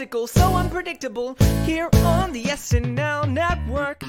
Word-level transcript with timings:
egotistical, 0.00 0.26
so 0.26 0.54
unpredictable. 0.54 1.34
Here 1.64 1.88
on 2.04 2.32
the 2.32 2.44
SNL 2.44 3.30
network. 3.30 4.02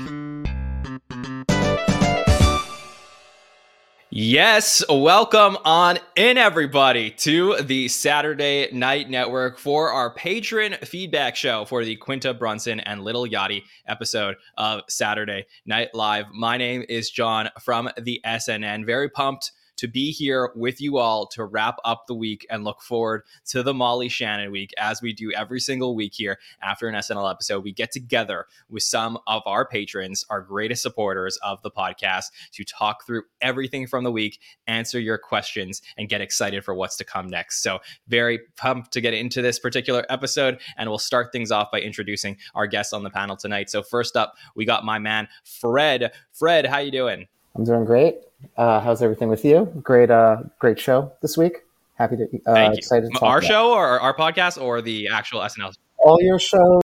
Yes, 4.11 4.83
welcome 4.89 5.57
on 5.65 5.99
in, 6.15 6.37
everybody, 6.37 7.11
to 7.11 7.57
the 7.61 7.87
Saturday 7.87 8.69
Night 8.71 9.09
Network 9.09 9.59
for 9.59 9.91
our 9.91 10.13
patron 10.13 10.75
feedback 10.83 11.35
show 11.35 11.65
for 11.65 11.85
the 11.85 11.95
Quinta 11.95 12.33
Brunson 12.33 12.79
and 12.79 13.03
Lil 13.03 13.27
Yachty 13.27 13.63
episode 13.87 14.35
of 14.57 14.81
Saturday 14.89 15.45
Night 15.65 15.93
Live. 15.93 16.25
My 16.33 16.57
name 16.57 16.83
is 16.89 17.11
Jon 17.11 17.49
from 17.61 17.89
the 17.97 18.19
SNN. 18.25 18.85
Very 18.85 19.09
pumped 19.09 19.51
to 19.79 19.87
be 19.87 20.11
here 20.11 20.51
with 20.55 20.81
you 20.81 20.97
all 20.97 21.25
to 21.25 21.45
wrap 21.45 21.77
up 21.85 22.05
the 22.05 22.13
week 22.13 22.45
and 22.49 22.65
look 22.65 22.81
forward 22.81 23.23
to 23.45 23.63
the 23.63 23.73
Molly 23.73 24.09
Shannon 24.09 24.51
week 24.51 24.73
as 24.77 25.01
we 25.01 25.13
do 25.13 25.31
every 25.31 25.61
single 25.61 25.95
week 25.95 26.13
here 26.13 26.37
after 26.61 26.89
an 26.89 26.95
SNL 26.95 27.31
episode. 27.31 27.63
We 27.63 27.71
get 27.71 27.89
together 27.89 28.45
with 28.69 28.83
some 28.83 29.17
of 29.25 29.41
our 29.45 29.65
patrons, 29.65 30.25
our 30.29 30.41
greatest 30.41 30.81
supporters 30.81 31.37
of 31.37 31.61
the 31.61 31.71
podcast, 31.71 32.25
to 32.51 32.65
talk 32.65 33.05
through 33.05 33.23
everything 33.39 33.87
from 33.87 34.03
the 34.03 34.11
week, 34.11 34.39
answer 34.67 34.99
your 34.99 35.17
questions, 35.17 35.81
and 35.97 36.09
get 36.09 36.19
excited 36.19 36.65
for 36.65 36.73
what's 36.75 36.97
to 36.97 37.05
come 37.05 37.29
next. 37.29 37.63
So, 37.63 37.79
very 38.09 38.39
pumped 38.57 38.91
to 38.91 39.01
get 39.01 39.13
into 39.13 39.41
this 39.41 39.59
particular 39.59 40.05
episode, 40.09 40.59
and 40.77 40.89
we'll 40.89 40.97
start 40.97 41.31
things 41.31 41.51
off 41.51 41.71
by 41.71 41.79
introducing 41.79 42.35
our 42.53 42.67
guests 42.67 42.91
on 42.91 43.03
the 43.03 43.09
panel 43.09 43.37
tonight. 43.37 43.69
So, 43.69 43.81
first 43.81 44.17
up, 44.17 44.35
we 44.55 44.65
got 44.65 44.83
my 44.83 44.99
man 44.99 45.29
Fred. 45.45 46.11
Fred, 46.33 46.65
how 46.65 46.79
you 46.79 46.91
doing? 46.91 47.27
I'm 47.55 47.63
doing 47.63 47.85
great. 47.85 48.15
Uh, 48.57 48.79
how's 48.79 49.01
everything 49.01 49.29
with 49.29 49.43
you? 49.45 49.65
Great, 49.83 50.09
uh, 50.11 50.37
great 50.59 50.79
show 50.79 51.11
this 51.21 51.37
week. 51.37 51.57
Happy 51.95 52.15
to, 52.17 52.23
uh, 52.45 52.53
Thank 52.53 52.73
you. 52.73 52.77
excited 52.77 53.11
to 53.11 53.19
talk 53.19 53.23
Our 53.29 53.41
show 53.41 53.73
or 53.73 53.99
our 53.99 54.15
podcast 54.15 54.61
or 54.61 54.81
the 54.81 55.09
actual 55.09 55.41
SNL? 55.41 55.73
all 55.97 56.21
your 56.21 56.39
shows. 56.39 56.81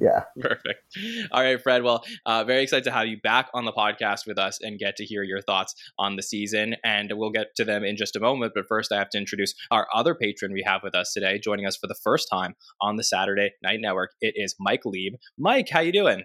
Yeah, 0.00 0.24
Perfect. 0.40 0.82
All 1.30 1.40
right, 1.42 1.62
Fred. 1.62 1.84
Well, 1.84 2.04
uh, 2.26 2.42
very 2.42 2.62
excited 2.64 2.82
to 2.84 2.90
have 2.90 3.06
you 3.06 3.20
back 3.20 3.48
on 3.54 3.64
the 3.64 3.72
podcast 3.72 4.26
with 4.26 4.38
us 4.38 4.58
and 4.60 4.76
get 4.76 4.96
to 4.96 5.04
hear 5.04 5.22
your 5.22 5.40
thoughts 5.40 5.74
on 6.00 6.16
the 6.16 6.22
season. 6.22 6.74
And 6.82 7.12
we'll 7.14 7.30
get 7.30 7.54
to 7.56 7.64
them 7.64 7.84
in 7.84 7.96
just 7.96 8.16
a 8.16 8.20
moment. 8.20 8.54
But 8.56 8.66
first, 8.66 8.90
I 8.90 8.98
have 8.98 9.10
to 9.10 9.18
introduce 9.18 9.54
our 9.70 9.86
other 9.94 10.14
patron 10.16 10.52
we 10.52 10.64
have 10.66 10.82
with 10.82 10.96
us 10.96 11.12
today, 11.12 11.38
joining 11.38 11.64
us 11.64 11.76
for 11.76 11.86
the 11.86 11.94
first 11.94 12.28
time 12.28 12.56
on 12.80 12.96
the 12.96 13.04
Saturday 13.04 13.52
Night 13.62 13.78
Network. 13.80 14.10
It 14.20 14.34
is 14.36 14.56
Mike 14.58 14.84
Lieb. 14.84 15.14
Mike, 15.38 15.68
how 15.68 15.78
you 15.80 15.92
doing? 15.92 16.24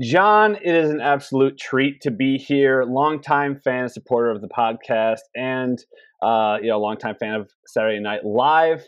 Jon, 0.00 0.56
it 0.56 0.74
is 0.74 0.90
an 0.90 1.00
absolute 1.00 1.58
treat 1.58 2.02
to 2.02 2.10
be 2.10 2.36
here. 2.36 2.84
Longtime 2.84 3.60
fan 3.64 3.84
and 3.84 3.92
supporter 3.92 4.30
of 4.30 4.42
the 4.42 4.48
podcast, 4.48 5.20
and 5.34 5.78
uh, 6.22 6.58
you 6.60 6.68
know, 6.68 6.78
longtime 6.78 7.16
fan 7.18 7.34
of 7.34 7.50
Saturday 7.66 8.00
Night 8.00 8.24
Live. 8.24 8.84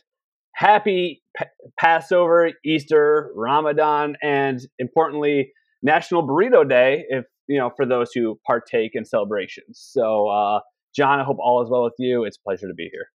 Happy 0.54 1.22
P- 1.36 1.46
Passover, 1.78 2.50
Easter, 2.64 3.30
Ramadan, 3.34 4.16
and 4.22 4.60
importantly, 4.78 5.52
National 5.82 6.26
Burrito 6.26 6.68
Day. 6.68 7.04
If 7.08 7.24
you 7.46 7.58
know, 7.58 7.70
for 7.74 7.86
those 7.86 8.10
who 8.14 8.38
partake 8.46 8.90
in 8.92 9.06
celebrations. 9.06 9.80
So, 9.92 10.28
uh, 10.28 10.60
Jon, 10.94 11.20
I 11.20 11.24
hope 11.24 11.38
all 11.40 11.62
is 11.62 11.70
well 11.70 11.84
with 11.84 11.94
you. 11.98 12.24
It's 12.24 12.36
a 12.36 12.42
pleasure 12.42 12.68
to 12.68 12.74
be 12.74 12.90
here. 12.92 13.06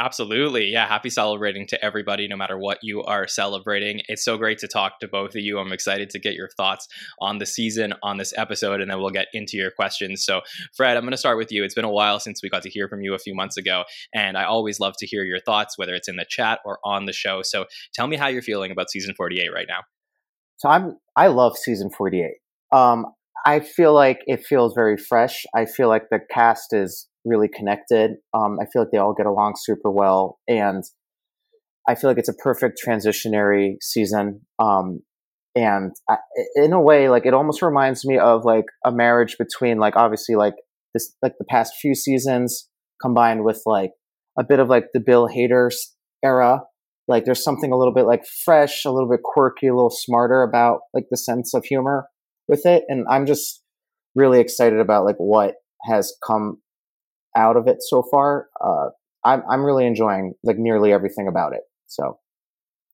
Absolutely. 0.00 0.66
Yeah. 0.66 0.86
Happy 0.86 1.10
celebrating 1.10 1.66
to 1.66 1.84
everybody, 1.84 2.28
no 2.28 2.36
matter 2.36 2.56
what 2.56 2.78
you 2.82 3.02
are 3.02 3.26
celebrating. 3.26 4.00
It's 4.06 4.24
so 4.24 4.38
great 4.38 4.58
to 4.58 4.68
talk 4.68 5.00
to 5.00 5.08
both 5.08 5.30
of 5.30 5.42
you. 5.42 5.58
I'm 5.58 5.72
excited 5.72 6.08
to 6.10 6.20
get 6.20 6.34
your 6.34 6.48
thoughts 6.56 6.86
on 7.20 7.38
the 7.38 7.46
season 7.46 7.92
on 8.04 8.16
this 8.16 8.32
episode, 8.36 8.80
and 8.80 8.88
then 8.88 8.98
we'll 8.98 9.10
get 9.10 9.26
into 9.32 9.56
your 9.56 9.72
questions. 9.72 10.24
So, 10.24 10.42
Fred, 10.76 10.96
I'm 10.96 11.02
going 11.02 11.10
to 11.10 11.16
start 11.16 11.36
with 11.36 11.50
you. 11.50 11.64
It's 11.64 11.74
been 11.74 11.84
a 11.84 11.90
while 11.90 12.20
since 12.20 12.44
we 12.44 12.48
got 12.48 12.62
to 12.62 12.70
hear 12.70 12.88
from 12.88 13.00
you 13.00 13.12
a 13.12 13.18
few 13.18 13.34
months 13.34 13.56
ago, 13.56 13.82
and 14.14 14.38
I 14.38 14.44
always 14.44 14.78
love 14.78 14.94
to 14.98 15.06
hear 15.06 15.24
your 15.24 15.40
thoughts, 15.40 15.76
whether 15.76 15.94
it's 15.94 16.08
in 16.08 16.14
the 16.14 16.26
chat 16.28 16.60
or 16.64 16.78
on 16.84 17.06
the 17.06 17.12
show. 17.12 17.42
So, 17.42 17.64
tell 17.92 18.06
me 18.06 18.16
how 18.16 18.28
you're 18.28 18.40
feeling 18.40 18.70
about 18.70 18.90
season 18.90 19.16
48 19.16 19.48
right 19.52 19.66
now. 19.68 19.80
so 20.58 20.68
I'm. 20.68 20.96
I 21.16 21.26
love 21.26 21.56
season 21.58 21.90
48. 21.90 22.34
Um, 22.70 23.06
I 23.44 23.58
feel 23.58 23.94
like 23.94 24.20
it 24.26 24.44
feels 24.46 24.74
very 24.74 24.96
fresh. 24.96 25.44
I 25.56 25.64
feel 25.64 25.88
like 25.88 26.04
the 26.10 26.20
cast 26.32 26.72
is 26.72 27.07
really 27.24 27.48
connected. 27.48 28.12
Um, 28.34 28.58
I 28.60 28.66
feel 28.72 28.82
like 28.82 28.90
they 28.92 28.98
all 28.98 29.14
get 29.14 29.26
along 29.26 29.54
super 29.56 29.90
well, 29.90 30.38
and 30.48 30.84
I 31.88 31.94
feel 31.94 32.10
like 32.10 32.18
it's 32.18 32.28
a 32.28 32.34
perfect 32.34 32.80
transitionary 32.84 33.76
season. 33.80 34.42
Um, 34.58 35.00
and 35.56 35.92
I, 36.08 36.16
in 36.54 36.72
a 36.72 36.80
way, 36.80 37.08
like 37.08 37.26
it 37.26 37.34
almost 37.34 37.62
reminds 37.62 38.04
me 38.04 38.18
of 38.18 38.44
like 38.44 38.66
a 38.84 38.92
marriage 38.92 39.36
between 39.38 39.78
like 39.78 39.96
obviously 39.96 40.36
like 40.36 40.54
this 40.94 41.14
like 41.22 41.32
the 41.38 41.44
past 41.44 41.74
few 41.80 41.94
seasons 41.94 42.68
combined 43.00 43.44
with 43.44 43.62
like 43.66 43.92
a 44.38 44.44
bit 44.44 44.60
of 44.60 44.68
like 44.68 44.86
the 44.92 45.00
Bill 45.00 45.28
Hader 45.28 45.70
era. 46.22 46.60
Like 47.08 47.24
there's 47.24 47.42
something 47.42 47.72
a 47.72 47.76
little 47.76 47.94
bit 47.94 48.04
like 48.04 48.26
fresh, 48.44 48.84
a 48.84 48.90
little 48.90 49.08
bit 49.08 49.22
quirky, 49.24 49.66
a 49.66 49.74
little 49.74 49.90
smarter 49.90 50.42
about 50.42 50.80
like 50.92 51.06
the 51.10 51.16
sense 51.16 51.54
of 51.54 51.64
humor 51.64 52.06
with 52.46 52.66
it. 52.66 52.84
And 52.88 53.06
I'm 53.10 53.26
just 53.26 53.62
really 54.14 54.40
excited 54.40 54.78
about 54.78 55.04
like 55.04 55.16
what 55.16 55.54
has 55.84 56.14
come 56.26 56.58
out 57.38 57.56
of 57.56 57.68
it 57.68 57.78
so 57.80 58.02
far. 58.10 58.48
Uh, 58.60 58.90
I'm 59.24 59.42
I'm 59.48 59.64
really 59.64 59.86
enjoying 59.86 60.34
like 60.42 60.58
nearly 60.58 60.92
everything 60.92 61.28
about 61.28 61.52
it. 61.54 61.62
So 61.86 62.18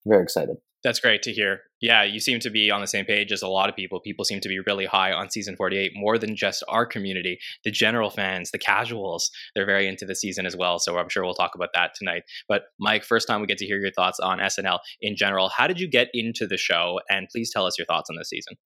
very 0.06 0.22
excited. 0.22 0.56
That's 0.84 1.00
great 1.00 1.22
to 1.22 1.32
hear. 1.32 1.60
Yeah, 1.80 2.02
you 2.02 2.20
seem 2.20 2.40
to 2.40 2.50
be 2.50 2.70
on 2.70 2.82
the 2.82 2.86
same 2.86 3.06
page 3.06 3.32
as 3.32 3.40
a 3.40 3.48
lot 3.48 3.70
of 3.70 3.74
people. 3.76 4.00
People 4.00 4.22
seem 4.26 4.40
to 4.40 4.50
be 4.50 4.60
really 4.60 4.84
high 4.84 5.12
on 5.12 5.30
season 5.30 5.56
48, 5.56 5.92
more 5.94 6.18
than 6.18 6.36
just 6.36 6.62
our 6.68 6.84
community, 6.84 7.38
the 7.64 7.70
general 7.70 8.10
fans, 8.10 8.50
the 8.50 8.58
casuals. 8.58 9.30
They're 9.54 9.64
very 9.64 9.88
into 9.88 10.04
the 10.04 10.14
season 10.14 10.44
as 10.44 10.54
well. 10.54 10.78
So 10.78 10.98
I'm 10.98 11.08
sure 11.08 11.24
we'll 11.24 11.32
talk 11.32 11.54
about 11.54 11.70
that 11.72 11.92
tonight. 11.94 12.24
But 12.48 12.64
Mike, 12.78 13.02
first 13.02 13.26
time 13.26 13.40
we 13.40 13.46
get 13.46 13.56
to 13.58 13.66
hear 13.66 13.78
your 13.78 13.92
thoughts 13.92 14.20
on 14.20 14.40
SNL 14.40 14.78
in 15.00 15.16
general. 15.16 15.48
How 15.48 15.66
did 15.66 15.80
you 15.80 15.88
get 15.88 16.08
into 16.12 16.46
the 16.46 16.58
show? 16.58 17.00
And 17.08 17.28
please 17.32 17.50
tell 17.50 17.64
us 17.64 17.78
your 17.78 17.86
thoughts 17.86 18.10
on 18.10 18.16
this 18.16 18.28
season. 18.28 18.56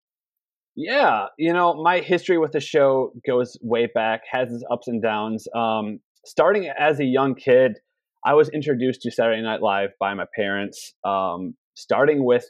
Yeah, 0.81 1.27
you 1.37 1.53
know, 1.53 1.75
my 1.75 1.99
history 1.99 2.39
with 2.39 2.53
the 2.53 2.61
show 2.61 3.13
goes 3.27 3.59
way 3.61 3.89
back, 3.93 4.21
has 4.31 4.53
its 4.53 4.63
ups 4.71 4.87
and 4.87 5.03
downs. 5.03 5.49
Um, 5.53 5.99
starting 6.25 6.71
as 6.79 7.01
a 7.01 7.05
young 7.05 7.35
kid, 7.35 7.81
I 8.25 8.35
was 8.35 8.49
introduced 8.51 9.03
to 9.03 9.11
Saturday 9.11 9.43
Night 9.43 9.61
Live 9.61 9.91
by 9.99 10.15
my 10.15 10.27
parents, 10.37 10.95
um, 11.05 11.55
starting 11.75 12.25
with 12.25 12.45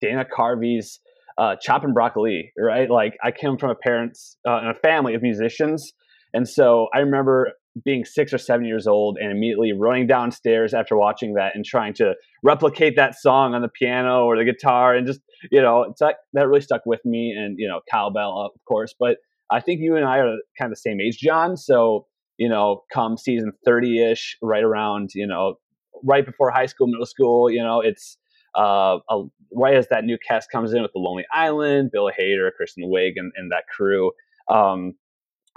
Dana 0.00 0.24
Carvey's 0.24 0.98
uh, 1.38 1.54
Chopping 1.62 1.92
Broccoli, 1.94 2.52
right? 2.58 2.90
Like, 2.90 3.16
I 3.22 3.30
came 3.30 3.56
from 3.56 3.70
a 3.70 3.76
parents 3.76 4.36
uh, 4.48 4.56
and 4.56 4.70
a 4.70 4.74
family 4.80 5.14
of 5.14 5.22
musicians. 5.22 5.92
And 6.34 6.48
so 6.48 6.88
I 6.92 6.98
remember 6.98 7.52
being 7.84 8.04
six 8.04 8.32
or 8.32 8.38
seven 8.38 8.66
years 8.66 8.86
old 8.86 9.16
and 9.18 9.30
immediately 9.30 9.72
running 9.72 10.06
downstairs 10.06 10.74
after 10.74 10.96
watching 10.96 11.34
that 11.34 11.54
and 11.54 11.64
trying 11.64 11.94
to 11.94 12.14
replicate 12.42 12.96
that 12.96 13.14
song 13.14 13.54
on 13.54 13.62
the 13.62 13.68
piano 13.68 14.24
or 14.24 14.36
the 14.36 14.44
guitar 14.44 14.94
and 14.94 15.06
just 15.06 15.20
you 15.50 15.60
know 15.60 15.84
it's 15.84 16.00
that 16.00 16.16
that 16.32 16.48
really 16.48 16.60
stuck 16.60 16.82
with 16.84 17.00
me 17.04 17.30
and 17.30 17.56
you 17.58 17.68
know 17.68 17.80
cowbell 17.90 18.50
of 18.52 18.64
course 18.66 18.94
but 18.98 19.18
i 19.50 19.60
think 19.60 19.80
you 19.80 19.94
and 19.94 20.04
i 20.04 20.18
are 20.18 20.36
kind 20.58 20.70
of 20.70 20.70
the 20.70 20.76
same 20.76 21.00
age 21.00 21.18
Jon. 21.18 21.56
So 21.56 22.06
you 22.38 22.48
know 22.48 22.82
come 22.92 23.16
season 23.16 23.52
30ish 23.66 24.34
right 24.42 24.64
around 24.64 25.10
you 25.14 25.26
know 25.26 25.54
right 26.02 26.26
before 26.26 26.50
high 26.50 26.66
school 26.66 26.88
middle 26.88 27.06
school 27.06 27.50
you 27.50 27.62
know 27.62 27.80
it's 27.80 28.16
uh, 28.58 28.98
a, 29.08 29.22
right 29.54 29.76
as 29.76 29.86
that 29.88 30.04
new 30.04 30.18
cast 30.26 30.50
comes 30.50 30.72
in 30.72 30.82
with 30.82 30.92
the 30.92 30.98
lonely 30.98 31.24
island 31.32 31.90
bill 31.92 32.10
hader 32.18 32.50
kristen 32.56 32.84
wiig 32.84 33.12
and, 33.16 33.32
and 33.36 33.52
that 33.52 33.64
crew. 33.74 34.10
Um, 34.48 34.94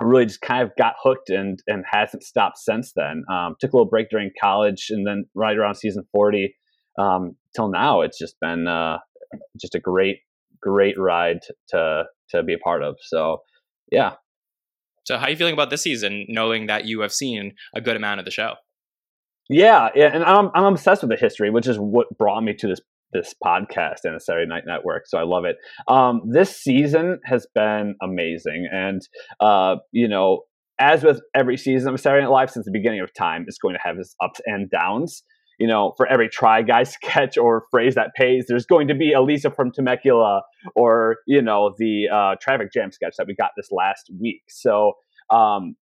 really 0.06 0.26
just 0.26 0.42
kind 0.42 0.64
of 0.64 0.72
got 0.78 0.96
hooked 1.02 1.30
and 1.30 1.60
and 1.68 1.84
hasn't 1.90 2.24
stopped 2.24 2.58
since 2.60 2.94
then. 2.96 3.24
Um, 3.32 3.56
took 3.60 3.74
a 3.74 3.78
little 3.78 3.90
break 3.90 4.10
during 4.10 4.32
college, 4.42 4.88
and 4.90 5.06
then 5.08 5.26
right 5.36 5.58
around 5.58 5.76
season 5.76 6.04
forty 6.12 6.56
um, 7.00 7.36
till 7.56 7.70
now, 7.70 8.02
it's 8.02 8.18
just 8.20 8.36
been 8.40 8.68
uh, 8.68 8.98
just 9.60 9.76
a 9.76 9.80
great 9.80 10.18
great 10.62 10.98
ride 10.98 11.40
to 11.70 12.04
to 12.30 12.44
be 12.44 12.54
a 12.54 12.58
part 12.60 12.84
of. 12.84 12.96
So 13.02 13.40
yeah, 13.92 14.14
So, 15.06 15.18
how 15.18 15.26
are 15.26 15.30
you 15.30 15.36
feeling 15.36 15.54
about 15.54 15.70
this 15.70 15.82
season, 15.82 16.26
knowing 16.30 16.68
that 16.68 16.86
you 16.86 17.02
have 17.02 17.14
seen 17.14 17.54
a 17.76 17.82
good 17.82 17.96
amount 17.96 18.20
of 18.20 18.26
the 18.26 18.32
show? 18.32 18.56
yeah, 19.50 19.90
yeah. 19.96 20.10
And 20.14 20.24
I'm 20.24 20.50
I'm 20.54 20.66
obsessed 20.66 21.04
with 21.04 21.12
the 21.12 21.18
history, 21.18 21.50
which 21.50 21.68
is 21.68 21.78
what 21.78 22.08
brought 22.18 22.42
me 22.44 22.54
to 22.56 22.68
this 22.68 22.82
this 23.14 23.34
podcast 23.44 24.00
and 24.04 24.16
the 24.16 24.20
Saturday 24.20 24.48
Night 24.48 24.64
Network. 24.66 25.08
So 25.08 25.18
I 25.18 25.24
love 25.24 25.46
it. 25.46 25.58
Um, 25.88 26.22
this 26.26 26.56
season 26.56 27.20
has 27.26 27.48
been 27.54 27.96
amazing, 28.02 28.68
and 28.72 29.02
uh, 29.40 29.78
you 29.92 30.08
know, 30.08 30.42
as 30.80 31.04
with 31.04 31.22
every 31.36 31.58
season 31.58 31.94
of 31.94 32.00
Saturday 32.00 32.24
Night 32.24 32.32
Live 32.32 32.52
since 32.52 32.66
the 32.66 32.72
beginning 32.72 33.02
of 33.02 33.14
time, 33.14 33.46
it's 33.48 33.58
going 33.58 33.76
to 33.76 33.82
have 33.84 33.98
its 33.98 34.16
ups 34.22 34.42
and 34.46 34.70
downs. 34.70 35.24
You 35.60 35.68
know, 35.68 35.94
for 35.98 36.08
every 36.08 36.30
Try 36.30 36.64
Guy 36.64 36.84
sketch 36.84 37.38
or 37.42 37.66
phrase 37.72 37.96
that 37.96 38.10
pays, 38.16 38.46
there's 38.48 38.66
going 38.66 38.88
to 38.88 38.96
be 38.96 39.14
Elisa 39.14 39.52
from 39.52 39.72
Temecula 39.72 40.42
or 40.76 41.18
you 41.28 41.42
know 41.42 41.74
the 41.78 42.08
uh, 42.14 42.36
traffic 42.42 42.74
jam 42.74 42.92
sketch 42.92 43.14
that 43.18 43.28
we 43.28 43.36
got 43.36 43.52
this 43.56 43.70
last 43.72 44.10
week. 44.20 44.42
So 44.50 44.94
um, 45.30 45.76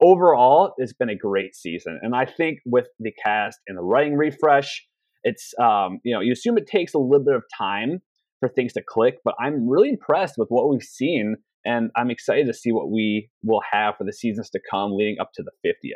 overall, 0.00 0.72
it's 0.78 0.94
been 0.94 1.10
a 1.10 1.16
great 1.16 1.54
season, 1.54 2.00
and 2.02 2.14
I 2.14 2.24
think 2.24 2.60
with 2.64 2.86
the 2.98 3.12
cast 3.22 3.58
and 3.68 3.76
the 3.76 3.82
writing 3.82 4.16
refresh, 4.16 4.86
it's 5.26 5.52
um, 5.60 5.98
you 6.04 6.14
know 6.14 6.20
you 6.20 6.32
assume 6.32 6.56
it 6.56 6.68
takes 6.68 6.94
a 6.94 6.98
little 6.98 7.24
bit 7.24 7.34
of 7.34 7.42
time 7.58 8.00
for 8.40 8.48
things 8.48 8.72
to 8.74 8.82
click, 8.86 9.16
but 9.24 9.34
I'm 9.40 9.68
really 9.68 9.88
impressed 9.88 10.34
with 10.38 10.48
what 10.50 10.70
we've 10.70 10.82
seen, 10.82 11.36
and 11.64 11.90
I'm 11.96 12.10
excited 12.10 12.46
to 12.46 12.54
see 12.54 12.70
what 12.70 12.90
we 12.90 13.28
will 13.42 13.62
have 13.72 13.96
for 13.98 14.04
the 14.04 14.12
seasons 14.12 14.48
to 14.50 14.60
come 14.70 14.92
leading 14.94 15.16
up 15.20 15.30
to 15.34 15.42
the 15.42 15.50
50th. 15.68 15.90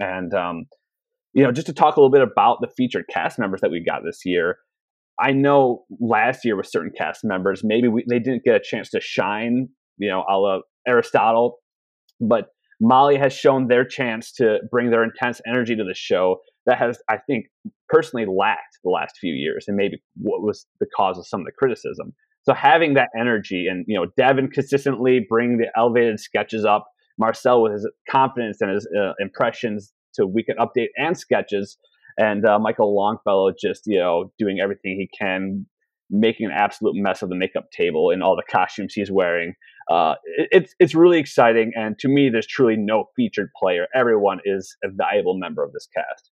And 0.00 0.34
um, 0.34 0.64
you 1.32 1.44
know, 1.44 1.52
just 1.52 1.68
to 1.68 1.72
talk 1.72 1.96
a 1.96 2.00
little 2.00 2.10
bit 2.10 2.22
about 2.22 2.58
the 2.60 2.68
featured 2.76 3.04
cast 3.08 3.38
members 3.38 3.60
that 3.60 3.70
we 3.70 3.82
got 3.82 4.02
this 4.04 4.22
year. 4.24 4.58
I 5.22 5.32
know 5.32 5.84
last 6.00 6.44
year 6.44 6.56
with 6.56 6.66
certain 6.66 6.92
cast 6.96 7.24
members, 7.24 7.62
maybe 7.62 7.88
we, 7.88 8.04
they 8.08 8.18
didn't 8.18 8.42
get 8.42 8.56
a 8.56 8.60
chance 8.60 8.88
to 8.90 9.00
shine, 9.00 9.68
you 9.98 10.08
know, 10.08 10.24
a 10.28 10.38
la 10.38 10.60
Aristotle, 10.88 11.58
but 12.20 12.48
Molly 12.80 13.18
has 13.18 13.34
shown 13.34 13.68
their 13.68 13.84
chance 13.84 14.32
to 14.32 14.60
bring 14.70 14.90
their 14.90 15.04
intense 15.04 15.42
energy 15.46 15.76
to 15.76 15.84
the 15.84 15.94
show 15.94 16.38
that 16.70 16.78
has, 16.78 16.98
I 17.08 17.16
think, 17.16 17.46
personally 17.88 18.26
lacked 18.26 18.78
the 18.84 18.90
last 18.90 19.18
few 19.18 19.34
years, 19.34 19.64
and 19.66 19.76
maybe 19.76 20.00
what 20.14 20.40
was 20.40 20.66
the 20.78 20.86
cause 20.96 21.18
of 21.18 21.26
some 21.26 21.40
of 21.40 21.46
the 21.46 21.52
criticism. 21.52 22.14
So 22.42 22.54
having 22.54 22.94
that 22.94 23.08
energy, 23.18 23.66
and 23.68 23.84
you 23.88 23.96
know, 23.96 24.06
Devon 24.16 24.48
consistently 24.48 25.26
bring 25.28 25.58
the 25.58 25.66
elevated 25.76 26.20
sketches 26.20 26.64
up, 26.64 26.86
Marcel 27.18 27.60
with 27.60 27.72
his 27.72 27.90
confidence 28.08 28.58
and 28.60 28.70
his 28.70 28.88
uh, 28.96 29.12
impressions 29.18 29.92
to 30.14 30.26
weekend 30.26 30.58
update 30.60 30.88
and 30.96 31.18
sketches, 31.18 31.76
and 32.16 32.46
uh, 32.46 32.58
Michael 32.58 32.94
Longfellow 32.94 33.52
just 33.60 33.82
you 33.86 33.98
know 33.98 34.32
doing 34.38 34.60
everything 34.62 34.96
he 34.96 35.10
can, 35.18 35.66
making 36.08 36.46
an 36.46 36.52
absolute 36.52 36.94
mess 36.94 37.20
of 37.20 37.30
the 37.30 37.36
makeup 37.36 37.72
table 37.72 38.10
and 38.10 38.22
all 38.22 38.36
the 38.36 38.44
costumes 38.48 38.94
he's 38.94 39.10
wearing. 39.10 39.54
Uh, 39.90 40.14
it, 40.38 40.48
it's 40.52 40.74
it's 40.78 40.94
really 40.94 41.18
exciting, 41.18 41.72
and 41.74 41.98
to 41.98 42.08
me, 42.08 42.30
there's 42.30 42.46
truly 42.46 42.76
no 42.76 43.06
featured 43.16 43.50
player. 43.60 43.88
Everyone 43.92 44.38
is 44.44 44.76
a 44.84 44.88
valuable 44.88 45.36
member 45.36 45.64
of 45.64 45.72
this 45.72 45.88
cast 45.92 46.30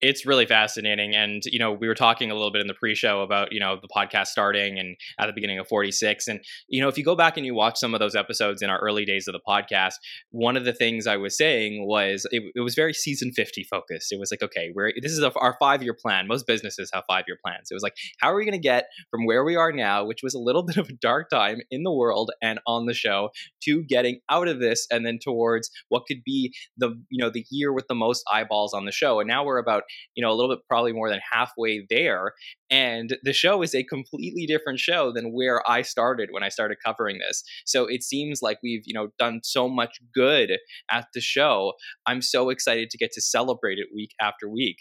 it's 0.00 0.26
really 0.26 0.46
fascinating 0.46 1.14
and 1.14 1.42
you 1.46 1.58
know 1.58 1.72
we 1.72 1.88
were 1.88 1.94
talking 1.94 2.30
a 2.30 2.34
little 2.34 2.50
bit 2.50 2.60
in 2.60 2.66
the 2.66 2.74
pre-show 2.74 3.22
about 3.22 3.52
you 3.52 3.60
know 3.60 3.78
the 3.80 3.88
podcast 3.88 4.26
starting 4.26 4.78
and 4.78 4.96
at 5.18 5.26
the 5.26 5.32
beginning 5.32 5.58
of 5.58 5.66
46 5.68 6.28
and 6.28 6.40
you 6.68 6.82
know 6.82 6.88
if 6.88 6.98
you 6.98 7.04
go 7.04 7.16
back 7.16 7.36
and 7.36 7.46
you 7.46 7.54
watch 7.54 7.78
some 7.78 7.94
of 7.94 8.00
those 8.00 8.14
episodes 8.14 8.62
in 8.62 8.70
our 8.70 8.78
early 8.78 9.04
days 9.04 9.28
of 9.28 9.32
the 9.32 9.40
podcast 9.46 9.94
one 10.30 10.56
of 10.56 10.64
the 10.64 10.72
things 10.72 11.06
i 11.06 11.16
was 11.16 11.36
saying 11.36 11.86
was 11.86 12.26
it, 12.30 12.42
it 12.54 12.60
was 12.60 12.74
very 12.74 12.92
season 12.92 13.32
50 13.32 13.64
focused. 13.64 14.12
It 14.12 14.18
was 14.18 14.30
like 14.30 14.42
okay 14.42 14.72
we're 14.74 14.92
this 15.00 15.12
is 15.12 15.22
our 15.22 15.56
five 15.58 15.82
year 15.82 15.94
plan. 15.94 16.26
Most 16.26 16.46
businesses 16.46 16.90
have 16.92 17.04
five 17.08 17.24
year 17.26 17.38
plans. 17.44 17.68
It 17.70 17.74
was 17.74 17.82
like 17.82 17.94
how 18.18 18.32
are 18.32 18.36
we 18.36 18.44
going 18.44 18.52
to 18.52 18.58
get 18.58 18.86
from 19.10 19.26
where 19.26 19.44
we 19.44 19.56
are 19.56 19.72
now 19.72 20.04
which 20.04 20.22
was 20.22 20.34
a 20.34 20.38
little 20.38 20.62
bit 20.66 20.76
of 20.76 20.88
a 20.88 20.92
dark 20.92 21.30
time 21.30 21.60
in 21.70 21.82
the 21.82 21.92
world 21.92 22.30
and 22.42 22.60
on 22.66 22.86
the 22.86 22.94
show 22.94 23.30
to 23.62 23.84
getting 23.84 24.20
out 24.30 24.48
of 24.48 24.60
this 24.60 24.86
and 24.90 25.04
then 25.06 25.18
towards 25.22 25.70
what 25.88 26.04
could 26.06 26.22
be 26.24 26.54
the 26.76 26.90
you 27.10 27.22
know 27.22 27.30
the 27.30 27.44
year 27.50 27.72
with 27.72 27.86
the 27.88 27.94
most 27.94 28.24
eyeballs 28.32 28.74
on 28.74 28.84
the 28.84 28.92
show. 28.92 29.20
And 29.20 29.28
now 29.28 29.44
we're 29.44 29.58
about 29.58 29.84
you 30.14 30.24
know, 30.24 30.30
a 30.30 30.34
little 30.34 30.54
bit 30.54 30.64
probably 30.68 30.92
more 30.92 31.08
than 31.08 31.20
halfway 31.32 31.86
there. 31.88 32.32
And 32.70 33.16
the 33.22 33.32
show 33.32 33.62
is 33.62 33.74
a 33.74 33.84
completely 33.84 34.46
different 34.46 34.78
show 34.78 35.12
than 35.12 35.32
where 35.32 35.62
I 35.68 35.82
started 35.82 36.30
when 36.32 36.42
I 36.42 36.48
started 36.48 36.78
covering 36.84 37.18
this. 37.18 37.42
So 37.64 37.86
it 37.86 38.02
seems 38.02 38.42
like 38.42 38.58
we've, 38.62 38.82
you 38.84 38.94
know, 38.94 39.08
done 39.18 39.40
so 39.42 39.68
much 39.68 39.98
good 40.14 40.58
at 40.90 41.06
the 41.14 41.20
show. 41.20 41.74
I'm 42.06 42.22
so 42.22 42.50
excited 42.50 42.90
to 42.90 42.98
get 42.98 43.12
to 43.12 43.20
celebrate 43.20 43.78
it 43.78 43.88
week 43.94 44.10
after 44.20 44.48
week. 44.48 44.78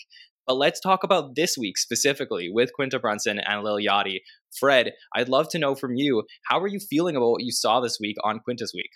But 0.48 0.58
let's 0.58 0.80
talk 0.80 1.04
about 1.04 1.36
this 1.36 1.58
week 1.58 1.78
specifically 1.78 2.50
with 2.52 2.74
Quinta 2.74 3.00
Brunson 3.00 3.40
and 3.40 3.64
Lil 3.64 3.78
Yachty. 3.78 4.20
Fred, 4.60 4.94
I'd 5.16 5.30
love 5.30 5.50
to 5.50 5.60
know 5.60 5.76
from 5.76 5.96
you, 5.96 6.24
how 6.46 6.60
are 6.60 6.68
you 6.68 6.80
feeling 6.80 7.16
about 7.16 7.32
what 7.32 7.44
you 7.44 7.52
saw 7.52 7.80
this 7.80 7.98
week 8.00 8.16
on 8.24 8.40
Quinta's 8.40 8.72
week? 8.74 8.92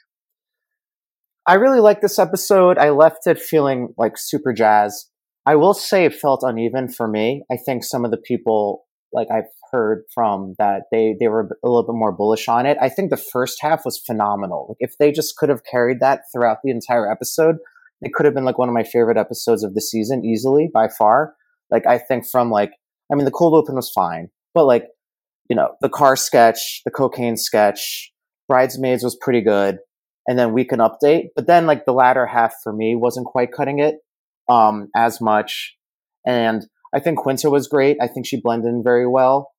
I 1.48 1.56
really 1.56 1.80
like 1.80 2.02
this 2.02 2.20
episode. 2.20 2.78
I 2.78 2.92
left 2.92 3.26
it 3.26 3.40
feeling 3.40 3.96
like 3.98 4.18
super 4.18 4.54
jazz. 4.54 5.09
I 5.50 5.56
will 5.56 5.74
say 5.74 6.06
it 6.06 6.14
felt 6.14 6.44
uneven 6.44 6.90
for 6.90 7.08
me. 7.08 7.42
I 7.52 7.58
think 7.58 7.84
some 7.84 8.06
of 8.06 8.12
the 8.12 8.22
people 8.24 8.86
like 9.12 9.30
I've 9.32 9.50
heard 9.72 10.04
from 10.14 10.54
that 10.60 10.84
they 10.92 11.16
they 11.20 11.28
were 11.28 11.58
a 11.64 11.68
little 11.68 11.82
bit 11.82 11.98
more 11.98 12.12
bullish 12.12 12.48
on 12.48 12.68
it. 12.68 12.78
I 12.80 12.88
think 12.90 13.10
the 13.10 13.18
first 13.18 13.58
half 13.60 13.82
was 13.84 13.98
phenomenal. 13.98 14.68
Like 14.70 14.78
if 14.80 14.92
they 15.00 15.12
just 15.12 15.38
could 15.38 15.50
have 15.50 15.64
carried 15.64 16.02
that 16.02 16.22
throughout 16.32 16.58
the 16.64 16.70
entire 16.70 17.12
episode, 17.12 17.56
it 18.04 18.14
could 18.14 18.28
have 18.28 18.36
been 18.36 18.46
like 18.46 18.60
one 18.60 18.70
of 18.70 18.76
my 18.76 18.84
favorite 18.84 19.18
episodes 19.18 19.64
of 19.64 19.74
the 19.74 19.82
season 19.82 20.24
easily 20.24 20.70
by 20.72 20.88
far. 20.88 21.34
Like 21.72 21.88
I 21.88 21.98
think 21.98 22.30
from 22.30 22.52
like 22.52 22.74
I 23.12 23.16
mean 23.16 23.26
the 23.26 23.32
cold 23.32 23.56
open 23.56 23.74
was 23.76 23.90
fine, 23.90 24.30
but 24.54 24.68
like 24.68 24.86
you 25.50 25.56
know 25.56 25.70
the 25.82 25.90
car 25.90 26.16
sketch, 26.16 26.84
the 26.86 26.92
cocaine 26.92 27.38
sketch, 27.38 28.12
bridesmaids 28.48 29.04
was 29.04 29.18
pretty 29.20 29.42
good, 29.42 29.80
and 30.28 30.38
then 30.38 30.54
weekend 30.54 30.82
update. 30.82 31.30
But 31.36 31.48
then 31.48 31.66
like 31.66 31.86
the 31.86 31.94
latter 31.94 32.28
half 32.28 32.54
for 32.62 32.72
me 32.72 32.96
wasn't 32.96 33.26
quite 33.26 33.52
cutting 33.52 33.80
it 33.80 33.96
um, 34.50 34.90
as 34.96 35.22
much. 35.22 35.76
And 36.26 36.66
I 36.94 37.00
think 37.00 37.20
Quinta 37.20 37.50
was 37.50 37.68
great. 37.68 37.98
I 38.02 38.08
think 38.08 38.26
she 38.26 38.42
blended 38.42 38.70
in 38.70 38.84
very 38.84 39.08
well. 39.08 39.52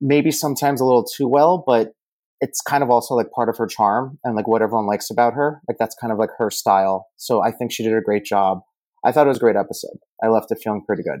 Maybe 0.00 0.30
sometimes 0.30 0.80
a 0.80 0.84
little 0.84 1.04
too 1.04 1.28
well, 1.28 1.62
but 1.66 1.92
it's 2.40 2.60
kind 2.60 2.82
of 2.82 2.90
also 2.90 3.14
like 3.14 3.30
part 3.30 3.48
of 3.48 3.56
her 3.58 3.66
charm 3.66 4.18
and 4.24 4.34
like 4.34 4.48
what 4.48 4.62
everyone 4.62 4.86
likes 4.86 5.10
about 5.10 5.34
her. 5.34 5.60
Like 5.68 5.76
that's 5.78 5.94
kind 6.00 6.12
of 6.12 6.18
like 6.18 6.30
her 6.38 6.50
style. 6.50 7.06
So 7.16 7.42
I 7.42 7.52
think 7.52 7.70
she 7.70 7.84
did 7.84 7.94
a 7.94 8.00
great 8.00 8.24
job. 8.24 8.60
I 9.04 9.12
thought 9.12 9.26
it 9.26 9.28
was 9.28 9.36
a 9.36 9.40
great 9.40 9.56
episode. 9.56 9.98
I 10.22 10.28
left 10.28 10.50
it 10.50 10.58
feeling 10.62 10.82
pretty 10.84 11.02
good. 11.02 11.20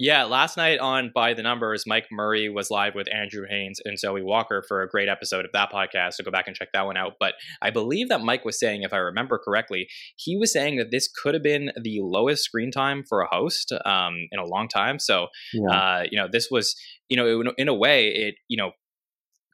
Yeah, 0.00 0.24
last 0.24 0.56
night 0.56 0.78
on 0.78 1.10
By 1.12 1.34
the 1.34 1.42
Numbers, 1.42 1.82
Mike 1.84 2.06
Murray 2.12 2.48
was 2.48 2.70
live 2.70 2.94
with 2.94 3.12
Andrew 3.12 3.44
Haynes 3.48 3.80
and 3.84 3.98
Zoe 3.98 4.22
Walker 4.22 4.62
for 4.68 4.80
a 4.80 4.88
great 4.88 5.08
episode 5.08 5.44
of 5.44 5.50
that 5.54 5.72
podcast. 5.72 6.12
So 6.12 6.22
go 6.22 6.30
back 6.30 6.46
and 6.46 6.54
check 6.54 6.68
that 6.72 6.86
one 6.86 6.96
out. 6.96 7.14
But 7.18 7.34
I 7.60 7.70
believe 7.70 8.08
that 8.10 8.20
Mike 8.20 8.44
was 8.44 8.60
saying, 8.60 8.84
if 8.84 8.92
I 8.92 8.98
remember 8.98 9.40
correctly, 9.44 9.88
he 10.16 10.36
was 10.36 10.52
saying 10.52 10.76
that 10.76 10.92
this 10.92 11.08
could 11.08 11.34
have 11.34 11.42
been 11.42 11.72
the 11.82 11.98
lowest 12.00 12.44
screen 12.44 12.70
time 12.70 13.02
for 13.08 13.22
a 13.22 13.26
host 13.28 13.72
um, 13.84 14.28
in 14.30 14.38
a 14.38 14.46
long 14.46 14.68
time. 14.68 15.00
So, 15.00 15.26
yeah. 15.52 15.68
uh, 15.68 16.04
you 16.08 16.16
know, 16.16 16.28
this 16.30 16.46
was, 16.48 16.76
you 17.08 17.16
know, 17.16 17.40
in, 17.40 17.48
in 17.58 17.66
a 17.66 17.74
way, 17.74 18.06
it, 18.06 18.36
you 18.46 18.56
know, 18.56 18.70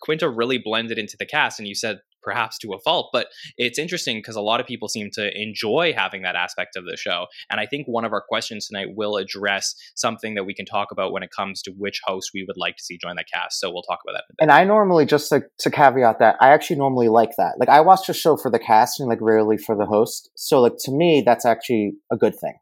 Quinta 0.02 0.28
really 0.28 0.58
blended 0.58 0.98
into 0.98 1.16
the 1.18 1.24
cast, 1.24 1.58
and 1.58 1.66
you 1.66 1.74
said 1.74 2.00
perhaps 2.24 2.58
to 2.58 2.72
a 2.72 2.78
fault. 2.80 3.10
But 3.12 3.28
it's 3.56 3.78
interesting 3.78 4.18
because 4.18 4.36
a 4.36 4.40
lot 4.40 4.60
of 4.60 4.66
people 4.66 4.88
seem 4.88 5.10
to 5.12 5.40
enjoy 5.40 5.92
having 5.96 6.22
that 6.22 6.36
aspect 6.36 6.76
of 6.76 6.84
the 6.84 6.96
show. 6.96 7.26
And 7.50 7.60
I 7.60 7.66
think 7.66 7.86
one 7.86 8.04
of 8.04 8.12
our 8.12 8.22
questions 8.26 8.66
tonight 8.66 8.88
will 8.96 9.16
address 9.16 9.74
something 9.94 10.34
that 10.34 10.44
we 10.44 10.54
can 10.54 10.66
talk 10.66 10.88
about 10.90 11.12
when 11.12 11.22
it 11.22 11.30
comes 11.30 11.62
to 11.62 11.72
which 11.72 12.00
host 12.04 12.30
we 12.34 12.44
would 12.46 12.56
like 12.56 12.76
to 12.76 12.82
see 12.82 12.98
join 12.98 13.16
the 13.16 13.24
cast. 13.32 13.60
So 13.60 13.70
we'll 13.70 13.82
talk 13.82 14.00
about 14.06 14.14
that. 14.14 14.24
And 14.40 14.50
I 14.50 14.64
normally, 14.64 15.06
just 15.06 15.28
to, 15.28 15.42
to 15.58 15.70
caveat 15.70 16.18
that, 16.18 16.36
I 16.40 16.50
actually 16.50 16.76
normally 16.76 17.08
like 17.08 17.32
that. 17.38 17.54
Like 17.58 17.68
I 17.68 17.80
watch 17.80 18.06
the 18.06 18.14
show 18.14 18.36
for 18.36 18.50
the 18.50 18.58
cast 18.58 19.00
and 19.00 19.08
like 19.08 19.20
rarely 19.20 19.56
for 19.56 19.76
the 19.76 19.86
host. 19.86 20.30
So 20.36 20.60
like 20.60 20.74
to 20.80 20.92
me, 20.92 21.22
that's 21.24 21.44
actually 21.44 21.92
a 22.12 22.16
good 22.16 22.38
thing. 22.38 22.54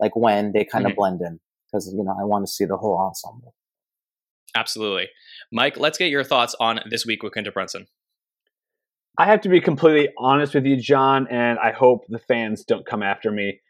Like 0.00 0.14
when 0.14 0.52
they 0.52 0.64
kind 0.64 0.84
mm-hmm. 0.84 0.90
of 0.90 0.96
blend 0.96 1.20
in 1.22 1.40
because, 1.66 1.92
you 1.96 2.04
know, 2.04 2.16
I 2.18 2.24
want 2.24 2.46
to 2.46 2.52
see 2.52 2.64
the 2.64 2.76
whole 2.76 2.98
ensemble. 2.98 3.54
Absolutely. 4.54 5.08
Mike, 5.52 5.76
let's 5.76 5.98
get 5.98 6.10
your 6.10 6.24
thoughts 6.24 6.54
on 6.58 6.80
this 6.88 7.04
week 7.04 7.22
with 7.22 7.32
Quinta 7.32 7.52
Brunson. 7.52 7.86
I 9.18 9.26
have 9.26 9.40
to 9.42 9.48
be 9.48 9.60
completely 9.60 10.12
honest 10.18 10.54
with 10.54 10.66
you, 10.66 10.76
Jon, 10.76 11.26
and 11.30 11.58
I 11.58 11.72
hope 11.72 12.04
the 12.08 12.18
fans 12.18 12.64
don't 12.64 12.84
come 12.84 13.02
after 13.02 13.30
me. 13.30 13.60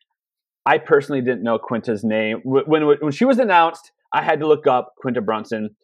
I 0.65 0.79
personally 0.79 1.21
didn't 1.21 1.45
know 1.45 1.59
Quinta's 1.59 2.03
name 2.03 2.41
when 2.45 2.87
when 2.87 3.13
she 3.13 3.25
was 3.25 3.39
announced. 3.39 3.93
I 4.13 4.23
had 4.23 4.41
to 4.41 4.49
look 4.49 4.67
up 4.67 4.95
Quinta 4.99 5.21
Brunson, 5.21 5.77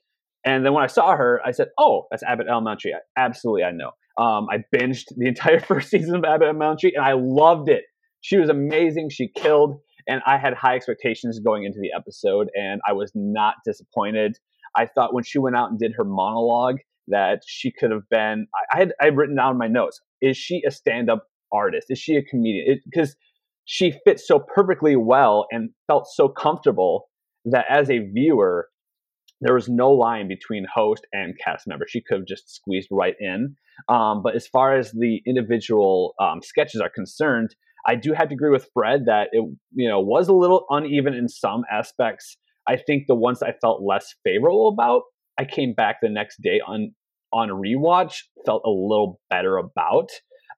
and 0.44 0.66
then 0.66 0.72
when 0.72 0.82
I 0.82 0.88
saw 0.88 1.16
her, 1.16 1.40
I 1.44 1.52
said, 1.52 1.68
"Oh, 1.78 2.06
that's 2.10 2.24
Abbott 2.24 2.48
Elementary." 2.48 2.92
Absolutely, 3.16 3.62
I 3.62 3.70
know. 3.70 3.92
Um, 4.18 4.48
I 4.50 4.64
binged 4.74 5.04
the 5.16 5.26
entire 5.28 5.60
first 5.60 5.90
season 5.90 6.16
of 6.16 6.24
Abbott 6.24 6.48
Elementary, 6.48 6.94
and 6.94 7.04
I 7.04 7.12
loved 7.12 7.68
it. 7.68 7.84
She 8.20 8.38
was 8.38 8.48
amazing. 8.48 9.10
She 9.10 9.28
killed, 9.28 9.78
and 10.08 10.20
I 10.26 10.38
had 10.38 10.54
high 10.54 10.74
expectations 10.74 11.38
going 11.38 11.62
into 11.62 11.78
the 11.80 11.92
episode, 11.96 12.48
and 12.54 12.80
I 12.86 12.94
was 12.94 13.12
not 13.14 13.54
disappointed. 13.64 14.38
I 14.76 14.86
thought 14.86 15.14
when 15.14 15.22
she 15.22 15.38
went 15.38 15.54
out 15.54 15.70
and 15.70 15.78
did 15.78 15.92
her 15.96 16.04
monologue, 16.04 16.78
that 17.08 17.42
she 17.46 17.72
could 17.72 17.90
have 17.90 18.08
been. 18.10 18.46
I 18.72 18.78
had 18.78 18.92
I 19.00 19.06
written 19.06 19.36
down 19.36 19.58
my 19.58 19.68
notes. 19.68 20.00
Is 20.20 20.36
she 20.36 20.62
a 20.66 20.70
stand 20.70 21.10
up 21.10 21.26
artist? 21.52 21.86
Is 21.90 21.98
she 21.98 22.16
a 22.16 22.22
comedian? 22.22 22.80
Because 22.84 23.16
she 23.64 23.94
fits 24.04 24.26
so 24.26 24.38
perfectly 24.38 24.96
well 24.96 25.46
and 25.50 25.70
felt 25.86 26.06
so 26.06 26.28
comfortable 26.28 27.08
that 27.44 27.64
as 27.68 27.90
a 27.90 27.98
viewer, 27.98 28.68
there 29.40 29.54
was 29.54 29.68
no 29.68 29.90
line 29.90 30.28
between 30.28 30.66
host 30.72 31.06
and 31.12 31.34
cast 31.42 31.66
member. 31.66 31.86
She 31.88 32.00
could 32.00 32.18
have 32.18 32.26
just 32.26 32.54
squeezed 32.54 32.88
right 32.90 33.16
in. 33.18 33.56
Um, 33.88 34.22
but 34.22 34.36
as 34.36 34.46
far 34.46 34.76
as 34.76 34.92
the 34.92 35.20
individual 35.26 36.14
um, 36.20 36.40
sketches 36.42 36.80
are 36.80 36.90
concerned, 36.90 37.54
I 37.86 37.96
do 37.96 38.12
have 38.12 38.28
to 38.28 38.34
agree 38.34 38.50
with 38.50 38.68
Fred 38.72 39.06
that 39.06 39.28
it 39.32 39.44
you 39.74 39.88
know 39.88 40.00
was 40.00 40.28
a 40.28 40.32
little 40.32 40.66
uneven 40.70 41.14
in 41.14 41.28
some 41.28 41.64
aspects. 41.70 42.36
I 42.68 42.76
think 42.76 43.06
the 43.08 43.16
ones 43.16 43.42
I 43.42 43.54
felt 43.60 43.82
less 43.82 44.14
favorable 44.22 44.68
about 44.68 45.02
I 45.38 45.44
came 45.44 45.74
back 45.74 45.96
the 46.02 46.08
next 46.08 46.40
day 46.42 46.60
on 46.66 46.94
on 47.32 47.48
rewatch 47.48 48.22
felt 48.44 48.62
a 48.64 48.70
little 48.70 49.20
better 49.30 49.56
about. 49.56 50.10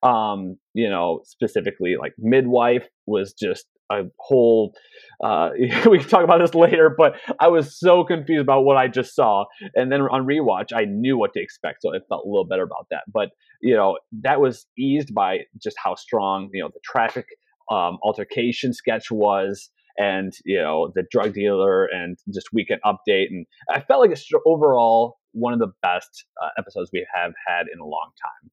Um, 0.02 0.58
you 0.74 0.90
know, 0.90 1.20
specifically 1.24 1.96
like 1.98 2.12
midwife 2.18 2.86
was 3.06 3.32
just 3.32 3.66
a 3.90 4.02
whole 4.18 4.74
uh, 5.22 5.50
we 5.90 5.98
can 5.98 6.08
talk 6.08 6.24
about 6.24 6.40
this 6.40 6.54
later 6.54 6.94
but 6.96 7.16
i 7.38 7.48
was 7.48 7.78
so 7.78 8.02
confused 8.02 8.40
about 8.40 8.62
what 8.62 8.76
i 8.76 8.88
just 8.88 9.14
saw 9.14 9.44
and 9.74 9.92
then 9.92 10.00
on 10.00 10.26
rewatch 10.26 10.72
i 10.74 10.84
knew 10.84 11.18
what 11.18 11.32
to 11.34 11.40
expect 11.40 11.82
so 11.82 11.92
it 11.92 12.02
felt 12.08 12.24
a 12.24 12.28
little 12.28 12.46
better 12.46 12.62
about 12.62 12.86
that 12.90 13.02
but 13.12 13.30
you 13.60 13.74
know 13.74 13.98
that 14.12 14.40
was 14.40 14.66
eased 14.78 15.14
by 15.14 15.40
just 15.62 15.76
how 15.82 15.94
strong 15.94 16.48
you 16.52 16.62
know 16.62 16.70
the 16.72 16.80
traffic 16.82 17.26
um, 17.70 17.98
altercation 18.02 18.72
sketch 18.72 19.10
was 19.10 19.70
and 19.98 20.32
you 20.44 20.60
know 20.60 20.90
the 20.94 21.04
drug 21.10 21.34
dealer 21.34 21.86
and 21.86 22.18
just 22.32 22.48
weekend 22.52 22.80
update 22.84 23.26
and 23.30 23.46
i 23.70 23.80
felt 23.80 24.00
like 24.00 24.10
it's 24.10 24.28
overall 24.46 25.18
one 25.32 25.52
of 25.52 25.58
the 25.58 25.72
best 25.82 26.26
uh, 26.42 26.48
episodes 26.58 26.90
we 26.92 27.06
have 27.14 27.32
had 27.46 27.66
in 27.72 27.80
a 27.80 27.84
long 27.84 28.10
time 28.20 28.50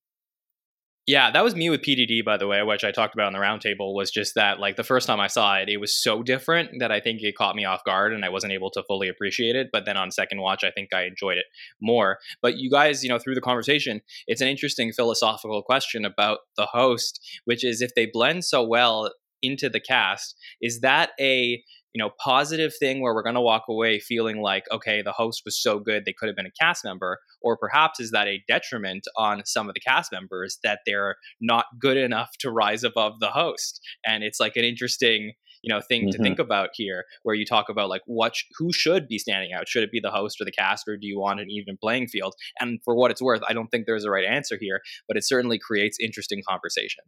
Yeah, 1.07 1.31
that 1.31 1.43
was 1.43 1.55
me 1.55 1.69
with 1.69 1.81
PDD, 1.81 2.23
by 2.23 2.37
the 2.37 2.45
way, 2.45 2.61
which 2.61 2.83
I 2.83 2.91
talked 2.91 3.15
about 3.15 3.25
on 3.25 3.33
the 3.33 3.39
roundtable. 3.39 3.95
Was 3.95 4.11
just 4.11 4.35
that, 4.35 4.59
like, 4.59 4.75
the 4.75 4.83
first 4.83 5.07
time 5.07 5.19
I 5.19 5.27
saw 5.27 5.55
it, 5.55 5.67
it 5.67 5.77
was 5.77 5.93
so 5.93 6.21
different 6.21 6.79
that 6.79 6.91
I 6.91 6.99
think 6.99 7.21
it 7.23 7.35
caught 7.35 7.55
me 7.55 7.65
off 7.65 7.83
guard 7.83 8.13
and 8.13 8.23
I 8.23 8.29
wasn't 8.29 8.53
able 8.53 8.69
to 8.71 8.83
fully 8.83 9.09
appreciate 9.09 9.55
it. 9.55 9.69
But 9.73 9.85
then 9.85 9.97
on 9.97 10.11
second 10.11 10.41
watch, 10.41 10.63
I 10.63 10.69
think 10.69 10.93
I 10.93 11.05
enjoyed 11.05 11.37
it 11.37 11.45
more. 11.81 12.19
But 12.41 12.57
you 12.57 12.69
guys, 12.69 13.03
you 13.03 13.09
know, 13.09 13.17
through 13.17 13.33
the 13.33 13.41
conversation, 13.41 14.01
it's 14.27 14.41
an 14.41 14.47
interesting 14.47 14.93
philosophical 14.93 15.63
question 15.63 16.05
about 16.05 16.39
the 16.55 16.67
host, 16.67 17.19
which 17.45 17.65
is 17.65 17.81
if 17.81 17.95
they 17.95 18.05
blend 18.05 18.45
so 18.45 18.63
well 18.63 19.11
into 19.41 19.69
the 19.69 19.79
cast, 19.79 20.35
is 20.61 20.81
that 20.81 21.11
a 21.19 21.63
you 21.93 21.99
know 22.01 22.11
positive 22.23 22.73
thing 22.79 23.01
where 23.01 23.13
we're 23.13 23.23
going 23.23 23.35
to 23.35 23.41
walk 23.41 23.63
away 23.67 23.99
feeling 23.99 24.41
like 24.41 24.63
okay 24.71 25.01
the 25.01 25.11
host 25.11 25.41
was 25.43 25.61
so 25.61 25.77
good 25.77 26.05
they 26.05 26.13
could 26.13 26.27
have 26.27 26.35
been 26.35 26.45
a 26.45 26.51
cast 26.59 26.83
member? 26.83 27.19
Or 27.41 27.57
perhaps 27.57 27.99
is 27.99 28.11
that 28.11 28.27
a 28.27 28.43
detriment 28.47 29.07
on 29.17 29.43
some 29.45 29.67
of 29.67 29.73
the 29.73 29.79
cast 29.79 30.11
members 30.11 30.59
that 30.63 30.79
they're 30.85 31.15
not 31.39 31.65
good 31.79 31.97
enough 31.97 32.31
to 32.39 32.51
rise 32.51 32.83
above 32.83 33.19
the 33.19 33.29
host? 33.31 33.81
And 34.05 34.23
it's 34.23 34.39
like 34.39 34.55
an 34.55 34.63
interesting 34.63 35.33
you 35.63 35.73
know 35.73 35.81
thing 35.81 36.03
mm-hmm. 36.03 36.11
to 36.11 36.17
think 36.17 36.39
about 36.39 36.69
here 36.73 37.05
where 37.23 37.35
you 37.35 37.45
talk 37.45 37.69
about 37.69 37.89
like 37.89 38.01
what 38.05 38.35
sh- 38.35 38.45
who 38.57 38.71
should 38.71 39.07
be 39.07 39.17
standing 39.17 39.53
out? 39.53 39.67
Should 39.67 39.83
it 39.83 39.91
be 39.91 39.99
the 39.99 40.11
host 40.11 40.41
or 40.41 40.45
the 40.45 40.51
cast 40.51 40.87
or 40.87 40.97
do 40.97 41.07
you 41.07 41.19
want 41.19 41.39
an 41.39 41.49
even 41.49 41.77
playing 41.77 42.07
field? 42.07 42.33
And 42.59 42.79
for 42.83 42.95
what 42.95 43.11
it's 43.11 43.21
worth 43.21 43.41
i 43.47 43.53
don't 43.53 43.67
think 43.67 43.85
there's 43.85 44.05
a 44.05 44.09
right 44.09 44.25
answer 44.25 44.57
here 44.59 44.81
but 45.07 45.17
it 45.17 45.25
certainly 45.25 45.59
creates 45.59 45.97
interesting 45.99 46.41
conversation 46.47 47.03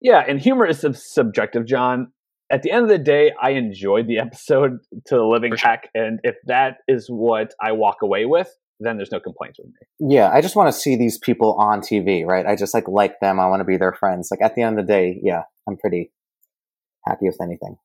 yeah 0.00 0.24
and 0.26 0.40
humor 0.40 0.66
is 0.66 0.80
sub- 0.80 0.96
subjective 0.96 1.66
Jon 1.66 2.12
at 2.50 2.62
the 2.62 2.70
end 2.70 2.84
of 2.84 2.88
the 2.88 2.98
day, 2.98 3.32
I 3.40 3.50
enjoyed 3.50 4.06
the 4.06 4.18
episode 4.20 4.78
to 5.06 5.16
the 5.16 5.24
living 5.24 5.56
sure. 5.56 5.68
heck, 5.68 5.90
and 5.94 6.20
if 6.22 6.36
that 6.46 6.78
is 6.88 7.06
what 7.08 7.54
I 7.60 7.72
walk 7.72 8.02
away 8.02 8.24
with, 8.24 8.48
then 8.80 8.96
there's 8.96 9.12
no 9.12 9.20
complaints 9.20 9.58
with 9.58 9.68
me. 9.68 10.14
Yeah, 10.16 10.30
I 10.32 10.40
just 10.40 10.54
want 10.54 10.72
to 10.72 10.78
see 10.78 10.96
these 10.96 11.18
people 11.18 11.56
on 11.58 11.80
TV, 11.80 12.24
right? 12.24 12.46
I 12.46 12.56
just 12.56 12.74
like 12.74 12.86
like 12.88 13.20
them. 13.20 13.40
I 13.40 13.46
want 13.46 13.60
to 13.60 13.64
be 13.64 13.76
their 13.76 13.92
friends. 13.92 14.28
Like 14.30 14.42
at 14.42 14.54
the 14.54 14.62
end 14.62 14.78
of 14.78 14.86
the 14.86 14.92
day, 14.92 15.18
yeah, 15.22 15.42
I'm 15.68 15.76
pretty 15.76 16.12
happy 17.06 17.26
with 17.26 17.38
anything. 17.40 17.76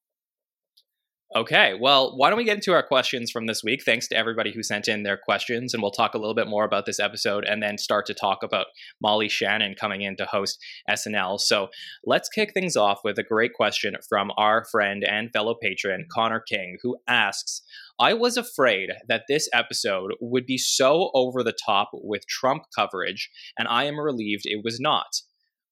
Okay, 1.34 1.76
well, 1.80 2.18
why 2.18 2.30
don't 2.30 2.36
we 2.36 2.44
get 2.44 2.58
into 2.58 2.74
our 2.74 2.84
questions 2.84 3.32
from 3.32 3.46
this 3.46 3.64
week? 3.64 3.84
Thanks 3.86 4.06
to 4.10 4.18
everybody 4.18 4.52
who 4.52 4.62
sent 4.62 4.90
in 4.90 5.04
their 5.04 5.16
questions, 5.16 5.74
and 5.74 5.82
we'll 5.82 5.90
talk 5.90 6.14
a 6.14 6.18
little 6.18 6.36
bit 6.36 6.50
more 6.50 6.66
about 6.66 6.86
this 6.86 7.00
episode 7.00 7.46
and 7.46 7.64
then 7.64 7.78
start 7.78 8.06
to 8.08 8.14
talk 8.14 8.44
about 8.44 8.66
Molly 9.02 9.30
Shannon 9.30 9.76
coming 9.80 10.02
in 10.02 10.18
to 10.18 10.26
host 10.26 10.62
SNL. 10.90 11.40
So 11.40 11.70
let's 12.06 12.28
kick 12.28 12.54
things 12.54 12.76
off 12.76 13.00
with 13.06 13.18
a 13.18 13.24
great 13.24 13.54
question 13.54 13.96
from 14.10 14.30
our 14.36 14.66
friend 14.66 15.06
and 15.06 15.32
fellow 15.32 15.56
patron, 15.56 16.06
Connor 16.12 16.42
King, 16.42 16.78
who 16.84 16.98
asks 17.08 17.62
I 17.98 18.14
was 18.14 18.36
afraid 18.36 18.90
that 19.08 19.24
this 19.30 19.48
episode 19.54 20.12
would 20.20 20.46
be 20.46 20.58
so 20.58 21.12
over 21.14 21.44
the 21.44 21.54
top 21.54 21.92
with 21.94 22.28
Trump 22.28 22.64
coverage, 22.76 23.30
and 23.58 23.70
I 23.70 23.86
am 23.86 23.98
relieved 23.98 24.44
it 24.44 24.66
was 24.66 24.82
not. 24.82 25.22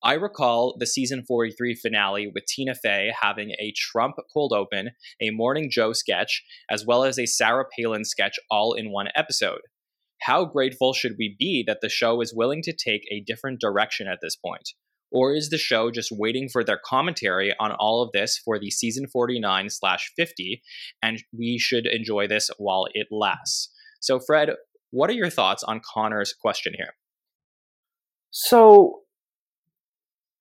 I 0.02 0.14
recall 0.14 0.76
the 0.80 0.88
season 0.88 1.24
43 1.28 1.76
finale 1.76 2.32
with 2.34 2.46
Tina 2.46 2.74
Fey 2.74 3.12
having 3.22 3.52
a 3.52 3.74
Trump 3.76 4.16
cold 4.34 4.54
open, 4.54 4.92
a 5.22 5.32
Morning 5.32 5.70
Joe 5.70 5.92
sketch, 5.92 6.44
as 6.70 6.86
well 6.86 7.04
as 7.04 7.20
a 7.20 7.26
Sarah 7.26 7.66
Palin 7.78 8.06
sketch 8.06 8.40
all 8.50 8.74
in 8.74 8.92
one 8.92 9.10
episode. 9.16 9.62
How 10.22 10.46
grateful 10.46 10.94
should 10.94 11.16
we 11.18 11.36
be 11.38 11.64
that 11.68 11.80
the 11.82 11.90
show 11.90 12.22
is 12.22 12.34
willing 12.34 12.62
to 12.64 12.74
take 12.74 13.02
a 13.12 13.22
different 13.22 13.60
direction 13.60 14.08
at 14.08 14.20
this 14.22 14.38
point? 14.38 14.70
Or 15.12 15.34
is 15.34 15.50
the 15.50 15.58
show 15.58 15.92
just 15.92 16.12
waiting 16.12 16.50
for 16.50 16.64
their 16.64 16.80
commentary 16.84 17.54
on 17.60 17.72
all 17.72 18.02
of 18.02 18.12
this 18.14 18.38
for 18.38 18.60
the 18.60 18.70
season 18.70 19.08
49 19.08 19.70
slash 19.70 20.12
50, 20.16 20.62
and 21.02 21.24
we 21.38 21.58
should 21.58 21.88
enjoy 21.88 22.28
this 22.28 22.50
while 22.58 22.88
it 22.94 23.08
lasts? 23.12 23.70
So, 24.00 24.20
Fred, 24.20 24.52
what 24.92 25.10
are 25.10 25.14
your 25.14 25.30
thoughts 25.30 25.64
on 25.64 25.82
Connor's 25.84 26.34
question 26.34 26.74
here? 26.78 26.94
So, 28.30 29.02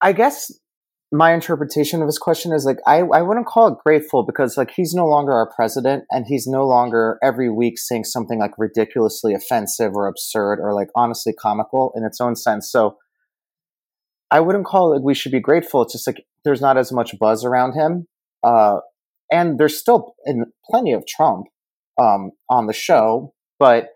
I 0.01 0.13
guess 0.13 0.51
my 1.11 1.33
interpretation 1.33 2.01
of 2.01 2.07
his 2.07 2.19
question 2.19 2.53
is 2.53 2.65
like 2.65 2.77
I, 2.85 2.99
I 2.99 3.21
wouldn't 3.21 3.47
call 3.47 3.67
it 3.67 3.79
grateful 3.83 4.23
because 4.23 4.57
like 4.57 4.71
he's 4.71 4.93
no 4.93 5.07
longer 5.07 5.31
our 5.31 5.51
president 5.55 6.03
and 6.11 6.25
he's 6.27 6.45
no 6.45 6.67
longer 6.67 7.17
every 7.23 7.49
week 7.49 7.79
saying 7.79 8.03
something 8.03 8.39
like 8.39 8.51
ridiculously 8.57 9.33
offensive 9.33 9.93
or 9.95 10.07
absurd 10.07 10.59
or 10.59 10.73
like 10.73 10.89
honestly 10.95 11.33
comical 11.33 11.91
in 11.95 12.03
its 12.03 12.21
own 12.21 12.35
sense. 12.35 12.71
So 12.71 12.97
I 14.29 14.39
wouldn't 14.39 14.65
call 14.65 14.93
it 14.93 15.01
we 15.01 15.15
should 15.15 15.31
be 15.31 15.39
grateful. 15.39 15.81
It's 15.81 15.93
just 15.93 16.05
like 16.05 16.23
there's 16.45 16.61
not 16.61 16.77
as 16.77 16.91
much 16.91 17.17
buzz 17.17 17.43
around 17.43 17.73
him. 17.73 18.05
Uh, 18.43 18.77
and 19.31 19.59
there's 19.59 19.77
still 19.77 20.15
plenty 20.69 20.93
of 20.93 21.05
Trump 21.07 21.47
um, 21.99 22.31
on 22.49 22.67
the 22.67 22.73
show, 22.73 23.33
but 23.57 23.89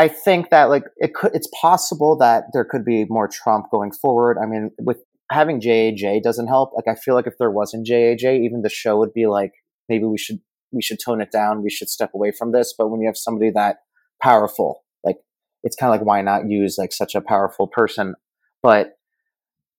I 0.00 0.08
think 0.08 0.48
that 0.48 0.70
like 0.70 0.84
it 0.96 1.12
could, 1.12 1.32
it's 1.34 1.48
possible 1.60 2.16
that 2.16 2.44
there 2.54 2.64
could 2.64 2.86
be 2.86 3.04
more 3.10 3.28
Trump 3.28 3.66
going 3.70 3.92
forward. 3.92 4.38
I 4.42 4.46
mean, 4.46 4.70
with 4.80 4.96
having 5.30 5.60
JAJ 5.60 6.22
doesn't 6.22 6.46
help. 6.46 6.72
Like, 6.74 6.88
I 6.88 6.98
feel 6.98 7.14
like 7.14 7.26
if 7.26 7.36
there 7.38 7.50
wasn't 7.50 7.86
JAJ, 7.86 8.42
even 8.42 8.62
the 8.62 8.70
show 8.70 8.96
would 8.96 9.12
be 9.12 9.26
like, 9.26 9.52
maybe 9.90 10.04
we 10.04 10.16
should 10.16 10.40
we 10.72 10.80
should 10.80 11.00
tone 11.04 11.20
it 11.20 11.30
down. 11.30 11.62
We 11.62 11.68
should 11.68 11.90
step 11.90 12.12
away 12.14 12.32
from 12.32 12.52
this. 12.52 12.72
But 12.76 12.88
when 12.88 13.02
you 13.02 13.08
have 13.08 13.16
somebody 13.18 13.50
that 13.50 13.80
powerful, 14.22 14.84
like, 15.04 15.18
it's 15.64 15.76
kind 15.76 15.92
of 15.92 16.00
like 16.00 16.06
why 16.06 16.22
not 16.22 16.48
use 16.48 16.78
like 16.78 16.94
such 16.94 17.14
a 17.14 17.20
powerful 17.20 17.66
person? 17.66 18.14
But 18.62 18.96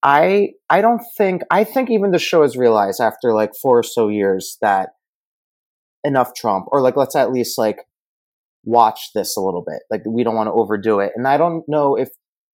I 0.03 0.51
I 0.69 0.81
don't 0.81 1.01
think 1.17 1.41
I 1.49 1.63
think 1.63 1.89
even 1.89 2.11
the 2.11 2.19
show 2.19 2.43
has 2.43 2.55
realized 2.55 3.01
after 3.01 3.33
like 3.33 3.55
four 3.59 3.79
or 3.79 3.83
so 3.83 4.07
years 4.07 4.59
that 4.61 4.89
enough 6.03 6.35
Trump, 6.35 6.67
or 6.67 6.79
like 6.79 6.95
let's 6.95 7.15
at 7.15 7.31
least 7.31 7.57
like 7.57 7.87
watch 8.63 9.09
this 9.13 9.35
a 9.37 9.41
little 9.41 9.63
bit. 9.65 9.81
Like 9.89 10.03
we 10.05 10.23
don't 10.23 10.35
want 10.35 10.47
to 10.47 10.53
overdo 10.53 10.99
it. 10.99 11.11
And 11.15 11.27
I 11.27 11.37
don't 11.37 11.63
know 11.67 11.95
if 11.95 12.09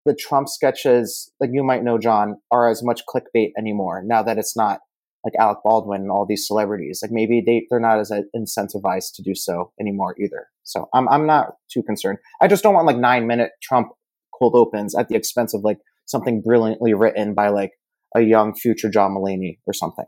the 0.06 0.16
Trump 0.16 0.48
sketches, 0.48 1.32
like 1.40 1.50
you 1.54 1.64
might 1.64 1.84
know, 1.84 1.98
Jon, 1.98 2.38
are 2.52 2.70
as 2.70 2.84
much 2.84 3.02
clickbait 3.06 3.52
anymore 3.58 4.04
now 4.06 4.24
that 4.24 4.38
it's 4.38 4.56
not 4.56 4.80
like 5.24 5.34
Alec 5.40 5.58
Baldwin 5.64 6.02
and 6.02 6.12
all 6.12 6.26
these 6.26 6.48
celebrities. 6.48 7.00
Like 7.02 7.12
maybe 7.12 7.44
they 7.46 7.66
they're 7.70 7.80
not 7.80 8.00
as 8.00 8.12
uh, 8.12 8.22
incentivized 8.36 9.14
to 9.16 9.22
do 9.22 9.36
so 9.36 9.74
anymore 9.80 10.16
either. 10.20 10.48
So 10.64 10.88
I'm 10.94 11.10
I'm 11.10 11.26
not 11.26 11.56
too 11.70 11.84
concerned. 11.84 12.20
I 12.42 12.48
just 12.48 12.64
don't 12.64 12.74
want 12.74 12.88
like 12.88 12.98
nine 12.98 13.28
minute 13.28 13.52
Trump 13.62 13.90
cold 14.38 14.56
opens 14.56 14.96
at 14.96 15.10
the 15.10 15.16
expense 15.16 15.54
of 15.54 15.62
like 15.64 15.80
something 16.06 16.42
brilliantly 16.42 16.94
written 16.94 17.34
by 17.34 17.50
like 17.50 17.72
a 18.16 18.22
young 18.22 18.56
future 18.56 18.90
John 18.90 19.12
Mulaney 19.12 19.60
or 19.66 19.74
something. 19.74 20.06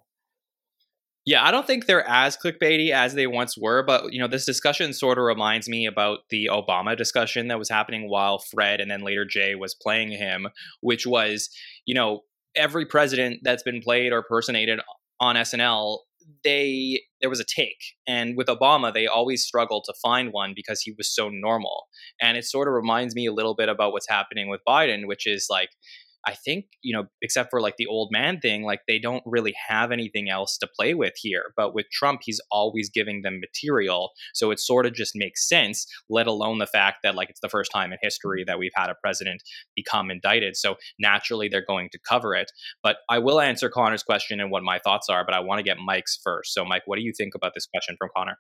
Yeah, 1.30 1.46
I 1.46 1.52
don't 1.52 1.68
think 1.68 1.86
they're 1.86 2.08
as 2.10 2.36
clickbaity 2.36 2.90
as 2.90 3.14
they 3.14 3.28
once 3.28 3.56
were, 3.56 3.84
but 3.84 4.12
you 4.12 4.20
know, 4.20 4.28
this 4.28 4.48
discussion 4.48 4.94
sort 4.94 5.20
of 5.20 5.26
reminds 5.26 5.70
me 5.70 5.86
about 5.86 6.22
the 6.32 6.50
Obama 6.52 6.98
discussion 6.98 7.50
that 7.50 7.60
was 7.60 7.70
happening 7.70 8.10
while 8.10 8.40
Fred 8.40 8.82
and 8.82 8.90
then 8.90 9.04
later 9.04 9.26
Jay 9.26 9.54
was 9.54 9.76
playing 9.76 10.10
him, 10.10 10.48
which 10.82 11.06
was, 11.06 11.48
you 11.86 11.94
know, 11.94 12.22
every 12.56 12.84
president 12.84 13.42
that's 13.44 13.62
been 13.62 13.80
played 13.80 14.12
or 14.12 14.24
personated 14.24 14.80
on 15.20 15.36
SNL, 15.36 16.00
they 16.44 17.00
there 17.22 17.30
was 17.30 17.40
a 17.40 17.46
take. 17.46 17.78
And 18.08 18.36
with 18.36 18.48
Obama, 18.48 18.92
they 18.92 19.06
always 19.06 19.44
struggled 19.46 19.84
to 19.86 19.94
find 20.02 20.34
one 20.34 20.54
because 20.56 20.82
he 20.82 20.96
was 20.98 21.14
so 21.14 21.30
normal. 21.30 21.84
And 22.20 22.38
it 22.38 22.46
sort 22.46 22.68
of 22.68 22.74
reminds 22.74 23.14
me 23.14 23.28
a 23.28 23.34
little 23.34 23.54
bit 23.54 23.70
about 23.70 23.92
what's 23.92 24.10
happening 24.10 24.50
with 24.50 24.62
Biden, 24.68 25.06
which 25.06 25.28
is 25.28 25.46
like 25.48 25.70
I 26.30 26.36
think, 26.36 26.66
you 26.84 26.96
know, 26.96 27.06
except 27.24 27.50
for 27.50 27.60
like 27.60 27.78
the 27.78 27.88
old 27.88 28.10
man 28.12 28.40
thing, 28.40 28.62
like 28.64 28.82
they 28.88 29.00
don't 29.00 29.24
really 29.26 29.56
have 29.68 29.92
anything 29.92 30.30
else 30.30 30.60
to 30.60 30.68
play 30.68 30.94
with 30.94 31.14
here. 31.18 31.54
But 31.58 31.74
with 31.74 31.88
Trump, 31.92 32.22
he's 32.24 32.40
always 32.52 32.88
giving 32.88 33.24
them 33.24 33.40
material. 33.40 34.12
So 34.36 34.52
it 34.52 34.60
sort 34.60 34.86
of 34.86 34.94
just 34.94 35.14
makes 35.16 35.50
sense, 35.50 35.88
let 36.08 36.28
alone 36.28 36.60
the 36.60 36.68
fact 36.68 37.00
that 37.02 37.16
like 37.16 37.32
it's 37.32 37.40
the 37.40 37.50
first 37.50 37.72
time 37.72 37.92
in 37.92 37.98
history 38.00 38.44
that 38.46 38.60
we've 38.60 38.72
had 38.76 38.92
a 38.92 38.96
president 39.02 39.42
become 39.76 40.12
indicted. 40.12 40.56
So 40.56 40.76
naturally 41.00 41.48
they're 41.48 41.66
going 41.66 41.90
to 41.94 42.00
cover 42.08 42.36
it. 42.36 42.52
But 42.84 42.98
I 43.10 43.18
will 43.18 43.42
answer 43.42 43.68
Connor's 43.68 44.04
question 44.04 44.40
and 44.40 44.52
what 44.52 44.62
my 44.62 44.78
thoughts 44.78 45.10
are, 45.10 45.26
but 45.26 45.34
I 45.34 45.40
want 45.40 45.58
to 45.58 45.64
get 45.64 45.78
Mike's 45.84 46.20
first. 46.24 46.54
So, 46.54 46.64
Mike, 46.64 46.84
what 46.86 46.98
do 46.98 47.02
you 47.02 47.14
think 47.18 47.34
about 47.34 47.54
this 47.56 47.66
question 47.66 47.96
from 47.98 48.10
Connor? 48.16 48.38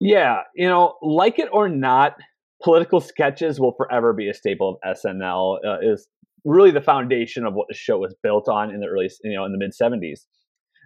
Yeah, 0.00 0.40
you 0.54 0.68
know, 0.68 0.94
like 1.02 1.38
it 1.38 1.48
or 1.52 1.68
not, 1.68 2.14
political 2.62 3.00
sketches 3.00 3.60
will 3.60 3.72
forever 3.76 4.12
be 4.12 4.28
a 4.28 4.34
staple 4.34 4.78
of 4.82 4.96
SNL. 4.96 5.58
Uh, 5.66 5.78
is 5.82 6.08
really 6.46 6.70
the 6.70 6.80
foundation 6.80 7.44
of 7.44 7.54
what 7.54 7.66
the 7.68 7.74
show 7.74 7.98
was 7.98 8.14
built 8.22 8.48
on 8.48 8.70
in 8.70 8.80
the 8.80 8.86
early, 8.86 9.10
you 9.24 9.34
know, 9.34 9.44
in 9.44 9.52
the 9.52 9.58
mid 9.58 9.72
70s. 9.72 10.20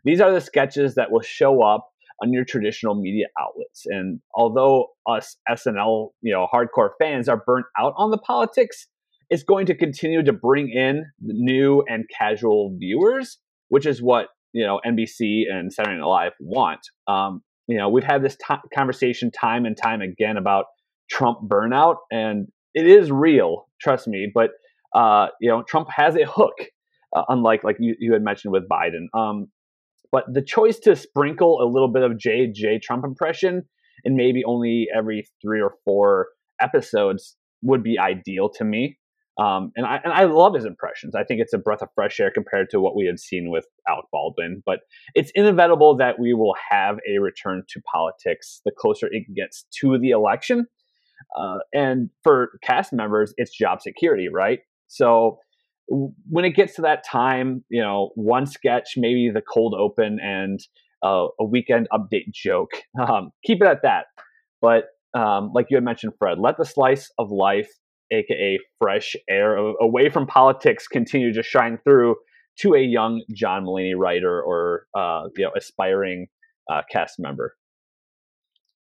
These 0.04 0.20
are 0.20 0.32
the 0.32 0.40
sketches 0.40 0.94
that 0.94 1.12
will 1.12 1.20
show 1.20 1.62
up 1.62 1.88
on 2.22 2.32
your 2.32 2.44
traditional 2.44 2.94
media 2.94 3.26
outlets. 3.38 3.84
And 3.86 4.20
although 4.34 4.88
us 5.06 5.36
SNL, 5.48 6.08
you 6.22 6.32
know, 6.32 6.46
hardcore 6.52 6.90
fans 6.98 7.28
are 7.28 7.42
burnt 7.46 7.66
out 7.78 7.92
on 7.96 8.10
the 8.10 8.18
politics, 8.18 8.86
it's 9.28 9.42
going 9.42 9.66
to 9.66 9.74
continue 9.74 10.22
to 10.24 10.32
bring 10.32 10.70
in 10.70 11.04
new 11.20 11.84
and 11.88 12.04
casual 12.16 12.76
viewers, 12.78 13.38
which 13.68 13.86
is 13.86 14.02
what 14.02 14.28
you 14.52 14.66
know 14.66 14.80
NBC 14.84 15.42
and 15.50 15.72
Saturday 15.72 15.98
Night 15.98 16.06
Live 16.06 16.32
want. 16.40 16.80
Um, 17.06 17.42
you 17.68 17.78
know, 17.78 17.88
we've 17.88 18.04
had 18.04 18.22
this 18.22 18.36
t- 18.36 18.54
conversation 18.74 19.30
time 19.30 19.64
and 19.64 19.76
time 19.76 20.00
again 20.00 20.36
about 20.36 20.64
Trump 21.08 21.38
burnout, 21.48 21.96
and 22.10 22.48
it 22.74 22.86
is 22.86 23.12
real, 23.12 23.68
trust 23.80 24.08
me. 24.08 24.30
But 24.34 24.50
uh, 24.94 25.28
you 25.40 25.48
know, 25.48 25.62
Trump 25.62 25.88
has 25.90 26.16
a 26.16 26.24
hook, 26.24 26.54
uh, 27.14 27.22
unlike 27.28 27.64
like 27.64 27.76
you, 27.78 27.94
you 27.98 28.12
had 28.12 28.22
mentioned 28.22 28.52
with 28.52 28.68
Biden. 28.68 29.06
Um, 29.18 29.46
but 30.12 30.24
the 30.32 30.42
choice 30.42 30.78
to 30.80 30.96
sprinkle 30.96 31.62
a 31.62 31.68
little 31.70 31.88
bit 31.92 32.02
of 32.02 32.12
JJ 32.12 32.82
Trump 32.82 33.04
impression 33.04 33.62
and 34.04 34.16
maybe 34.16 34.44
only 34.44 34.88
every 34.94 35.26
three 35.42 35.60
or 35.60 35.74
four 35.84 36.28
episodes 36.60 37.36
would 37.62 37.82
be 37.82 37.98
ideal 37.98 38.48
to 38.56 38.64
me. 38.64 38.98
Um, 39.38 39.72
and 39.76 39.86
I 39.86 40.00
and 40.04 40.12
I 40.12 40.24
love 40.24 40.54
his 40.54 40.66
impressions. 40.66 41.14
I 41.14 41.24
think 41.24 41.40
it's 41.40 41.54
a 41.54 41.58
breath 41.58 41.80
of 41.80 41.88
fresh 41.94 42.20
air 42.20 42.30
compared 42.30 42.68
to 42.70 42.80
what 42.80 42.94
we 42.94 43.06
had 43.06 43.18
seen 43.18 43.50
with 43.50 43.64
Alec 43.88 44.04
Baldwin. 44.12 44.62
But 44.66 44.80
it's 45.14 45.30
inevitable 45.34 45.96
that 45.96 46.18
we 46.18 46.34
will 46.34 46.54
have 46.70 46.98
a 47.08 47.20
return 47.20 47.62
to 47.68 47.80
politics 47.90 48.60
the 48.64 48.72
closer 48.76 49.08
it 49.10 49.24
gets 49.34 49.64
to 49.80 49.98
the 49.98 50.10
election. 50.10 50.66
Uh, 51.38 51.58
and 51.72 52.10
for 52.22 52.58
cast 52.62 52.92
members, 52.92 53.32
it's 53.36 53.56
job 53.56 53.80
security, 53.80 54.28
right? 54.32 54.60
So 54.90 55.38
when 55.88 56.44
it 56.44 56.50
gets 56.50 56.74
to 56.74 56.82
that 56.82 57.04
time, 57.04 57.64
you 57.68 57.80
know, 57.80 58.10
one 58.16 58.46
sketch, 58.46 58.94
maybe 58.96 59.30
the 59.32 59.40
cold 59.40 59.74
open, 59.78 60.18
and 60.20 60.60
uh, 61.02 61.26
a 61.38 61.44
weekend 61.44 61.88
update 61.92 62.32
joke. 62.34 62.70
Um, 63.00 63.30
keep 63.44 63.62
it 63.62 63.66
at 63.66 63.82
that. 63.82 64.06
But 64.60 64.84
um, 65.18 65.52
like 65.54 65.66
you 65.70 65.76
had 65.76 65.84
mentioned, 65.84 66.12
Fred, 66.18 66.38
let 66.38 66.58
the 66.58 66.64
slice 66.64 67.10
of 67.18 67.30
life, 67.30 67.68
aka 68.10 68.58
fresh 68.78 69.16
air 69.28 69.56
away 69.56 70.10
from 70.10 70.26
politics, 70.26 70.86
continue 70.86 71.32
to 71.32 71.42
shine 71.42 71.78
through 71.82 72.16
to 72.58 72.74
a 72.74 72.80
young 72.80 73.22
John 73.34 73.64
Mulaney 73.64 73.94
writer 73.96 74.42
or 74.42 74.86
uh, 74.94 75.22
you 75.36 75.44
know 75.44 75.52
aspiring 75.56 76.26
uh, 76.70 76.82
cast 76.90 77.14
member. 77.18 77.54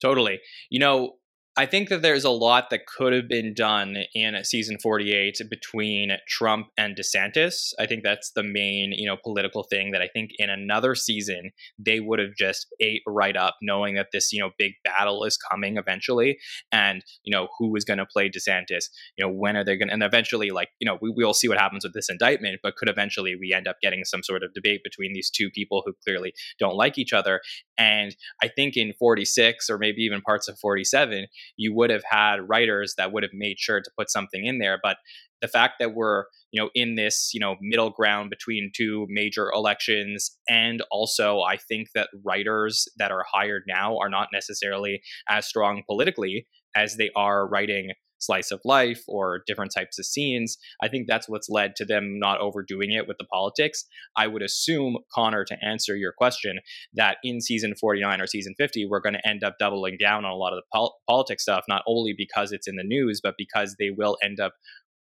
Totally. 0.00 0.40
You 0.71 0.80
know, 0.80 1.12
I 1.57 1.66
think 1.66 1.88
that 1.88 2.00
there's 2.00 2.25
a 2.25 2.30
lot 2.30 2.71
that 2.71 2.87
could 2.87 3.12
have 3.12 3.28
been 3.28 3.54
done 3.54 3.97
in 4.14 4.37
season 4.45 4.78
48 4.80 5.40
between 5.50 6.12
Trump 6.28 6.69
and 6.78 6.97
DeSantis. 6.97 7.73
I 7.78 7.87
think 7.87 8.04
that's 8.04 8.30
the 8.30 8.45
main, 8.45 8.92
you 8.92 9.07
know, 9.07 9.16
political 9.23 9.64
thing 9.64 9.90
that 9.90 10.00
I 10.00 10.07
think 10.07 10.30
in 10.38 10.49
another 10.49 10.95
season 10.95 11.50
they 11.76 11.99
would 11.99 12.21
have 12.21 12.37
just 12.38 12.69
ate 12.80 13.02
right 13.04 13.37
up 13.37 13.57
knowing 13.61 13.97
that 13.97 14.09
this, 14.12 14.33
you 14.33 14.40
know, 14.40 14.50
big 14.59 14.75
battle 14.85 15.25
is 15.25 15.37
coming 15.37 15.76
eventually 15.76 16.38
and, 16.71 17.02
you 17.25 17.35
know, 17.35 17.49
who 17.59 17.75
is 17.75 17.85
going 17.85 17.99
to 17.99 18.07
play 18.07 18.30
DeSantis, 18.30 18.85
you 19.19 19.26
know, 19.26 19.30
when 19.30 19.57
are 19.57 19.64
they 19.64 19.76
going 19.76 19.88
to 19.88 19.95
and 19.95 20.04
eventually 20.04 20.50
like, 20.50 20.69
you 20.78 20.87
know, 20.87 20.99
we 21.02 21.11
will 21.11 21.35
see 21.35 21.49
what 21.49 21.59
happens 21.59 21.85
with 21.85 21.95
this 21.95 22.09
indictment, 22.09 22.61
but 22.62 22.76
could 22.76 22.88
eventually 22.88 23.35
we 23.35 23.52
end 23.52 23.66
up 23.66 23.76
getting 23.83 24.04
some 24.04 24.23
sort 24.23 24.45
of 24.45 24.54
debate 24.54 24.83
between 24.85 25.12
these 25.12 25.28
two 25.28 25.50
people 25.50 25.83
who 25.85 25.92
clearly 26.04 26.33
don't 26.61 26.76
like 26.76 26.97
each 26.97 27.12
other. 27.12 27.40
And 27.76 28.14
I 28.40 28.49
think 28.49 28.76
in 28.76 28.92
46 28.99 29.69
or 29.69 29.78
maybe 29.78 30.02
even 30.02 30.21
parts 30.21 30.47
of 30.47 30.59
47 30.61 31.26
you 31.56 31.75
would 31.75 31.90
have 31.90 32.04
had 32.09 32.49
writers 32.49 32.94
that 32.97 33.12
would 33.12 33.23
have 33.23 33.32
made 33.32 33.59
sure 33.59 33.80
to 33.80 33.90
put 33.99 34.11
something 34.11 34.44
in 34.44 34.59
there. 34.59 34.78
But 34.82 34.97
the 35.40 35.49
fact 35.49 35.75
that 35.80 35.94
we're 35.94 36.25
you 36.52 36.61
know 36.61 36.70
in 36.75 36.94
this 36.94 37.30
you 37.32 37.40
know 37.40 37.56
middle 37.61 37.90
ground 37.90 38.30
between 38.30 38.70
two 38.75 39.06
major 39.09 39.50
elections 39.50 40.37
and 40.49 40.82
also 40.90 41.40
i 41.40 41.56
think 41.56 41.88
that 41.94 42.09
writers 42.25 42.87
that 42.99 43.11
are 43.11 43.25
hired 43.32 43.62
now 43.66 43.97
are 43.99 44.09
not 44.09 44.28
necessarily 44.32 45.00
as 45.28 45.47
strong 45.47 45.82
politically 45.88 46.47
as 46.76 46.97
they 46.97 47.11
are 47.16 47.49
writing 47.49 47.90
slice 48.20 48.50
of 48.50 48.60
life 48.64 49.02
or 49.08 49.42
different 49.46 49.72
types 49.74 49.98
of 49.98 50.06
scenes. 50.06 50.56
I 50.82 50.88
think 50.88 51.06
that's 51.08 51.28
what's 51.28 51.48
led 51.48 51.76
to 51.76 51.84
them 51.84 52.18
not 52.18 52.40
overdoing 52.40 52.92
it 52.92 53.08
with 53.08 53.18
the 53.18 53.24
politics. 53.24 53.84
I 54.16 54.26
would 54.26 54.42
assume, 54.42 54.98
Connor, 55.12 55.44
to 55.44 55.56
answer 55.64 55.96
your 55.96 56.12
question, 56.12 56.60
that 56.94 57.16
in 57.24 57.40
season 57.40 57.74
49 57.74 58.20
or 58.20 58.26
season 58.26 58.54
50, 58.56 58.86
we're 58.86 59.00
going 59.00 59.14
to 59.14 59.28
end 59.28 59.42
up 59.42 59.56
doubling 59.58 59.96
down 59.98 60.24
on 60.24 60.32
a 60.32 60.36
lot 60.36 60.52
of 60.52 60.58
the 60.58 60.66
pol- 60.72 60.98
politics 61.08 61.42
stuff, 61.42 61.64
not 61.68 61.82
only 61.86 62.14
because 62.16 62.52
it's 62.52 62.68
in 62.68 62.76
the 62.76 62.84
news, 62.84 63.20
but 63.22 63.34
because 63.36 63.76
they 63.78 63.90
will 63.90 64.16
end 64.22 64.40
up 64.40 64.52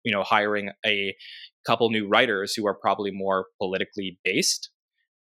you 0.05 0.13
know 0.13 0.23
hiring 0.23 0.69
a 0.85 1.13
couple 1.65 1.89
new 1.89 2.07
writers 2.07 2.53
who 2.55 2.65
are 2.65 2.73
probably 2.73 3.11
more 3.11 3.47
politically 3.59 4.17
based 4.23 4.69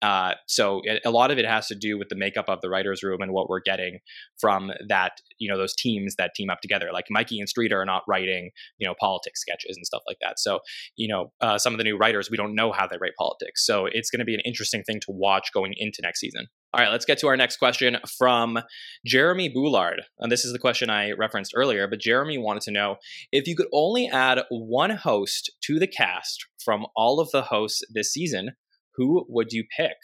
uh, 0.04 0.34
so 0.46 0.82
it, 0.84 1.00
a 1.06 1.11
lot 1.11 1.30
of 1.30 1.38
it 1.38 1.46
has 1.46 1.66
to 1.66 1.75
do 1.75 1.99
with 1.99 2.11
the 2.11 2.14
makeup 2.14 2.44
of 2.49 2.61
the 2.61 2.68
writers' 2.68 3.02
room 3.02 3.23
and 3.23 3.32
what 3.32 3.49
we're 3.49 3.62
getting 3.64 4.00
from 4.38 4.70
that, 4.87 5.12
you 5.38 5.50
know, 5.50 5.56
those 5.56 5.75
teams 5.75 6.16
that 6.16 6.32
team 6.34 6.50
up 6.50 6.60
together. 6.60 6.90
Like 6.93 7.06
Mikey 7.08 7.40
and 7.40 7.49
Streeter 7.49 7.80
are 7.80 7.86
not 7.86 8.02
writing, 8.06 8.50
you 8.76 8.86
know, 8.86 8.95
politics 9.00 9.40
sketches 9.40 9.78
and 9.78 9.86
stuff 9.86 10.02
like 10.06 10.19
that. 10.21 10.38
So, 10.38 10.58
you 10.97 11.08
know, 11.08 11.32
uh, 11.40 11.56
some 11.56 11.73
of 11.73 11.78
the 11.78 11.84
new 11.84 11.97
writers, 11.97 12.30
we 12.30 12.36
don't 12.36 12.54
know 12.54 12.71
how 12.71 12.86
they 12.86 12.99
write 13.00 13.14
politics. 13.19 13.64
So 13.64 13.86
it's 13.86 14.10
going 14.10 14.19
to 14.19 14.26
be 14.26 14.34
an 14.34 14.43
interesting 14.45 14.82
thing 14.82 15.00
to 15.00 15.06
watch 15.08 15.49
going 15.54 15.73
into 15.78 16.02
next 16.02 16.21
season. 16.21 16.49
All 16.75 16.80
right, 16.80 16.90
let's 16.90 17.06
get 17.06 17.17
to 17.19 17.28
our 17.28 17.36
next 17.36 17.56
question 17.56 17.97
from 18.19 18.58
Jeremy 19.06 19.49
Boulard. 19.49 20.02
And 20.19 20.30
this 20.30 20.45
is 20.45 20.52
the 20.52 20.58
question 20.58 20.90
I 20.90 21.12
referenced 21.12 21.52
earlier, 21.56 21.88
but 21.88 22.00
Jeremy 22.00 22.36
wanted 22.36 22.62
to 22.64 22.73
know 22.73 22.97
if 23.32 23.47
you 23.47 23.56
could 23.56 23.69
only 23.73 24.08
add 24.08 24.40
one 24.50 24.90
host 24.90 25.50
to 25.62 25.78
the 25.78 25.86
cast 25.86 26.45
from 26.62 26.84
all 26.95 27.21
of 27.21 27.30
the 27.30 27.43
hosts 27.43 27.82
this 27.95 28.12
season, 28.12 28.50
who 28.97 29.25
would 29.28 29.52
you 29.52 29.65
pick? 29.76 29.97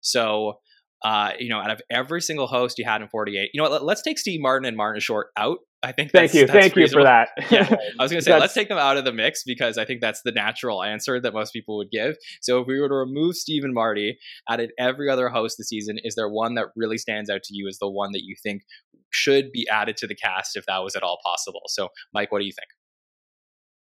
So, 0.00 0.54
uh, 1.04 1.32
you 1.38 1.48
know, 1.48 1.58
out 1.58 1.70
of 1.70 1.80
every 1.90 2.20
single 2.20 2.46
host 2.46 2.78
you 2.78 2.84
had 2.84 3.02
in 3.02 3.08
48, 3.08 3.50
you 3.52 3.62
know 3.62 3.68
what, 3.68 3.84
let's 3.84 4.02
take 4.02 4.18
Steve 4.18 4.40
Martin 4.40 4.66
and 4.66 4.76
Martin 4.76 5.00
Short 5.00 5.28
out. 5.36 5.58
I 5.80 5.92
think 5.92 6.10
thank 6.10 6.34
you, 6.34 6.48
thank 6.48 6.74
reasonable. 6.74 6.82
you 6.82 6.88
for 6.88 7.04
that. 7.04 7.28
yeah, 7.52 7.76
I 8.00 8.02
was 8.02 8.10
going 8.10 8.18
to 8.18 8.24
say 8.24 8.36
let's 8.36 8.52
take 8.52 8.68
them 8.68 8.78
out 8.78 8.96
of 8.96 9.04
the 9.04 9.12
mix 9.12 9.44
because 9.44 9.78
I 9.78 9.84
think 9.84 10.00
that's 10.00 10.22
the 10.24 10.32
natural 10.32 10.82
answer 10.82 11.20
that 11.20 11.32
most 11.32 11.52
people 11.52 11.76
would 11.76 11.92
give. 11.92 12.16
So 12.42 12.60
if 12.60 12.66
we 12.66 12.80
were 12.80 12.88
to 12.88 12.94
remove 12.94 13.36
Steve 13.36 13.62
and 13.62 13.72
Marty, 13.72 14.18
out 14.50 14.58
of 14.58 14.72
every 14.76 15.08
other 15.08 15.28
host 15.28 15.54
this 15.56 15.68
season, 15.68 15.98
is 16.02 16.16
there 16.16 16.28
one 16.28 16.54
that 16.54 16.66
really 16.74 16.98
stands 16.98 17.30
out 17.30 17.44
to 17.44 17.54
you 17.54 17.68
as 17.68 17.78
the 17.78 17.88
one 17.88 18.10
that 18.10 18.22
you 18.24 18.34
think 18.42 18.62
should 19.10 19.52
be 19.52 19.68
added 19.70 19.96
to 19.98 20.08
the 20.08 20.16
cast 20.16 20.56
if 20.56 20.66
that 20.66 20.78
was 20.78 20.96
at 20.96 21.04
all 21.04 21.18
possible? 21.24 21.62
So, 21.66 21.90
Mike, 22.12 22.32
what 22.32 22.40
do 22.40 22.46
you 22.46 22.52
think? 22.52 22.68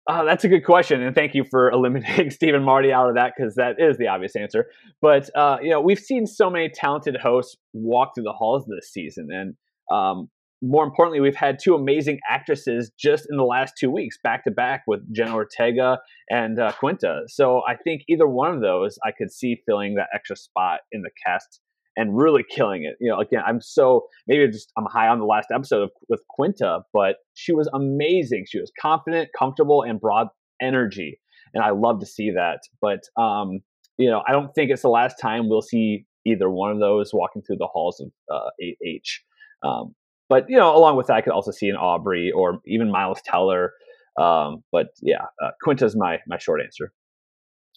Uh, 0.07 0.23
that's 0.23 0.45
a 0.45 0.47
good 0.47 0.63
question, 0.63 1.01
and 1.01 1.13
thank 1.13 1.35
you 1.35 1.43
for 1.43 1.69
eliminating 1.69 2.31
Stephen 2.31 2.63
Marty 2.63 2.93
out 2.93 3.09
of 3.09 3.15
that 3.15 3.33
because 3.35 3.55
that 3.55 3.75
is 3.77 3.97
the 3.97 4.07
obvious 4.07 4.37
answer. 4.37 4.67
But 5.01 5.29
uh, 5.35 5.57
you 5.61 5.69
know, 5.69 5.81
we've 5.81 5.99
seen 5.99 6.25
so 6.25 6.49
many 6.49 6.69
talented 6.69 7.17
hosts 7.17 7.57
walk 7.73 8.15
through 8.15 8.23
the 8.23 8.31
halls 8.31 8.65
this 8.67 8.89
season, 8.89 9.27
and 9.31 9.55
um, 9.91 10.29
more 10.61 10.85
importantly, 10.85 11.19
we've 11.19 11.35
had 11.35 11.59
two 11.61 11.75
amazing 11.75 12.19
actresses 12.29 12.89
just 12.97 13.27
in 13.29 13.37
the 13.37 13.43
last 13.43 13.73
two 13.77 13.91
weeks, 13.91 14.17
back 14.23 14.45
to 14.45 14.51
back 14.51 14.83
with 14.87 15.01
Jenna 15.13 15.35
Ortega 15.35 15.99
and 16.29 16.57
uh, 16.57 16.71
Quinta. 16.71 17.23
So 17.27 17.61
I 17.67 17.75
think 17.75 18.03
either 18.07 18.27
one 18.27 18.53
of 18.53 18.61
those 18.61 18.97
I 19.05 19.11
could 19.11 19.31
see 19.31 19.61
filling 19.65 19.95
that 19.95 20.07
extra 20.13 20.35
spot 20.35 20.79
in 20.91 21.01
the 21.01 21.11
cast 21.25 21.59
and 21.97 22.15
really 22.15 22.45
killing 22.49 22.83
it. 22.83 22.95
You 23.01 23.09
know, 23.09 23.19
again, 23.19 23.41
I'm 23.45 23.59
so 23.59 24.05
maybe 24.27 24.49
just 24.49 24.71
I'm 24.77 24.85
high 24.85 25.07
on 25.07 25.19
the 25.19 25.25
last 25.25 25.47
episode 25.53 25.83
of, 25.83 25.89
with 26.07 26.21
Quinta, 26.29 26.81
but 26.93 27.15
she 27.33 27.51
was 27.51 27.69
amazing. 27.73 28.45
She 28.47 28.59
was 28.59 28.71
confident, 28.79 29.29
comfortable, 29.37 29.81
and 29.81 29.99
broad 29.99 30.27
energy, 30.61 31.19
and 31.53 31.63
I 31.63 31.71
love 31.71 31.99
to 31.99 32.05
see 32.05 32.31
that. 32.31 32.59
But 32.79 33.01
um, 33.21 33.59
you 33.97 34.09
know, 34.09 34.21
I 34.27 34.31
don't 34.31 34.53
think 34.53 34.71
it's 34.71 34.83
the 34.83 34.89
last 34.89 35.15
time 35.19 35.49
we'll 35.49 35.61
see 35.61 36.05
either 36.25 36.49
one 36.49 36.71
of 36.71 36.79
those 36.79 37.11
walking 37.13 37.41
through 37.41 37.57
the 37.57 37.67
halls 37.67 37.99
of 37.99 38.11
uh, 38.33 38.49
8H. 38.61 39.19
Um, 39.63 39.95
but 40.29 40.45
you 40.49 40.57
know, 40.57 40.75
along 40.75 40.97
with 40.97 41.07
that, 41.07 41.15
I 41.15 41.21
could 41.21 41.33
also 41.33 41.51
see 41.51 41.67
an 41.67 41.75
Aubrey 41.75 42.31
or 42.31 42.59
even 42.65 42.91
Miles 42.91 43.21
Teller. 43.25 43.73
Um, 44.19 44.63
but 44.71 44.87
yeah, 45.01 45.25
uh, 45.43 45.51
Quinta's 45.63 45.95
my 45.95 46.19
my 46.27 46.37
short 46.37 46.61
answer. 46.61 46.91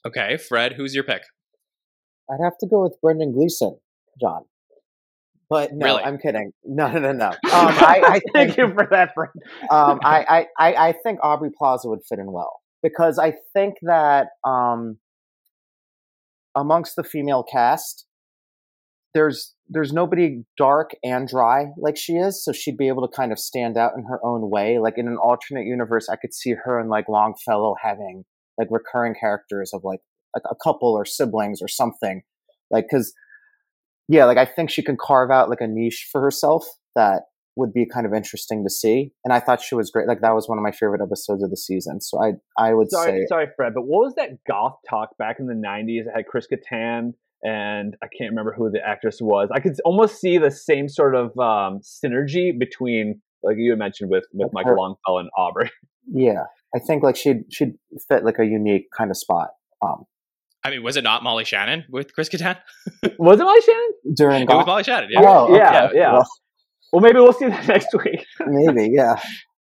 Okay, 0.06 0.36
Fred, 0.36 0.74
who's 0.74 0.94
your 0.94 1.04
pick? 1.04 1.22
I'd 2.30 2.42
have 2.42 2.56
to 2.60 2.66
go 2.66 2.82
with 2.82 2.96
Brendan 3.02 3.32
Gleeson. 3.32 3.76
Jon. 4.20 4.44
But 5.48 5.72
no, 5.72 5.86
really? 5.86 6.02
I'm 6.02 6.18
kidding. 6.18 6.52
No, 6.64 6.88
no, 6.90 7.00
no, 7.00 7.12
no. 7.12 7.28
Um, 7.30 7.34
I, 7.44 8.02
I 8.04 8.10
think, 8.12 8.22
Thank 8.32 8.56
you 8.56 8.68
for 8.68 8.86
that, 8.90 9.12
friend. 9.14 9.32
um, 9.70 9.98
I, 10.04 10.46
I, 10.56 10.72
I, 10.74 10.94
think 11.02 11.18
Aubrey 11.22 11.50
Plaza 11.56 11.88
would 11.88 12.00
fit 12.08 12.20
in 12.20 12.30
well 12.30 12.60
because 12.82 13.18
I 13.18 13.34
think 13.52 13.74
that 13.82 14.28
um, 14.46 14.98
amongst 16.54 16.94
the 16.94 17.02
female 17.02 17.42
cast, 17.42 18.06
there's 19.12 19.54
there's 19.68 19.92
nobody 19.92 20.44
dark 20.56 20.90
and 21.02 21.26
dry 21.26 21.66
like 21.76 21.96
she 21.96 22.12
is, 22.12 22.44
so 22.44 22.52
she'd 22.52 22.76
be 22.76 22.86
able 22.86 23.06
to 23.06 23.12
kind 23.14 23.32
of 23.32 23.38
stand 23.38 23.76
out 23.76 23.92
in 23.96 24.04
her 24.04 24.24
own 24.24 24.50
way. 24.50 24.78
Like 24.78 24.94
in 24.96 25.08
an 25.08 25.16
alternate 25.16 25.66
universe, 25.66 26.08
I 26.08 26.16
could 26.16 26.32
see 26.32 26.54
her 26.64 26.78
and 26.78 26.88
like 26.88 27.08
Longfellow 27.08 27.74
having 27.82 28.24
like 28.56 28.68
recurring 28.70 29.14
characters 29.18 29.72
of 29.74 29.82
like 29.82 30.00
a, 30.36 30.40
a 30.50 30.54
couple 30.62 30.92
or 30.92 31.04
siblings 31.04 31.60
or 31.60 31.68
something, 31.68 32.22
like 32.70 32.86
because 32.88 33.12
yeah, 34.10 34.24
like 34.24 34.38
I 34.38 34.44
think 34.44 34.70
she 34.70 34.82
can 34.82 34.96
carve 35.00 35.30
out 35.30 35.48
like 35.48 35.60
a 35.60 35.68
niche 35.68 36.08
for 36.10 36.20
herself 36.20 36.66
that 36.96 37.22
would 37.54 37.72
be 37.72 37.86
kind 37.86 38.06
of 38.06 38.12
interesting 38.12 38.64
to 38.64 38.70
see. 38.70 39.12
And 39.24 39.32
I 39.32 39.38
thought 39.38 39.60
she 39.60 39.74
was 39.76 39.90
great. 39.90 40.08
Like 40.08 40.20
that 40.20 40.34
was 40.34 40.48
one 40.48 40.58
of 40.58 40.62
my 40.62 40.72
favorite 40.72 41.00
episodes 41.00 41.42
of 41.44 41.50
the 41.50 41.56
season. 41.56 42.00
So 42.00 42.20
I 42.20 42.32
I 42.58 42.74
would 42.74 42.90
sorry, 42.90 43.20
say 43.20 43.26
sorry, 43.28 43.46
Fred, 43.56 43.72
but 43.74 43.82
what 43.82 44.00
was 44.00 44.14
that 44.16 44.30
goth 44.48 44.76
talk 44.88 45.16
back 45.16 45.36
in 45.38 45.46
the 45.46 45.54
'90s? 45.54 46.06
It 46.06 46.12
had 46.14 46.26
Chris 46.26 46.48
Kattan 46.52 47.12
and 47.44 47.96
I 48.02 48.06
can't 48.06 48.30
remember 48.30 48.52
who 48.52 48.68
the 48.70 48.80
actress 48.86 49.18
was. 49.20 49.48
I 49.54 49.60
could 49.60 49.76
almost 49.84 50.20
see 50.20 50.38
the 50.38 50.50
same 50.50 50.88
sort 50.88 51.14
of 51.14 51.26
um, 51.38 51.80
synergy 51.80 52.56
between, 52.58 53.22
like 53.44 53.56
you 53.58 53.70
had 53.70 53.78
mentioned, 53.78 54.10
with 54.10 54.24
with 54.32 54.50
Michael 54.52 54.76
Longfellow 54.76 55.18
and 55.20 55.30
Aubrey. 55.36 55.70
Yeah, 56.12 56.44
I 56.74 56.80
think 56.80 57.04
like 57.04 57.14
she'd 57.14 57.44
she'd 57.50 57.74
fit 58.08 58.24
like 58.24 58.40
a 58.40 58.44
unique 58.44 58.86
kind 58.96 59.10
of 59.10 59.16
spot. 59.16 59.50
Um, 59.80 60.06
I 60.62 60.70
mean, 60.70 60.82
was 60.82 60.96
it 60.96 61.04
not 61.04 61.22
Molly 61.22 61.44
Shannon 61.44 61.84
with 61.88 62.12
Chris 62.12 62.28
Kattan? 62.28 62.58
was 63.18 63.40
it 63.40 63.44
Molly 63.44 63.60
Shannon 63.62 63.90
during? 64.14 64.42
It 64.42 64.48
was 64.48 64.66
Molly 64.66 64.84
Shannon. 64.84 65.08
Yeah. 65.10 65.20
Oh, 65.22 65.54
yeah, 65.54 65.90
yeah. 65.94 66.12
Well, 66.12 66.26
well, 66.92 67.02
maybe 67.02 67.20
we'll 67.20 67.32
see 67.32 67.48
that 67.48 67.66
next 67.68 67.88
week. 67.94 68.26
maybe, 68.46 68.90
yeah. 68.92 69.20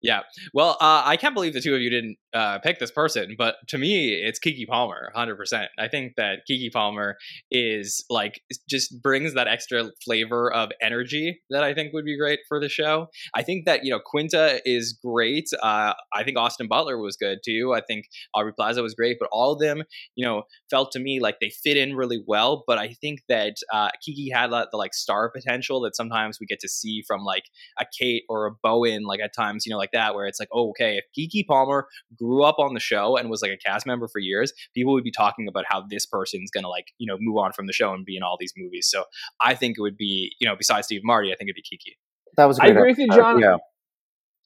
Yeah. 0.02 0.20
Well, 0.54 0.78
uh, 0.80 1.02
I 1.04 1.16
can't 1.16 1.34
believe 1.34 1.52
the 1.52 1.60
two 1.60 1.74
of 1.74 1.82
you 1.82 1.90
didn't 1.90 2.16
uh, 2.32 2.58
pick 2.60 2.78
this 2.78 2.90
person, 2.90 3.34
but 3.36 3.56
to 3.68 3.76
me, 3.76 4.14
it's 4.14 4.38
Keke 4.38 4.66
Palmer, 4.66 5.12
100%. 5.14 5.66
I 5.78 5.88
think 5.88 6.14
that 6.16 6.40
Keke 6.50 6.72
Palmer 6.72 7.16
is 7.50 8.04
like, 8.08 8.40
just 8.68 9.02
brings 9.02 9.34
that 9.34 9.46
extra 9.46 9.90
flavor 10.02 10.50
of 10.52 10.70
energy 10.80 11.40
that 11.50 11.62
I 11.62 11.74
think 11.74 11.92
would 11.92 12.06
be 12.06 12.16
great 12.16 12.40
for 12.48 12.58
the 12.58 12.68
show. 12.68 13.08
I 13.34 13.42
think 13.42 13.66
that, 13.66 13.84
you 13.84 13.90
know, 13.90 14.00
Quinta 14.04 14.60
is 14.64 14.98
great. 15.04 15.48
Uh, 15.62 15.92
I 16.14 16.24
think 16.24 16.38
Austin 16.38 16.66
Butler 16.66 16.98
was 16.98 17.16
good 17.16 17.40
too. 17.44 17.74
I 17.74 17.82
think 17.82 18.06
Aubrey 18.34 18.54
Plaza 18.54 18.82
was 18.82 18.94
great, 18.94 19.18
but 19.20 19.28
all 19.32 19.52
of 19.52 19.60
them, 19.60 19.82
you 20.14 20.24
know, 20.24 20.44
felt 20.70 20.92
to 20.92 20.98
me 20.98 21.20
like 21.20 21.40
they 21.40 21.50
fit 21.62 21.76
in 21.76 21.94
really 21.94 22.22
well. 22.26 22.64
But 22.66 22.78
I 22.78 22.94
think 23.00 23.20
that 23.28 23.56
uh, 23.72 23.90
Keke 24.02 24.32
had 24.32 24.50
the, 24.50 24.68
the 24.70 24.78
like 24.78 24.94
star 24.94 25.30
potential 25.30 25.80
that 25.82 25.94
sometimes 25.94 26.38
we 26.40 26.46
get 26.46 26.60
to 26.60 26.68
see 26.68 27.02
from 27.06 27.22
like 27.22 27.44
a 27.78 27.84
Kate 27.98 28.24
or 28.30 28.46
a 28.46 28.52
Bowen, 28.62 29.02
like 29.02 29.20
at 29.20 29.34
times, 29.34 29.66
you 29.66 29.70
know, 29.70 29.78
like 29.78 29.89
that, 29.92 30.14
where 30.14 30.26
it's 30.26 30.40
like, 30.40 30.48
oh, 30.52 30.70
okay, 30.70 30.98
if 30.98 31.04
Keke 31.16 31.46
Palmer 31.46 31.86
grew 32.16 32.44
up 32.44 32.56
on 32.58 32.74
the 32.74 32.80
show 32.80 33.16
and 33.16 33.30
was 33.30 33.42
like 33.42 33.52
a 33.52 33.56
cast 33.56 33.86
member 33.86 34.08
for 34.08 34.18
years, 34.18 34.52
people 34.74 34.92
would 34.92 35.04
be 35.04 35.12
talking 35.12 35.48
about 35.48 35.64
how 35.68 35.84
this 35.88 36.06
person's 36.06 36.50
gonna 36.50 36.68
like, 36.68 36.88
you 36.98 37.06
know, 37.06 37.16
move 37.20 37.38
on 37.38 37.52
from 37.52 37.66
the 37.66 37.72
show 37.72 37.92
and 37.92 38.04
be 38.04 38.16
in 38.16 38.22
all 38.22 38.36
these 38.38 38.52
movies. 38.56 38.88
So 38.90 39.04
I 39.40 39.54
think 39.54 39.76
it 39.78 39.82
would 39.82 39.96
be, 39.96 40.34
you 40.40 40.48
know, 40.48 40.56
besides 40.56 40.86
Steve 40.86 41.02
Marty, 41.04 41.32
I 41.32 41.36
think 41.36 41.48
it'd 41.48 41.56
be 41.56 41.62
Kiki. 41.62 41.96
That 42.36 42.46
was. 42.46 42.58
I 42.58 42.66
agree 42.66 42.90
with 42.90 42.98
you, 42.98 43.08
Jon. 43.08 43.42
Uh, 43.42 43.48
yeah. 43.48 43.56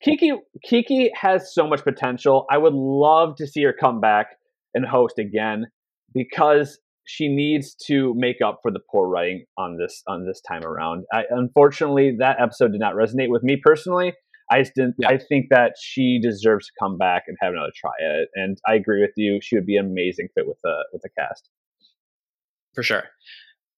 Keke 0.06 0.38
Keke 0.70 1.10
has 1.14 1.54
so 1.54 1.66
much 1.66 1.82
potential. 1.82 2.46
I 2.50 2.58
would 2.58 2.74
love 2.74 3.36
to 3.36 3.46
see 3.46 3.62
her 3.62 3.72
come 3.72 4.00
back 4.00 4.28
and 4.74 4.84
host 4.84 5.18
again 5.18 5.66
because 6.12 6.78
she 7.06 7.28
needs 7.28 7.74
to 7.86 8.14
make 8.16 8.36
up 8.44 8.60
for 8.62 8.70
the 8.70 8.80
poor 8.90 9.08
writing 9.08 9.44
on 9.58 9.76
this 9.78 10.02
on 10.06 10.26
this 10.26 10.40
time 10.40 10.64
around. 10.64 11.04
I, 11.12 11.24
unfortunately, 11.30 12.16
that 12.18 12.40
episode 12.40 12.72
did 12.72 12.80
not 12.80 12.94
resonate 12.94 13.28
with 13.28 13.42
me 13.42 13.60
personally. 13.62 14.14
I 14.54 14.60
just 14.60 14.74
didn't. 14.74 14.94
Yeah. 14.98 15.08
I 15.08 15.18
think 15.18 15.46
that 15.50 15.72
she 15.80 16.20
deserves 16.22 16.66
to 16.66 16.72
come 16.80 16.96
back 16.96 17.24
and 17.26 17.36
have 17.40 17.52
another 17.52 17.72
try 17.74 17.92
at 18.00 18.14
it. 18.16 18.28
And 18.34 18.58
I 18.66 18.74
agree 18.74 19.00
with 19.00 19.12
you. 19.16 19.40
She 19.42 19.56
would 19.56 19.66
be 19.66 19.76
an 19.76 19.86
amazing 19.86 20.28
fit 20.34 20.46
with 20.46 20.58
the 20.62 20.74
with 20.92 21.02
the 21.02 21.10
cast. 21.18 21.48
For 22.74 22.82
sure. 22.82 23.04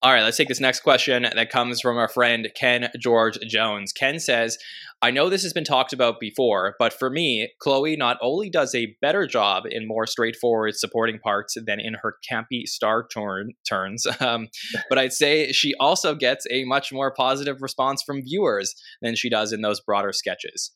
All 0.07 0.13
right, 0.13 0.23
let's 0.23 0.37
take 0.37 0.47
this 0.47 0.61
next 0.61 0.85
question 0.85 1.25
that 1.35 1.51
comes 1.51 1.81
from 1.81 1.97
our 1.97 2.07
friend 2.07 2.49
Ken 2.55 2.91
George 2.97 3.41
Jones. 3.41 3.93
Ken 3.93 4.21
says, 4.21 4.57
I 5.03 5.11
know 5.11 5.29
this 5.29 5.43
has 5.43 5.53
been 5.53 5.65
talked 5.65 5.93
about 5.93 6.21
before, 6.21 6.77
but 6.79 6.93
for 6.93 7.11
me, 7.11 7.51
Chloe 7.59 7.97
not 7.97 8.17
only 8.23 8.49
does 8.49 8.73
a 8.73 8.95
better 9.03 9.27
job 9.27 9.65
in 9.69 9.89
more 9.89 10.07
straightforward 10.07 10.77
supporting 10.77 11.19
parts 11.19 11.57
than 11.67 11.81
in 11.81 11.95
her 12.03 12.19
campy 12.31 12.67
star 12.67 13.05
turn, 13.13 13.55
turns, 13.69 14.07
um, 14.21 14.47
but 14.89 14.97
I'd 14.97 15.13
say 15.13 15.51
she 15.51 15.75
also 15.81 16.15
gets 16.15 16.47
a 16.53 16.63
much 16.63 16.93
more 16.93 17.13
positive 17.13 17.61
response 17.61 18.01
from 18.07 18.23
viewers 18.23 18.77
than 19.03 19.17
she 19.17 19.29
does 19.29 19.53
in 19.53 19.63
those 19.63 19.81
broader 19.81 20.13
sketches. 20.13 20.71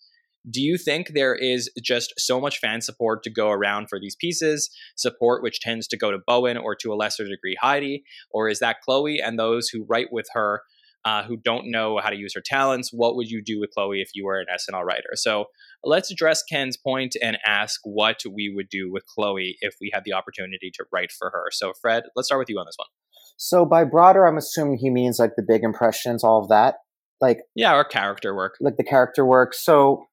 Do 0.48 0.62
you 0.62 0.78
think 0.78 1.08
there 1.08 1.34
is 1.34 1.70
just 1.82 2.14
so 2.18 2.40
much 2.40 2.58
fan 2.58 2.80
support 2.80 3.22
to 3.24 3.30
go 3.30 3.50
around 3.50 3.88
for 3.88 4.00
these 4.00 4.16
pieces, 4.16 4.70
support 4.96 5.42
which 5.42 5.60
tends 5.60 5.86
to 5.88 5.98
go 5.98 6.10
to 6.10 6.18
Bowen 6.26 6.56
or 6.56 6.74
to 6.76 6.92
a 6.92 6.96
lesser 6.96 7.24
degree 7.28 7.56
Heidi? 7.60 8.04
Or 8.30 8.48
is 8.48 8.58
that 8.60 8.80
Chloe 8.82 9.20
and 9.20 9.38
those 9.38 9.68
who 9.68 9.84
write 9.88 10.08
with 10.10 10.28
her 10.32 10.62
uh, 11.04 11.22
who 11.22 11.36
don't 11.36 11.70
know 11.70 11.98
how 12.02 12.10
to 12.10 12.16
use 12.16 12.34
her 12.34 12.42
talents? 12.44 12.90
What 12.92 13.16
would 13.16 13.28
you 13.28 13.42
do 13.44 13.58
with 13.60 13.70
Chloe 13.70 14.00
if 14.00 14.10
you 14.14 14.24
were 14.24 14.40
an 14.40 14.46
SNL 14.54 14.84
writer? 14.84 15.10
So 15.14 15.46
let's 15.84 16.10
address 16.10 16.42
Ken's 16.42 16.76
point 16.76 17.16
and 17.22 17.38
ask 17.44 17.80
what 17.84 18.20
we 18.30 18.52
would 18.54 18.68
do 18.68 18.90
with 18.90 19.04
Chloe 19.06 19.56
if 19.60 19.74
we 19.80 19.90
had 19.92 20.04
the 20.04 20.12
opportunity 20.12 20.70
to 20.74 20.84
write 20.92 21.12
for 21.12 21.30
her. 21.30 21.46
So, 21.50 21.72
Fred, 21.80 22.04
let's 22.16 22.28
start 22.28 22.38
with 22.38 22.50
you 22.50 22.58
on 22.58 22.66
this 22.66 22.76
one. 22.76 22.88
So, 23.36 23.64
by 23.64 23.84
broader, 23.84 24.26
I'm 24.26 24.36
assuming 24.36 24.78
he 24.78 24.90
means 24.90 25.18
like 25.18 25.32
the 25.36 25.44
big 25.46 25.62
impressions, 25.62 26.22
all 26.22 26.42
of 26.42 26.48
that. 26.48 26.76
Like, 27.20 27.38
yeah, 27.54 27.74
or 27.74 27.84
character 27.84 28.34
work. 28.34 28.56
Like 28.60 28.76
the 28.76 28.84
character 28.84 29.24
work. 29.24 29.54
So, 29.54 30.06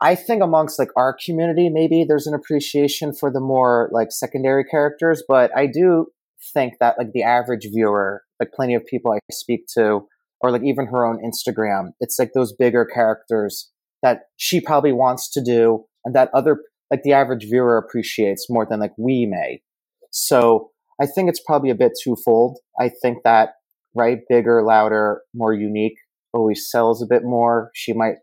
I 0.00 0.14
think 0.14 0.42
amongst 0.42 0.78
like 0.78 0.90
our 0.96 1.16
community, 1.24 1.68
maybe 1.68 2.04
there's 2.06 2.26
an 2.26 2.34
appreciation 2.34 3.14
for 3.14 3.30
the 3.30 3.40
more 3.40 3.88
like 3.92 4.08
secondary 4.10 4.64
characters, 4.64 5.22
but 5.26 5.50
I 5.56 5.66
do 5.66 6.06
think 6.52 6.74
that 6.80 6.96
like 6.98 7.12
the 7.12 7.22
average 7.22 7.66
viewer, 7.72 8.22
like 8.40 8.52
plenty 8.52 8.74
of 8.74 8.84
people 8.86 9.12
I 9.12 9.18
speak 9.32 9.66
to, 9.76 10.00
or 10.40 10.50
like 10.50 10.62
even 10.64 10.86
her 10.86 11.06
own 11.06 11.22
Instagram, 11.24 11.90
it's 12.00 12.18
like 12.18 12.32
those 12.34 12.52
bigger 12.52 12.84
characters 12.84 13.70
that 14.02 14.22
she 14.36 14.60
probably 14.60 14.92
wants 14.92 15.30
to 15.30 15.42
do 15.42 15.84
and 16.04 16.14
that 16.14 16.30
other 16.34 16.58
like 16.90 17.02
the 17.02 17.12
average 17.12 17.44
viewer 17.44 17.78
appreciates 17.78 18.46
more 18.50 18.66
than 18.68 18.80
like 18.80 18.92
we 18.98 19.26
may. 19.26 19.62
So 20.10 20.70
I 21.00 21.06
think 21.06 21.28
it's 21.28 21.42
probably 21.44 21.70
a 21.70 21.74
bit 21.74 21.92
twofold. 22.02 22.58
I 22.78 22.90
think 23.02 23.18
that 23.24 23.54
right, 23.94 24.18
bigger, 24.28 24.62
louder, 24.62 25.22
more 25.34 25.54
unique 25.54 25.96
always 26.32 26.68
sells 26.68 27.02
a 27.02 27.06
bit 27.06 27.22
more. 27.24 27.70
She 27.74 27.92
might 27.92 28.16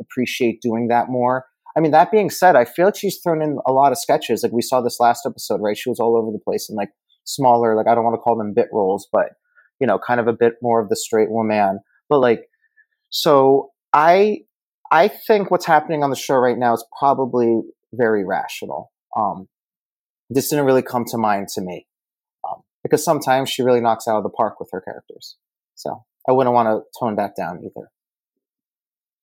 appreciate 0.00 0.60
doing 0.60 0.88
that 0.88 1.08
more. 1.08 1.44
I 1.76 1.80
mean, 1.80 1.92
that 1.92 2.10
being 2.10 2.30
said, 2.30 2.56
I 2.56 2.64
feel 2.64 2.86
like 2.86 2.96
she's 2.96 3.18
thrown 3.22 3.42
in 3.42 3.58
a 3.66 3.72
lot 3.72 3.92
of 3.92 3.98
sketches. 3.98 4.42
Like 4.42 4.52
we 4.52 4.62
saw 4.62 4.80
this 4.80 4.98
last 4.98 5.26
episode, 5.26 5.60
right? 5.60 5.76
She 5.76 5.90
was 5.90 6.00
all 6.00 6.16
over 6.16 6.32
the 6.32 6.38
place 6.42 6.70
in 6.70 6.76
like 6.76 6.90
smaller, 7.24 7.76
like 7.76 7.86
I 7.86 7.94
don't 7.94 8.04
want 8.04 8.14
to 8.14 8.20
call 8.20 8.36
them 8.36 8.54
bit 8.54 8.68
roles, 8.72 9.06
but 9.12 9.30
you 9.78 9.86
know, 9.86 9.98
kind 9.98 10.18
of 10.20 10.26
a 10.26 10.32
bit 10.32 10.54
more 10.62 10.80
of 10.80 10.88
the 10.88 10.96
straight 10.96 11.30
woman. 11.30 11.80
But 12.08 12.20
like, 12.20 12.48
so 13.10 13.72
I, 13.92 14.38
I 14.90 15.08
think 15.08 15.50
what's 15.50 15.66
happening 15.66 16.02
on 16.02 16.10
the 16.10 16.16
show 16.16 16.36
right 16.36 16.56
now 16.56 16.72
is 16.72 16.84
probably 16.98 17.60
very 17.92 18.24
rational. 18.24 18.90
Um, 19.14 19.48
this 20.30 20.48
didn't 20.48 20.64
really 20.64 20.82
come 20.82 21.04
to 21.08 21.18
mind 21.18 21.48
to 21.54 21.60
me 21.60 21.86
um, 22.48 22.62
because 22.82 23.04
sometimes 23.04 23.50
she 23.50 23.62
really 23.62 23.80
knocks 23.80 24.08
out 24.08 24.16
of 24.16 24.22
the 24.22 24.30
park 24.30 24.60
with 24.60 24.70
her 24.72 24.80
characters. 24.80 25.36
So 25.74 26.04
I 26.28 26.32
wouldn't 26.32 26.54
want 26.54 26.68
to 26.68 26.82
tone 26.98 27.16
that 27.16 27.36
down 27.36 27.58
either. 27.58 27.90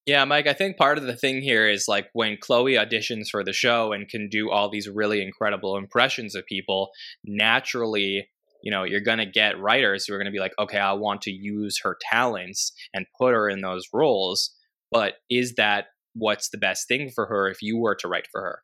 Yeah, 0.05 0.25
Mike, 0.25 0.47
I 0.47 0.53
think 0.53 0.75
part 0.75 0.97
of 0.97 1.05
the 1.05 1.15
thing 1.15 1.41
here 1.41 1.69
is 1.69 1.87
like 1.87 2.09
when 2.11 2.37
Chloe 2.37 2.73
auditions 2.73 3.29
for 3.29 3.41
the 3.41 3.53
show 3.53 3.93
and 3.93 4.09
can 4.09 4.27
do 4.27 4.51
all 4.51 4.69
these 4.69 4.89
really 4.89 5.21
incredible 5.21 5.77
impressions 5.77 6.35
of 6.35 6.45
people, 6.45 6.89
naturally, 7.23 8.27
you 8.61 8.69
know, 8.69 8.83
you're 8.83 8.99
going 8.99 9.19
to 9.19 9.25
get 9.25 9.59
writers 9.59 10.05
who 10.05 10.13
are 10.13 10.17
going 10.17 10.25
to 10.25 10.31
be 10.31 10.39
like, 10.39 10.53
okay, 10.59 10.77
I 10.77 10.91
want 10.91 11.21
to 11.23 11.31
use 11.31 11.79
her 11.83 11.97
talents 12.11 12.73
and 12.93 13.05
put 13.17 13.33
her 13.33 13.49
in 13.49 13.61
those 13.61 13.87
roles. 13.93 14.51
But 14.91 15.13
is 15.29 15.55
that 15.55 15.85
what's 16.15 16.49
the 16.49 16.57
best 16.57 16.87
thing 16.89 17.09
for 17.09 17.27
her 17.27 17.47
if 17.47 17.61
you 17.61 17.77
were 17.77 17.95
to 17.95 18.07
write 18.09 18.27
for 18.29 18.41
her? 18.41 18.59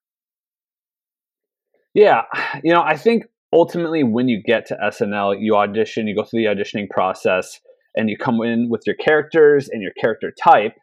Yeah, 1.93 2.23
you 2.63 2.73
know, 2.73 2.81
I 2.81 2.97
think 2.97 3.23
ultimately 3.53 4.03
when 4.03 4.27
you 4.27 4.43
get 4.43 4.65
to 4.67 4.77
SNL, 4.83 5.37
you 5.39 5.55
audition, 5.55 6.07
you 6.07 6.15
go 6.15 6.23
through 6.23 6.41
the 6.41 6.47
auditioning 6.47 6.89
process, 6.89 7.59
and 7.95 8.09
you 8.09 8.17
come 8.17 8.41
in 8.41 8.69
with 8.69 8.83
your 8.85 8.95
characters 8.95 9.67
and 9.69 9.81
your 9.81 9.91
character 9.99 10.31
type 10.43 10.73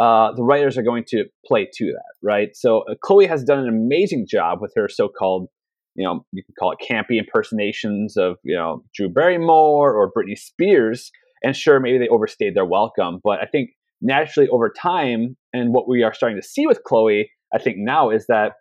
uh, 0.00 0.32
the 0.34 0.42
writers 0.42 0.78
are 0.78 0.82
going 0.82 1.04
to 1.08 1.24
play 1.44 1.68
to 1.74 1.92
that, 1.92 2.14
right? 2.22 2.48
So 2.54 2.84
uh, 2.90 2.94
Chloe 3.02 3.26
has 3.26 3.44
done 3.44 3.58
an 3.58 3.68
amazing 3.68 4.26
job 4.28 4.58
with 4.62 4.72
her 4.74 4.88
so-called, 4.88 5.48
you 5.94 6.04
know, 6.04 6.24
you 6.32 6.42
can 6.42 6.54
call 6.58 6.72
it 6.72 6.78
campy 6.90 7.18
impersonations 7.18 8.16
of, 8.16 8.36
you 8.42 8.56
know, 8.56 8.82
Drew 8.94 9.10
Barrymore 9.10 9.92
or 9.92 10.10
Britney 10.10 10.38
Spears. 10.38 11.10
And 11.44 11.54
sure, 11.54 11.80
maybe 11.80 11.98
they 11.98 12.08
overstayed 12.08 12.54
their 12.54 12.64
welcome, 12.64 13.20
but 13.22 13.40
I 13.40 13.46
think 13.46 13.70
naturally 14.00 14.48
over 14.48 14.70
time, 14.70 15.36
and 15.52 15.74
what 15.74 15.86
we 15.86 16.02
are 16.02 16.14
starting 16.14 16.40
to 16.40 16.46
see 16.46 16.66
with 16.66 16.82
Chloe, 16.84 17.30
I 17.52 17.58
think 17.58 17.76
now 17.78 18.08
is 18.08 18.24
that, 18.28 18.52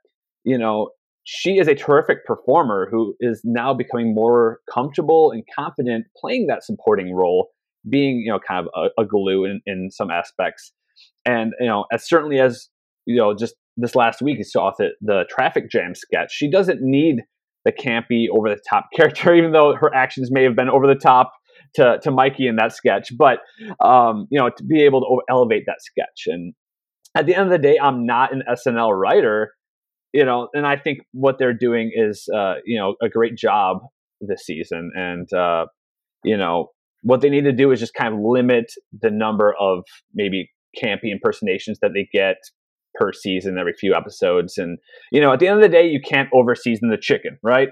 you 0.43 0.58
know, 0.58 0.89
she 1.23 1.58
is 1.58 1.67
a 1.69 1.75
terrific 1.75 2.25
performer 2.25 2.89
who 2.91 3.15
is 3.21 3.41
now 3.45 3.73
becoming 3.73 4.13
more 4.13 4.60
comfortable 4.73 5.32
and 5.32 5.43
confident 5.56 6.08
playing 6.19 6.47
that 6.47 6.63
supporting 6.63 7.13
role, 7.13 7.49
being, 7.89 8.23
you 8.25 8.32
know, 8.32 8.39
kind 8.45 8.65
of 8.65 8.71
a, 8.97 9.04
a 9.04 9.06
glue 9.06 9.45
in, 9.45 9.62
in 9.65 9.89
some 9.91 10.10
aspects 10.10 10.73
and 11.26 11.54
you 11.60 11.68
know, 11.68 11.86
as 11.92 12.08
certainly 12.08 12.40
as 12.40 12.70
you 13.06 13.18
know, 13.18 13.36
just 13.36 13.56
this 13.78 13.96
last 13.96 14.22
week 14.22 14.38
you 14.38 14.44
saw 14.44 14.72
the 14.78 14.90
the 15.02 15.26
traffic 15.30 15.70
jam 15.70 15.96
sketch. 15.96 16.32
She 16.32 16.50
doesn't 16.50 16.82
need 16.82 17.22
the 17.66 17.72
campy, 17.72 18.28
over 18.32 18.50
the 18.50 18.62
top 18.70 18.88
character, 18.96 19.34
even 19.34 19.52
though 19.52 19.76
her 19.76 19.94
actions 19.94 20.30
may 20.32 20.44
have 20.44 20.56
been 20.56 20.70
over 20.70 20.88
the 20.88 20.96
top 20.96 21.32
to 21.76 22.00
to 22.04 22.12
Mikey 22.12 22.48
in 22.48 22.56
that 22.58 22.74
sketch. 22.74 23.12
But 23.18 23.40
um, 23.84 24.28
you 24.30 24.40
know, 24.40 24.50
to 24.50 24.64
be 24.64 24.84
able 24.84 25.02
to 25.02 25.34
elevate 25.34 25.64
that 25.68 25.82
sketch. 25.82 26.24
And 26.28 26.54
at 27.16 27.26
the 27.26 27.36
end 27.36 27.46
of 27.46 27.52
the 27.52 27.58
day, 27.58 27.78
I'm 27.82 28.06
not 28.06 28.32
an 28.34 28.44
SNL 28.50 28.98
writer, 28.98 29.54
you 30.14 30.24
know, 30.26 30.48
and 30.54 30.66
I 30.66 30.78
think 30.78 31.00
what 31.12 31.38
they're 31.40 31.54
doing 31.54 31.92
is 31.94 32.28
uh, 32.34 32.56
you 32.66 32.80
know 32.80 32.96
a 33.02 33.10
great 33.10 33.36
job 33.36 33.80
this 34.22 34.46
season. 34.46 34.92
And 34.96 35.32
uh, 35.34 35.66
you 36.24 36.38
know, 36.38 36.70
what 37.04 37.22
they 37.22 37.30
need 37.30 37.46
to 37.46 37.52
do 37.52 37.72
is 37.72 37.80
just 37.80 37.94
kind 37.94 38.14
of 38.14 38.20
limit 38.20 38.72
the 39.00 39.12
number 39.12 39.54
of 39.60 39.84
maybe 40.14 40.50
campy 40.82 41.12
impersonations 41.12 41.80
that 41.82 41.92
they 41.94 42.08
get 42.12 42.38
per 42.96 43.12
season 43.13 43.58
every 43.58 43.74
few 43.74 43.94
episodes. 43.96 44.58
And 44.58 44.78
you 45.12 45.22
know 45.22 45.32
at 45.32 45.39
the 45.39 45.48
end 45.48 45.58
of 45.58 45.62
the 45.62 45.70
day 45.70 45.88
you 45.88 46.00
can't 46.02 46.30
overseason 46.32 46.89
the 46.89 46.98
chicken 47.00 47.38
right? 47.44 47.70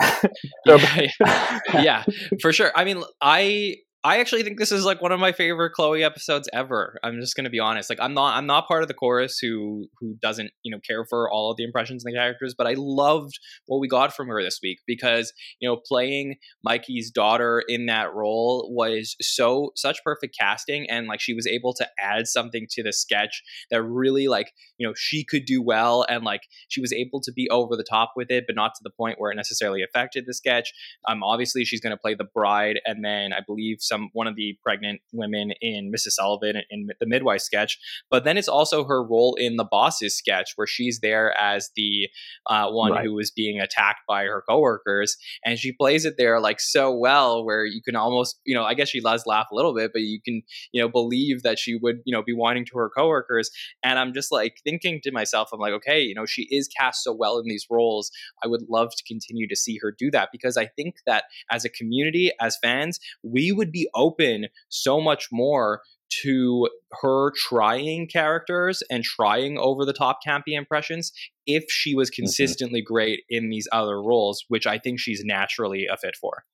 Yeah, 0.66 1.06
yeah, 1.74 2.04
for 2.40 2.52
sure. 2.52 2.72
I 2.74 2.84
mean 2.84 3.02
i 3.20 3.76
I 4.06 4.18
actually 4.20 4.44
think 4.44 4.56
this 4.60 4.70
is 4.70 4.84
like 4.84 5.02
one 5.02 5.10
of 5.10 5.18
my 5.18 5.32
favorite 5.32 5.72
Chloe 5.72 6.04
episodes 6.04 6.48
ever. 6.52 6.96
I'm 7.02 7.20
just 7.20 7.34
gonna 7.34 7.50
be 7.50 7.58
honest. 7.58 7.90
Like 7.90 7.98
I'm 8.00 8.14
not 8.14 8.36
I'm 8.36 8.46
not 8.46 8.68
part 8.68 8.82
of 8.82 8.88
the 8.88 8.94
chorus 8.94 9.40
who 9.40 9.88
who 9.98 10.14
doesn't 10.22 10.52
you 10.62 10.70
know 10.70 10.78
care 10.78 11.04
for 11.04 11.28
all 11.28 11.50
of 11.50 11.56
the 11.56 11.64
impressions 11.64 12.04
and 12.04 12.14
the 12.14 12.16
characters, 12.16 12.54
but 12.56 12.68
I 12.68 12.74
loved 12.76 13.36
what 13.66 13.80
we 13.80 13.88
got 13.88 14.14
from 14.14 14.28
her 14.28 14.40
this 14.44 14.60
week 14.62 14.78
because 14.86 15.32
you 15.58 15.68
know 15.68 15.80
playing 15.84 16.36
Mikey's 16.62 17.10
daughter 17.10 17.64
in 17.66 17.86
that 17.86 18.14
role 18.14 18.72
was 18.72 19.16
so 19.20 19.72
such 19.74 19.98
perfect 20.04 20.36
casting 20.38 20.88
and 20.88 21.08
like 21.08 21.20
she 21.20 21.34
was 21.34 21.48
able 21.48 21.74
to 21.74 21.88
add 22.00 22.28
something 22.28 22.68
to 22.70 22.84
the 22.84 22.92
sketch 22.92 23.42
that 23.72 23.82
really 23.82 24.28
like 24.28 24.52
you 24.78 24.86
know 24.86 24.94
she 24.96 25.24
could 25.24 25.46
do 25.46 25.60
well 25.60 26.06
and 26.08 26.22
like 26.22 26.42
she 26.68 26.80
was 26.80 26.92
able 26.92 27.20
to 27.22 27.32
be 27.32 27.50
over 27.50 27.74
the 27.74 27.82
top 27.82 28.12
with 28.14 28.30
it, 28.30 28.44
but 28.46 28.54
not 28.54 28.72
to 28.76 28.82
the 28.84 28.90
point 28.90 29.16
where 29.18 29.32
it 29.32 29.34
necessarily 29.34 29.82
affected 29.82 30.26
the 30.28 30.34
sketch. 30.34 30.72
Um, 31.08 31.24
obviously 31.24 31.64
she's 31.64 31.80
gonna 31.80 31.96
play 31.96 32.14
the 32.14 32.28
bride, 32.32 32.78
and 32.84 33.04
then 33.04 33.32
I 33.32 33.40
believe 33.44 33.78
some 33.80 33.95
some 33.96 34.10
one 34.12 34.26
of 34.26 34.36
the 34.36 34.58
pregnant 34.62 35.00
women 35.12 35.52
in 35.60 35.92
Mrs. 35.92 36.12
Sullivan 36.12 36.62
in 36.70 36.88
the 37.00 37.06
midwife 37.06 37.40
sketch. 37.40 37.78
But 38.10 38.24
then 38.24 38.36
it's 38.36 38.48
also 38.48 38.84
her 38.84 39.02
role 39.02 39.34
in 39.38 39.56
the 39.56 39.64
bosses 39.64 40.16
sketch 40.16 40.52
where 40.56 40.66
she's 40.66 41.00
there 41.00 41.36
as 41.38 41.70
the 41.76 42.08
uh, 42.46 42.70
one 42.70 42.92
right. 42.92 43.04
who 43.04 43.14
was 43.14 43.30
being 43.30 43.60
attacked 43.60 44.00
by 44.08 44.24
her 44.24 44.42
coworkers, 44.48 45.16
and 45.44 45.58
she 45.58 45.72
plays 45.72 46.04
it 46.04 46.14
there 46.18 46.40
like 46.40 46.60
so 46.60 46.94
well, 46.94 47.44
where 47.44 47.64
you 47.64 47.80
can 47.82 47.96
almost 47.96 48.40
you 48.44 48.54
know 48.54 48.64
I 48.64 48.74
guess 48.74 48.88
she 48.88 49.00
does 49.00 49.24
laugh 49.26 49.46
a 49.50 49.54
little 49.54 49.74
bit, 49.74 49.92
but 49.92 50.02
you 50.02 50.20
can 50.24 50.42
you 50.72 50.80
know 50.80 50.88
believe 50.88 51.42
that 51.42 51.58
she 51.58 51.76
would 51.76 52.00
you 52.04 52.12
know 52.14 52.22
be 52.22 52.32
whining 52.32 52.64
to 52.66 52.78
her 52.78 52.90
coworkers. 52.90 53.50
And 53.82 53.98
I'm 53.98 54.12
just 54.12 54.32
like 54.32 54.58
thinking 54.64 55.00
to 55.02 55.12
myself, 55.12 55.50
I'm 55.52 55.60
like, 55.60 55.72
okay, 55.72 56.00
you 56.00 56.14
know, 56.14 56.26
she 56.26 56.42
is 56.50 56.68
cast 56.68 57.02
so 57.02 57.12
well 57.12 57.38
in 57.38 57.46
these 57.46 57.66
roles. 57.70 58.10
I 58.42 58.48
would 58.48 58.62
love 58.68 58.90
to 58.96 59.04
continue 59.04 59.48
to 59.48 59.56
see 59.56 59.78
her 59.82 59.94
do 59.96 60.10
that 60.10 60.28
because 60.32 60.56
I 60.56 60.66
think 60.66 60.96
that 61.06 61.24
as 61.50 61.64
a 61.64 61.68
community, 61.68 62.32
as 62.40 62.58
fans, 62.62 62.98
we 63.22 63.52
would 63.52 63.72
be 63.76 63.88
open 63.94 64.46
so 64.68 65.00
much 65.00 65.28
more 65.30 65.82
to 66.22 66.68
her 67.02 67.32
trying 67.36 68.08
characters 68.08 68.82
and 68.90 69.02
trying 69.02 69.58
over 69.58 69.84
the 69.84 69.92
top 69.92 70.18
campy 70.26 70.56
impressions 70.56 71.12
if 71.46 71.64
she 71.68 71.94
was 71.94 72.10
mm-hmm. 72.10 72.22
consistently 72.22 72.80
mm-hmm. 72.80 72.92
great 72.94 73.20
in 73.28 73.50
these 73.50 73.68
other 73.72 74.00
roles, 74.02 74.44
which 74.48 74.66
I 74.66 74.78
think 74.78 75.00
she's 75.00 75.22
naturally 75.24 75.86
a 75.92 75.96
fit 75.96 76.16
for. 76.20 76.44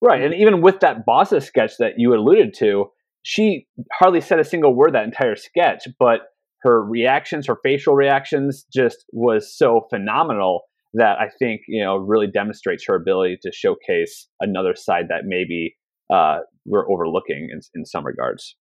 Right. 0.00 0.22
And 0.22 0.34
even 0.34 0.60
with 0.60 0.80
that 0.80 1.04
bosses 1.04 1.44
sketch 1.44 1.72
that 1.78 1.94
you 1.96 2.14
alluded 2.14 2.54
to, 2.58 2.86
she 3.22 3.66
hardly 3.92 4.20
said 4.20 4.38
a 4.38 4.44
single 4.44 4.74
word 4.74 4.94
that 4.94 5.04
entire 5.04 5.36
sketch, 5.36 5.88
but 5.98 6.20
her 6.62 6.84
reactions, 6.84 7.46
her 7.46 7.58
facial 7.62 7.94
reactions 7.94 8.64
just 8.72 9.04
was 9.12 9.56
so 9.56 9.86
phenomenal 9.90 10.62
that 10.94 11.18
I 11.18 11.28
think, 11.38 11.62
you 11.68 11.82
know, 11.82 11.96
really 11.96 12.26
demonstrates 12.26 12.84
her 12.86 12.94
ability 12.94 13.38
to 13.42 13.52
showcase 13.52 14.28
another 14.40 14.74
side 14.74 15.06
that 15.08 15.22
maybe 15.24 15.76
uh, 16.10 16.40
we're 16.64 16.90
overlooking 16.90 17.48
in, 17.52 17.60
in 17.74 17.84
some 17.84 18.04
regards. 18.04 18.56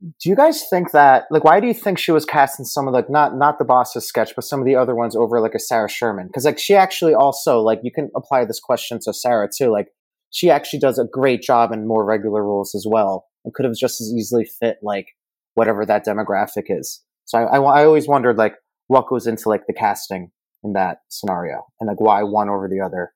Do 0.00 0.28
you 0.28 0.36
guys 0.36 0.64
think 0.70 0.92
that 0.92 1.24
like 1.30 1.42
why 1.42 1.58
do 1.58 1.66
you 1.66 1.74
think 1.74 1.98
she 1.98 2.12
was 2.12 2.24
cast 2.24 2.60
in 2.60 2.64
some 2.64 2.86
of 2.86 2.94
like 2.94 3.10
not 3.10 3.36
not 3.36 3.58
the 3.58 3.64
boss's 3.64 4.06
sketch 4.06 4.32
but 4.36 4.44
some 4.44 4.60
of 4.60 4.66
the 4.66 4.76
other 4.76 4.94
ones 4.94 5.16
over 5.16 5.40
like 5.40 5.54
a 5.54 5.58
Sarah 5.58 5.88
Sherman? 5.88 6.28
Because 6.28 6.44
like 6.44 6.58
she 6.58 6.76
actually 6.76 7.14
also 7.14 7.60
like 7.60 7.80
you 7.82 7.90
can 7.92 8.08
apply 8.14 8.44
this 8.44 8.60
question 8.60 9.00
to 9.02 9.12
Sarah 9.12 9.48
too 9.52 9.72
like 9.72 9.88
she 10.30 10.50
actually 10.50 10.78
does 10.78 11.00
a 11.00 11.04
great 11.04 11.42
job 11.42 11.72
in 11.72 11.88
more 11.88 12.04
regular 12.04 12.44
roles 12.44 12.76
as 12.76 12.86
well 12.88 13.26
and 13.44 13.52
could 13.54 13.64
have 13.64 13.74
just 13.74 14.00
as 14.00 14.12
easily 14.16 14.44
fit 14.44 14.76
like 14.82 15.08
whatever 15.54 15.84
that 15.84 16.06
demographic 16.06 16.66
is. 16.68 17.02
So 17.24 17.38
I, 17.38 17.56
I, 17.56 17.58
I 17.58 17.84
always 17.84 18.06
wondered 18.06 18.36
like 18.36 18.54
what 18.86 19.08
goes 19.08 19.26
into 19.26 19.48
like 19.48 19.66
the 19.66 19.72
casting 19.72 20.30
in 20.62 20.74
that 20.74 20.98
scenario 21.08 21.64
and 21.80 21.88
like 21.88 22.00
why 22.00 22.22
one 22.22 22.48
over 22.48 22.68
the 22.68 22.80
other? 22.80 23.12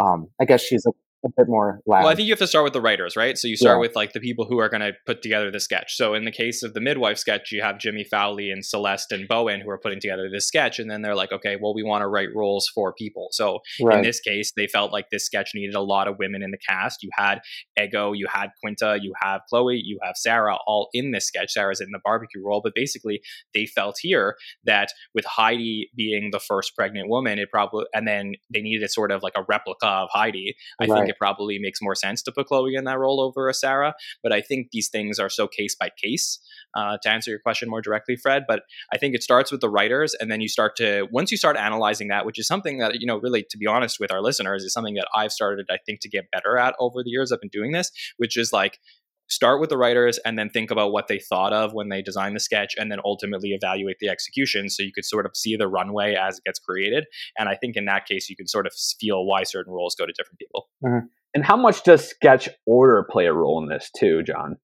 Um 0.00 0.28
I 0.40 0.46
guess 0.46 0.62
she's 0.62 0.86
a 0.86 0.92
a 1.24 1.28
bit 1.36 1.48
more 1.48 1.80
loud. 1.86 2.00
Well, 2.00 2.08
I 2.08 2.14
think 2.14 2.26
you 2.26 2.32
have 2.32 2.38
to 2.40 2.46
start 2.46 2.64
with 2.64 2.72
the 2.72 2.80
writers, 2.80 3.16
right? 3.16 3.36
So 3.38 3.48
you 3.48 3.56
start 3.56 3.76
yeah. 3.76 3.80
with 3.80 3.96
like 3.96 4.12
the 4.12 4.20
people 4.20 4.44
who 4.44 4.58
are 4.58 4.68
going 4.68 4.82
to 4.82 4.92
put 5.06 5.22
together 5.22 5.50
the 5.50 5.60
sketch. 5.60 5.96
So 5.96 6.14
in 6.14 6.24
the 6.24 6.30
case 6.30 6.62
of 6.62 6.74
the 6.74 6.80
midwife 6.80 7.18
sketch, 7.18 7.52
you 7.52 7.62
have 7.62 7.78
Jimmy 7.78 8.04
Fowlie 8.04 8.50
and 8.50 8.64
Celeste 8.64 9.12
and 9.12 9.26
Bowen 9.26 9.60
who 9.60 9.70
are 9.70 9.78
putting 9.78 10.00
together 10.00 10.28
this 10.30 10.46
sketch, 10.46 10.78
and 10.78 10.90
then 10.90 11.02
they're 11.02 11.14
like, 11.14 11.32
okay, 11.32 11.56
well, 11.60 11.74
we 11.74 11.82
want 11.82 12.02
to 12.02 12.08
write 12.08 12.28
roles 12.34 12.68
for 12.74 12.92
people. 12.92 13.28
So 13.32 13.60
right. 13.80 13.98
in 13.98 14.02
this 14.02 14.20
case, 14.20 14.52
they 14.56 14.66
felt 14.66 14.92
like 14.92 15.06
this 15.10 15.24
sketch 15.26 15.50
needed 15.54 15.74
a 15.74 15.80
lot 15.80 16.08
of 16.08 16.18
women 16.18 16.42
in 16.42 16.50
the 16.50 16.58
cast. 16.58 17.02
You 17.02 17.10
had 17.14 17.40
Ego, 17.80 18.12
you 18.12 18.26
had 18.30 18.50
Quinta, 18.62 18.98
you 19.00 19.12
have 19.22 19.42
Chloe, 19.48 19.80
you 19.82 19.98
have 20.02 20.16
Sarah, 20.16 20.58
all 20.66 20.88
in 20.92 21.10
this 21.12 21.26
sketch. 21.26 21.52
Sarah's 21.52 21.80
in 21.80 21.88
the 21.92 22.00
barbecue 22.04 22.42
role, 22.44 22.60
but 22.62 22.74
basically 22.74 23.20
they 23.54 23.66
felt 23.66 23.96
here 24.00 24.36
that 24.64 24.88
with 25.14 25.24
Heidi 25.24 25.90
being 25.96 26.30
the 26.32 26.40
first 26.40 26.74
pregnant 26.76 27.08
woman, 27.08 27.38
it 27.38 27.50
probably 27.50 27.84
and 27.94 28.06
then 28.06 28.34
they 28.52 28.60
needed 28.60 28.90
sort 28.90 29.10
of 29.10 29.22
like 29.22 29.34
a 29.36 29.44
replica 29.48 29.86
of 29.86 30.08
Heidi. 30.12 30.54
I 30.80 30.86
right. 30.86 30.98
think 30.98 31.13
it 31.14 31.18
probably 31.18 31.58
makes 31.58 31.80
more 31.80 31.94
sense 31.94 32.22
to 32.22 32.32
put 32.32 32.46
Chloe 32.46 32.74
in 32.74 32.84
that 32.84 32.98
role 32.98 33.20
over 33.20 33.48
a 33.48 33.54
Sarah. 33.54 33.94
But 34.22 34.32
I 34.32 34.40
think 34.40 34.70
these 34.72 34.88
things 34.88 35.18
are 35.18 35.28
so 35.28 35.46
case 35.46 35.74
by 35.74 35.90
case. 36.02 36.38
Uh, 36.76 36.98
to 37.02 37.08
answer 37.08 37.30
your 37.30 37.38
question 37.38 37.70
more 37.70 37.80
directly, 37.80 38.16
Fred, 38.16 38.44
but 38.48 38.64
I 38.92 38.98
think 38.98 39.14
it 39.14 39.22
starts 39.22 39.52
with 39.52 39.60
the 39.60 39.70
writers, 39.70 40.12
and 40.18 40.28
then 40.28 40.40
you 40.40 40.48
start 40.48 40.74
to 40.76 41.06
once 41.12 41.30
you 41.30 41.36
start 41.36 41.56
analyzing 41.56 42.08
that, 42.08 42.26
which 42.26 42.38
is 42.38 42.48
something 42.48 42.78
that 42.78 43.00
you 43.00 43.06
know, 43.06 43.18
really, 43.18 43.44
to 43.50 43.56
be 43.56 43.66
honest 43.66 44.00
with 44.00 44.10
our 44.10 44.20
listeners, 44.20 44.64
is 44.64 44.72
something 44.72 44.94
that 44.94 45.06
I've 45.14 45.30
started, 45.30 45.66
I 45.70 45.78
think, 45.86 46.00
to 46.00 46.08
get 46.08 46.30
better 46.32 46.58
at 46.58 46.74
over 46.80 47.04
the 47.04 47.10
years 47.10 47.30
I've 47.30 47.40
been 47.40 47.48
doing 47.48 47.70
this, 47.70 47.92
which 48.16 48.36
is 48.36 48.52
like 48.52 48.80
start 49.28 49.60
with 49.60 49.70
the 49.70 49.76
writers 49.76 50.18
and 50.24 50.38
then 50.38 50.50
think 50.50 50.70
about 50.70 50.92
what 50.92 51.08
they 51.08 51.18
thought 51.18 51.52
of 51.52 51.72
when 51.72 51.88
they 51.88 52.02
designed 52.02 52.36
the 52.36 52.40
sketch 52.40 52.74
and 52.76 52.90
then 52.90 52.98
ultimately 53.04 53.50
evaluate 53.50 53.96
the 54.00 54.08
execution 54.08 54.68
so 54.68 54.82
you 54.82 54.92
could 54.92 55.04
sort 55.04 55.26
of 55.26 55.34
see 55.34 55.56
the 55.56 55.68
runway 55.68 56.14
as 56.14 56.38
it 56.38 56.44
gets 56.44 56.58
created. 56.58 57.04
And 57.38 57.48
i 57.48 57.54
think 57.54 57.76
in 57.76 57.84
that 57.86 58.06
case 58.06 58.28
you 58.28 58.36
can 58.36 58.46
sort 58.46 58.66
of 58.66 58.72
feel 59.00 59.24
why 59.26 59.42
certain 59.44 59.72
roles 59.72 59.94
go 59.94 60.06
to 60.06 60.12
different 60.12 60.38
people. 60.38 60.68
Mm-hmm. 60.84 61.06
and 61.34 61.44
how 61.44 61.56
much 61.56 61.82
does 61.82 62.08
sketch 62.08 62.48
order 62.66 63.06
play 63.10 63.26
a 63.26 63.32
role 63.32 63.62
in 63.62 63.68
this 63.68 63.90
too 63.96 64.22
Jon 64.22 64.56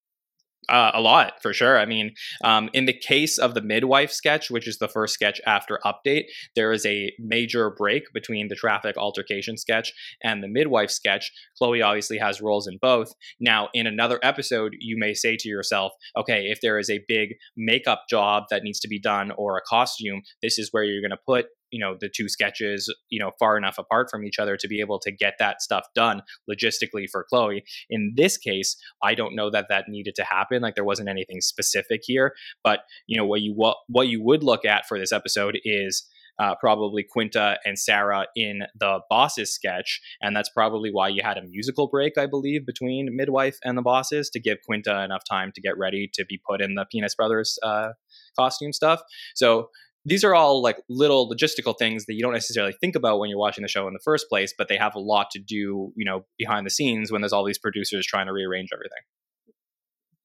uh, 0.70 0.92
a 0.94 1.00
lot 1.00 1.34
for 1.42 1.52
sure. 1.52 1.78
I 1.78 1.86
mean, 1.86 2.14
um, 2.44 2.70
in 2.72 2.86
the 2.86 2.92
case 2.92 3.38
of 3.38 3.54
the 3.54 3.60
midwife 3.60 4.12
sketch, 4.12 4.50
which 4.50 4.68
is 4.68 4.78
the 4.78 4.88
first 4.88 5.14
sketch 5.14 5.40
after 5.46 5.78
update, 5.84 6.24
there 6.54 6.72
is 6.72 6.86
a 6.86 7.12
major 7.18 7.70
break 7.70 8.04
between 8.14 8.48
the 8.48 8.54
traffic 8.54 8.96
altercation 8.96 9.56
sketch 9.56 9.92
and 10.22 10.42
the 10.42 10.48
midwife 10.48 10.90
sketch. 10.90 11.32
Chloe 11.58 11.82
obviously 11.82 12.18
has 12.18 12.40
roles 12.40 12.66
in 12.66 12.78
both. 12.80 13.12
Now, 13.40 13.68
in 13.74 13.86
another 13.86 14.18
episode, 14.22 14.74
you 14.78 14.96
may 14.98 15.14
say 15.14 15.36
to 15.36 15.48
yourself, 15.48 15.92
okay, 16.16 16.46
if 16.46 16.60
there 16.60 16.78
is 16.78 16.90
a 16.90 17.04
big 17.08 17.34
makeup 17.56 18.04
job 18.08 18.44
that 18.50 18.62
needs 18.62 18.80
to 18.80 18.88
be 18.88 18.98
done 18.98 19.32
or 19.36 19.56
a 19.56 19.62
costume, 19.62 20.22
this 20.42 20.58
is 20.58 20.68
where 20.72 20.84
you're 20.84 21.02
going 21.02 21.10
to 21.10 21.16
put 21.26 21.46
you 21.70 21.78
know 21.78 21.96
the 21.98 22.08
two 22.08 22.28
sketches 22.28 22.92
you 23.08 23.18
know 23.18 23.30
far 23.38 23.56
enough 23.56 23.78
apart 23.78 24.08
from 24.10 24.24
each 24.24 24.38
other 24.38 24.56
to 24.56 24.68
be 24.68 24.80
able 24.80 24.98
to 24.98 25.10
get 25.10 25.34
that 25.38 25.62
stuff 25.62 25.86
done 25.94 26.22
logistically 26.50 27.08
for 27.10 27.24
chloe 27.28 27.64
in 27.88 28.12
this 28.16 28.36
case 28.36 28.76
i 29.02 29.14
don't 29.14 29.34
know 29.34 29.50
that 29.50 29.66
that 29.68 29.88
needed 29.88 30.14
to 30.14 30.24
happen 30.24 30.62
like 30.62 30.74
there 30.74 30.84
wasn't 30.84 31.08
anything 31.08 31.40
specific 31.40 32.00
here 32.04 32.34
but 32.62 32.80
you 33.06 33.16
know 33.16 33.26
what 33.26 33.40
you 33.40 33.52
what, 33.54 33.76
what 33.88 34.08
you 34.08 34.22
would 34.22 34.42
look 34.42 34.64
at 34.64 34.86
for 34.86 34.98
this 34.98 35.12
episode 35.12 35.58
is 35.64 36.06
uh, 36.40 36.54
probably 36.54 37.02
Quinta 37.02 37.58
and 37.66 37.78
Sarah 37.78 38.26
in 38.34 38.62
the 38.78 39.00
bosses 39.10 39.52
sketch, 39.52 40.00
and 40.22 40.34
that's 40.34 40.48
probably 40.48 40.90
why 40.90 41.08
you 41.08 41.20
had 41.22 41.36
a 41.36 41.42
musical 41.42 41.86
break, 41.86 42.16
I 42.16 42.26
believe, 42.26 42.64
between 42.64 43.14
Midwife 43.14 43.58
and 43.62 43.76
the 43.76 43.82
bosses 43.82 44.30
to 44.30 44.40
give 44.40 44.58
Quinta 44.64 45.02
enough 45.04 45.22
time 45.28 45.52
to 45.54 45.60
get 45.60 45.76
ready 45.76 46.10
to 46.14 46.24
be 46.24 46.40
put 46.48 46.62
in 46.62 46.76
the 46.76 46.86
Penis 46.90 47.14
Brothers 47.14 47.58
uh, 47.62 47.90
costume 48.38 48.72
stuff. 48.72 49.02
So 49.34 49.68
these 50.04 50.24
are 50.24 50.34
all 50.34 50.62
like 50.62 50.78
little 50.88 51.30
logistical 51.30 51.76
things 51.78 52.06
that 52.06 52.14
you 52.14 52.22
don't 52.22 52.32
necessarily 52.32 52.74
think 52.80 52.96
about 52.96 53.18
when 53.18 53.28
you're 53.28 53.38
watching 53.38 53.62
the 53.62 53.68
show 53.68 53.86
in 53.86 53.92
the 53.92 54.00
first 54.02 54.28
place, 54.28 54.54
but 54.56 54.68
they 54.68 54.76
have 54.76 54.94
a 54.94 55.00
lot 55.00 55.30
to 55.32 55.38
do, 55.38 55.92
you 55.96 56.04
know, 56.04 56.24
behind 56.38 56.66
the 56.66 56.70
scenes 56.70 57.12
when 57.12 57.20
there's 57.20 57.32
all 57.32 57.44
these 57.44 57.58
producers 57.58 58.06
trying 58.06 58.26
to 58.26 58.32
rearrange 58.32 58.70
everything. 58.72 59.02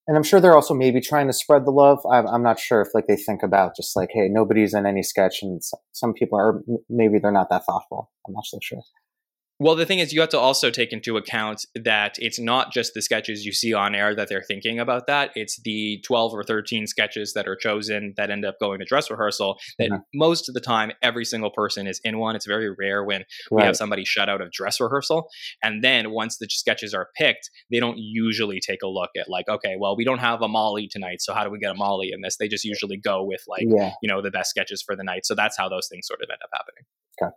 And 0.08 0.16
I'm 0.16 0.22
sure 0.22 0.40
they're 0.40 0.54
also 0.54 0.72
maybe 0.72 1.00
trying 1.00 1.26
to 1.26 1.32
spread 1.32 1.64
the 1.64 1.72
love. 1.72 1.98
I'm, 2.08 2.42
not 2.42 2.60
sure 2.60 2.80
if 2.80 2.88
like 2.94 3.06
they 3.08 3.16
think 3.16 3.42
about 3.42 3.74
just 3.74 3.96
like, 3.96 4.10
hey, 4.12 4.28
nobody's 4.28 4.72
in 4.72 4.86
any 4.86 5.02
sketch, 5.02 5.42
and 5.42 5.60
some 5.92 6.14
people 6.14 6.38
are 6.38 6.62
maybe 6.88 7.18
they're 7.18 7.32
not 7.32 7.50
that 7.50 7.66
thoughtful. 7.66 8.12
I'm 8.26 8.34
not 8.34 8.44
so 8.46 8.58
sure. 8.62 8.82
Well, 9.58 9.74
the 9.74 9.86
thing 9.86 10.00
is, 10.00 10.12
you 10.12 10.20
have 10.20 10.28
to 10.30 10.38
also 10.38 10.70
take 10.70 10.92
into 10.92 11.16
account 11.16 11.64
that 11.74 12.16
it's 12.18 12.38
not 12.38 12.72
just 12.72 12.92
the 12.92 13.00
sketches 13.00 13.46
you 13.46 13.52
see 13.52 13.72
on 13.72 13.94
air 13.94 14.14
that 14.14 14.28
they're 14.28 14.42
thinking 14.42 14.78
about 14.78 15.06
that. 15.06 15.30
It's 15.34 15.58
the 15.64 16.02
12 16.04 16.34
or 16.34 16.42
13 16.42 16.86
sketches 16.86 17.32
that 17.32 17.48
are 17.48 17.56
chosen 17.56 18.12
that 18.18 18.30
end 18.30 18.44
up 18.44 18.56
going 18.60 18.80
to 18.80 18.84
dress 18.84 19.10
rehearsal. 19.10 19.56
That 19.78 19.88
yeah. 19.90 19.98
most 20.12 20.50
of 20.50 20.54
the 20.54 20.60
time, 20.60 20.92
every 21.02 21.24
single 21.24 21.50
person 21.50 21.86
is 21.86 22.02
in 22.04 22.18
one. 22.18 22.36
It's 22.36 22.44
very 22.44 22.68
rare 22.70 23.02
when 23.02 23.24
right. 23.50 23.62
we 23.62 23.62
have 23.62 23.76
somebody 23.76 24.04
shut 24.04 24.28
out 24.28 24.42
of 24.42 24.52
dress 24.52 24.78
rehearsal. 24.78 25.28
And 25.62 25.82
then 25.82 26.10
once 26.10 26.36
the 26.36 26.48
sketches 26.50 26.92
are 26.92 27.08
picked, 27.16 27.48
they 27.70 27.80
don't 27.80 27.96
usually 27.98 28.60
take 28.60 28.82
a 28.82 28.88
look 28.88 29.10
at, 29.18 29.30
like, 29.30 29.48
okay, 29.48 29.76
well, 29.78 29.96
we 29.96 30.04
don't 30.04 30.18
have 30.18 30.42
a 30.42 30.48
Molly 30.48 30.86
tonight. 30.86 31.22
So 31.22 31.32
how 31.32 31.44
do 31.44 31.50
we 31.50 31.58
get 31.58 31.70
a 31.70 31.74
Molly 31.74 32.10
in 32.12 32.20
this? 32.20 32.36
They 32.36 32.48
just 32.48 32.64
usually 32.64 32.98
go 32.98 33.24
with, 33.24 33.42
like, 33.48 33.64
yeah. 33.66 33.92
you 34.02 34.08
know, 34.08 34.20
the 34.20 34.30
best 34.30 34.50
sketches 34.50 34.82
for 34.82 34.94
the 34.94 35.04
night. 35.04 35.24
So 35.24 35.34
that's 35.34 35.56
how 35.56 35.70
those 35.70 35.88
things 35.90 36.06
sort 36.06 36.20
of 36.20 36.28
end 36.30 36.40
up 36.42 36.50
happening. 36.52 36.84
Okay. 37.22 37.34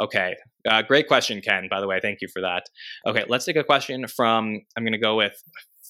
Okay. 0.00 0.34
Uh, 0.68 0.82
great 0.82 1.08
question, 1.08 1.40
Ken, 1.40 1.68
by 1.70 1.80
the 1.80 1.86
way. 1.86 2.00
Thank 2.00 2.20
you 2.20 2.28
for 2.32 2.42
that. 2.42 2.64
Okay, 3.06 3.24
let's 3.28 3.44
take 3.44 3.56
a 3.56 3.64
question 3.64 4.06
from, 4.06 4.60
I'm 4.76 4.84
going 4.84 4.92
to 4.92 4.98
go 4.98 5.16
with 5.16 5.42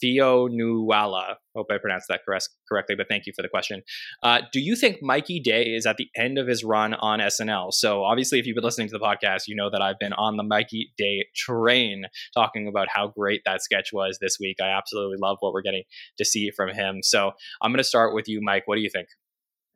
Theo 0.03 0.49
Nuala. 0.49 1.37
Hope 1.55 1.69
I 1.71 1.79
pronounced 1.79 2.09
that 2.09 2.23
correct, 2.27 2.49
correctly, 2.69 2.97
but 2.97 3.07
thank 3.09 3.27
you 3.27 3.33
for 3.35 3.43
the 3.43 3.49
question. 3.49 3.83
Uh, 4.23 4.41
do 4.53 4.61
you 4.61 4.75
think 4.75 4.99
Mikey 5.01 5.39
Day 5.41 5.63
is 5.63 5.87
at 5.87 5.97
the 5.97 6.09
end 6.17 6.39
of 6.39 6.49
his 6.49 6.65
run 6.65 6.95
on 6.95 7.21
SNL? 7.21 7.73
So, 7.73 8.03
obviously, 8.03 8.41
if 8.41 8.47
you've 8.47 8.57
been 8.57 8.65
listening 8.65 8.89
to 8.89 8.99
the 8.99 9.05
podcast, 9.05 9.43
you 9.47 9.55
know 9.55 9.71
that 9.71 9.81
I've 9.81 9.99
been 10.01 10.13
on 10.15 10.37
the 10.37 10.43
Mikey 10.43 10.93
Day 10.99 11.27
train 11.37 12.07
talking 12.35 12.67
about 12.67 12.89
how 12.91 13.09
great 13.09 13.43
that 13.47 13.63
sketch 13.63 13.91
was 13.93 14.19
this 14.21 14.39
week. 14.41 14.57
I 14.61 14.77
absolutely 14.77 15.19
love 15.21 15.37
what 15.41 15.53
we're 15.53 15.63
getting 15.63 15.85
to 16.19 16.25
see 16.25 16.51
from 16.51 16.71
him. 16.71 16.99
So, 17.03 17.33
I'm 17.63 17.71
going 17.71 17.79
to 17.79 17.85
start 17.85 18.13
with 18.13 18.29
you, 18.29 18.41
Mike. 18.43 18.65
What 18.67 18.77
do 18.77 18.83
you 18.83 18.91
think? 18.91 19.09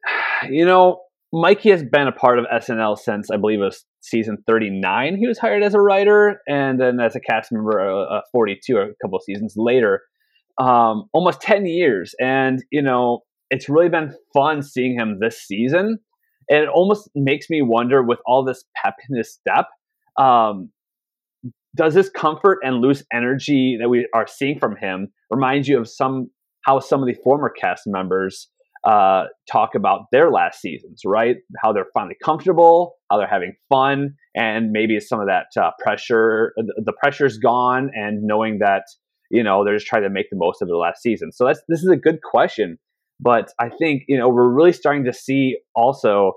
You 0.51 0.67
know, 0.67 1.01
Mikey 1.38 1.68
has 1.68 1.85
been 1.85 2.09
a 2.09 2.12
part 2.12 2.38
of 2.38 2.46
SNL 2.46 2.96
since 2.96 3.31
I 3.31 3.37
believe 3.37 3.61
it 3.61 3.64
was 3.64 3.85
season 4.01 4.38
39. 4.46 5.18
He 5.18 5.27
was 5.27 5.38
hired 5.38 5.62
as 5.62 5.75
a 5.75 5.81
writer 5.81 6.40
and 6.49 6.81
then 6.81 6.99
as 6.99 7.14
a 7.14 7.20
cast 7.20 7.53
member 7.53 7.79
uh, 7.79 8.05
uh 8.05 8.20
42 8.33 8.79
a 8.79 8.87
couple 9.03 9.20
seasons 9.20 9.53
later. 9.55 10.01
Um, 10.59 11.11
almost 11.12 11.42
10 11.42 11.66
years. 11.66 12.14
And, 12.18 12.64
you 12.72 12.81
know, 12.81 13.20
it's 13.51 13.68
really 13.68 13.90
been 13.90 14.14
fun 14.33 14.62
seeing 14.62 14.99
him 14.99 15.18
this 15.20 15.38
season. 15.42 15.99
And 16.49 16.62
it 16.62 16.70
almost 16.70 17.11
makes 17.14 17.51
me 17.51 17.61
wonder 17.61 18.03
with 18.03 18.20
all 18.25 18.42
this 18.42 18.64
pep 18.75 18.94
in 19.11 19.18
his 19.18 19.31
step, 19.31 19.66
um, 20.18 20.70
does 21.75 21.92
this 21.92 22.09
comfort 22.09 22.61
and 22.62 22.81
loose 22.81 23.05
energy 23.12 23.77
that 23.79 23.90
we 23.90 24.09
are 24.14 24.27
seeing 24.27 24.59
from 24.59 24.77
him 24.77 25.09
remind 25.31 25.66
you 25.66 25.79
of 25.79 25.87
some 25.87 26.31
how 26.62 26.81
some 26.81 27.03
of 27.03 27.07
the 27.07 27.16
former 27.22 27.51
cast 27.51 27.83
members 27.87 28.49
uh, 28.87 29.25
talk 29.51 29.75
about 29.75 30.03
their 30.12 30.31
last 30.31 30.61
seasons, 30.61 31.03
right? 31.05 31.38
How 31.61 31.72
they're 31.72 31.88
finally 31.92 32.16
comfortable, 32.25 32.94
how 33.11 33.18
they're 33.18 33.27
having 33.27 33.55
fun, 33.68 34.14
and 34.37 34.70
maybe 34.70 35.01
some 35.01 35.20
of 35.20 35.27
that 35.27 35.46
uh, 35.61 35.72
pressure, 35.83 36.55
the 36.57 36.92
pressure's 37.03 37.37
gone, 37.37 37.90
and 37.94 38.22
knowing 38.22 38.61
that 38.61 38.85
you 39.31 39.42
know 39.42 39.64
they're 39.64 39.75
just 39.75 39.88
trying 39.88 40.05
to 40.05 40.11
make 40.11 40.31
the 40.31 40.37
most 40.37 40.62
of 40.62 40.68
their 40.68 40.77
last 40.77 41.03
season. 41.03 41.33
So 41.33 41.46
that's 41.46 41.61
this 41.68 41.83
is 41.83 41.90
a 41.90 41.96
good 41.96 42.22
question, 42.22 42.79
but 43.18 43.51
I 43.59 43.70
think 43.70 44.05
you 44.07 44.16
know 44.16 44.29
we're 44.29 44.49
really 44.49 44.72
starting 44.72 45.05
to 45.05 45.12
see 45.12 45.59
also 45.75 46.35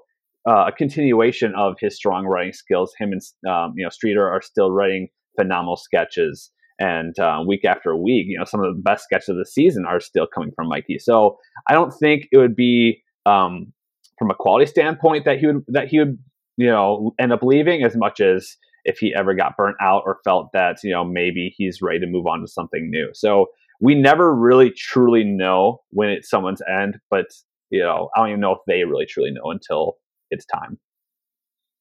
uh, 0.49 0.65
a 0.67 0.71
continuation 0.71 1.53
of 1.55 1.75
his 1.79 1.95
strong 1.95 2.25
writing 2.25 2.53
skills. 2.53 2.93
Him 2.97 3.11
and 3.11 3.21
um, 3.47 3.73
you 3.75 3.83
know 3.83 3.89
Streeter 3.89 4.27
are 4.27 4.41
still 4.41 4.71
writing 4.71 5.09
phenomenal 5.39 5.77
sketches 5.77 6.51
and 6.79 7.17
uh, 7.19 7.43
week 7.45 7.65
after 7.65 7.95
week, 7.95 8.27
you 8.27 8.37
know, 8.37 8.45
some 8.45 8.63
of 8.63 8.73
the 8.73 8.81
best 8.81 9.03
sketches 9.03 9.29
of 9.29 9.37
the 9.37 9.45
season 9.45 9.85
are 9.85 9.99
still 9.99 10.25
coming 10.25 10.51
from 10.55 10.69
Mikey. 10.69 10.97
So 10.99 11.37
I 11.67 11.73
don't 11.73 11.91
think 11.91 12.27
it 12.31 12.37
would 12.37 12.55
be 12.55 13.03
um, 13.25 13.73
from 14.17 14.31
a 14.31 14.35
quality 14.35 14.65
standpoint 14.65 15.25
that 15.25 15.39
he 15.39 15.47
would 15.47 15.63
that 15.67 15.87
he 15.87 15.99
would 15.99 16.17
you 16.57 16.67
know 16.67 17.13
end 17.19 17.31
up 17.33 17.43
leaving 17.43 17.83
as 17.83 17.95
much 17.95 18.19
as 18.19 18.57
if 18.85 18.97
he 18.97 19.13
ever 19.15 19.33
got 19.33 19.57
burnt 19.57 19.77
out 19.81 20.03
or 20.05 20.19
felt 20.23 20.49
that 20.53 20.77
you 20.83 20.91
know 20.91 21.03
maybe 21.03 21.53
he's 21.57 21.81
ready 21.81 21.99
to 21.99 22.07
move 22.07 22.27
on 22.27 22.41
to 22.41 22.47
something 22.47 22.89
new. 22.89 23.09
So 23.13 23.47
we 23.81 23.95
never 23.95 24.35
really 24.35 24.71
truly 24.71 25.23
know 25.23 25.81
when 25.91 26.09
it's 26.09 26.29
someone's 26.29 26.61
end, 26.69 26.97
but 27.09 27.27
you 27.69 27.81
know 27.81 28.09
I 28.15 28.19
don't 28.19 28.29
even 28.29 28.41
know 28.41 28.53
if 28.53 28.59
they 28.67 28.83
really 28.83 29.05
truly 29.05 29.31
know 29.31 29.51
until 29.51 29.97
it's 30.31 30.45
time. 30.45 30.77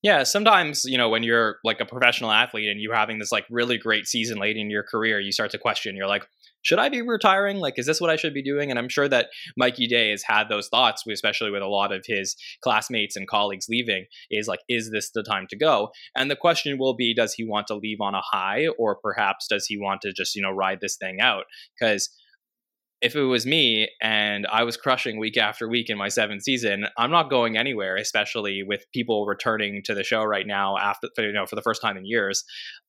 Yeah, 0.09 0.23
sometimes, 0.23 0.87
you 0.87 0.97
know, 0.97 1.11
when 1.11 1.23
you're 1.23 1.59
like 1.64 1.81
a 1.81 1.85
professional 1.85 2.31
athlete 2.31 2.71
and 2.71 2.81
you're 2.81 2.94
having 2.94 3.18
this 3.18 3.31
like 3.31 3.44
really 3.51 3.77
great 3.77 4.07
season 4.07 4.38
late 4.38 4.57
in 4.57 4.71
your 4.71 4.83
career, 4.83 5.21
you 5.21 5.33
start 5.33 5.51
to 5.51 5.59
question, 5.59 5.97
you're 5.97 6.07
like, 6.07 6.27
should 6.62 6.79
I 6.79 6.88
be 6.88 7.03
retiring? 7.03 7.59
Like, 7.59 7.75
is 7.79 7.85
this 7.85 8.01
what 8.01 8.09
I 8.09 8.16
should 8.16 8.33
be 8.33 8.42
doing? 8.42 8.71
And 8.71 8.79
I'm 8.79 8.88
sure 8.88 9.07
that 9.07 9.29
Mikey 9.59 9.87
Day 9.87 10.09
has 10.09 10.23
had 10.23 10.49
those 10.49 10.68
thoughts, 10.68 11.05
especially 11.07 11.51
with 11.51 11.61
a 11.61 11.66
lot 11.66 11.92
of 11.92 12.05
his 12.07 12.37
classmates 12.62 13.16
and 13.16 13.29
colleagues 13.29 13.66
leaving, 13.68 14.07
is 14.31 14.49
like, 14.49 14.61
is 14.66 14.90
this 14.90 15.11
the 15.11 15.23
time 15.23 15.47
to 15.51 15.59
go? 15.59 15.90
And 16.16 16.31
the 16.31 16.37
question 16.37 16.79
will 16.79 16.94
be, 16.94 17.12
does 17.12 17.35
he 17.35 17.44
want 17.44 17.66
to 17.66 17.75
leave 17.75 18.01
on 18.01 18.14
a 18.14 18.23
high 18.23 18.68
or 18.79 18.97
perhaps 18.97 19.47
does 19.47 19.66
he 19.66 19.77
want 19.77 20.01
to 20.01 20.14
just, 20.14 20.35
you 20.35 20.40
know, 20.40 20.53
ride 20.53 20.79
this 20.81 20.97
thing 20.97 21.21
out? 21.21 21.44
Because 21.79 22.09
if 23.00 23.14
it 23.14 23.22
was 23.22 23.46
me 23.46 23.88
and 24.02 24.46
I 24.50 24.64
was 24.64 24.76
crushing 24.76 25.18
week 25.18 25.37
after 25.37 25.68
week 25.68 25.88
in 25.88 25.96
my 25.96 26.08
seventh 26.08 26.42
season, 26.42 26.87
I'm 26.96 27.11
not 27.11 27.30
going 27.30 27.56
anywhere, 27.56 27.96
especially 27.96 28.62
with 28.66 28.84
people 28.92 29.26
returning 29.26 29.82
to 29.84 29.94
the 29.94 30.02
show 30.02 30.24
right 30.24 30.46
now 30.46 30.76
after 30.76 31.08
you 31.18 31.32
know 31.32 31.46
for 31.46 31.56
the 31.56 31.62
first 31.62 31.80
time 31.80 31.96
in 31.96 32.04
years. 32.04 32.44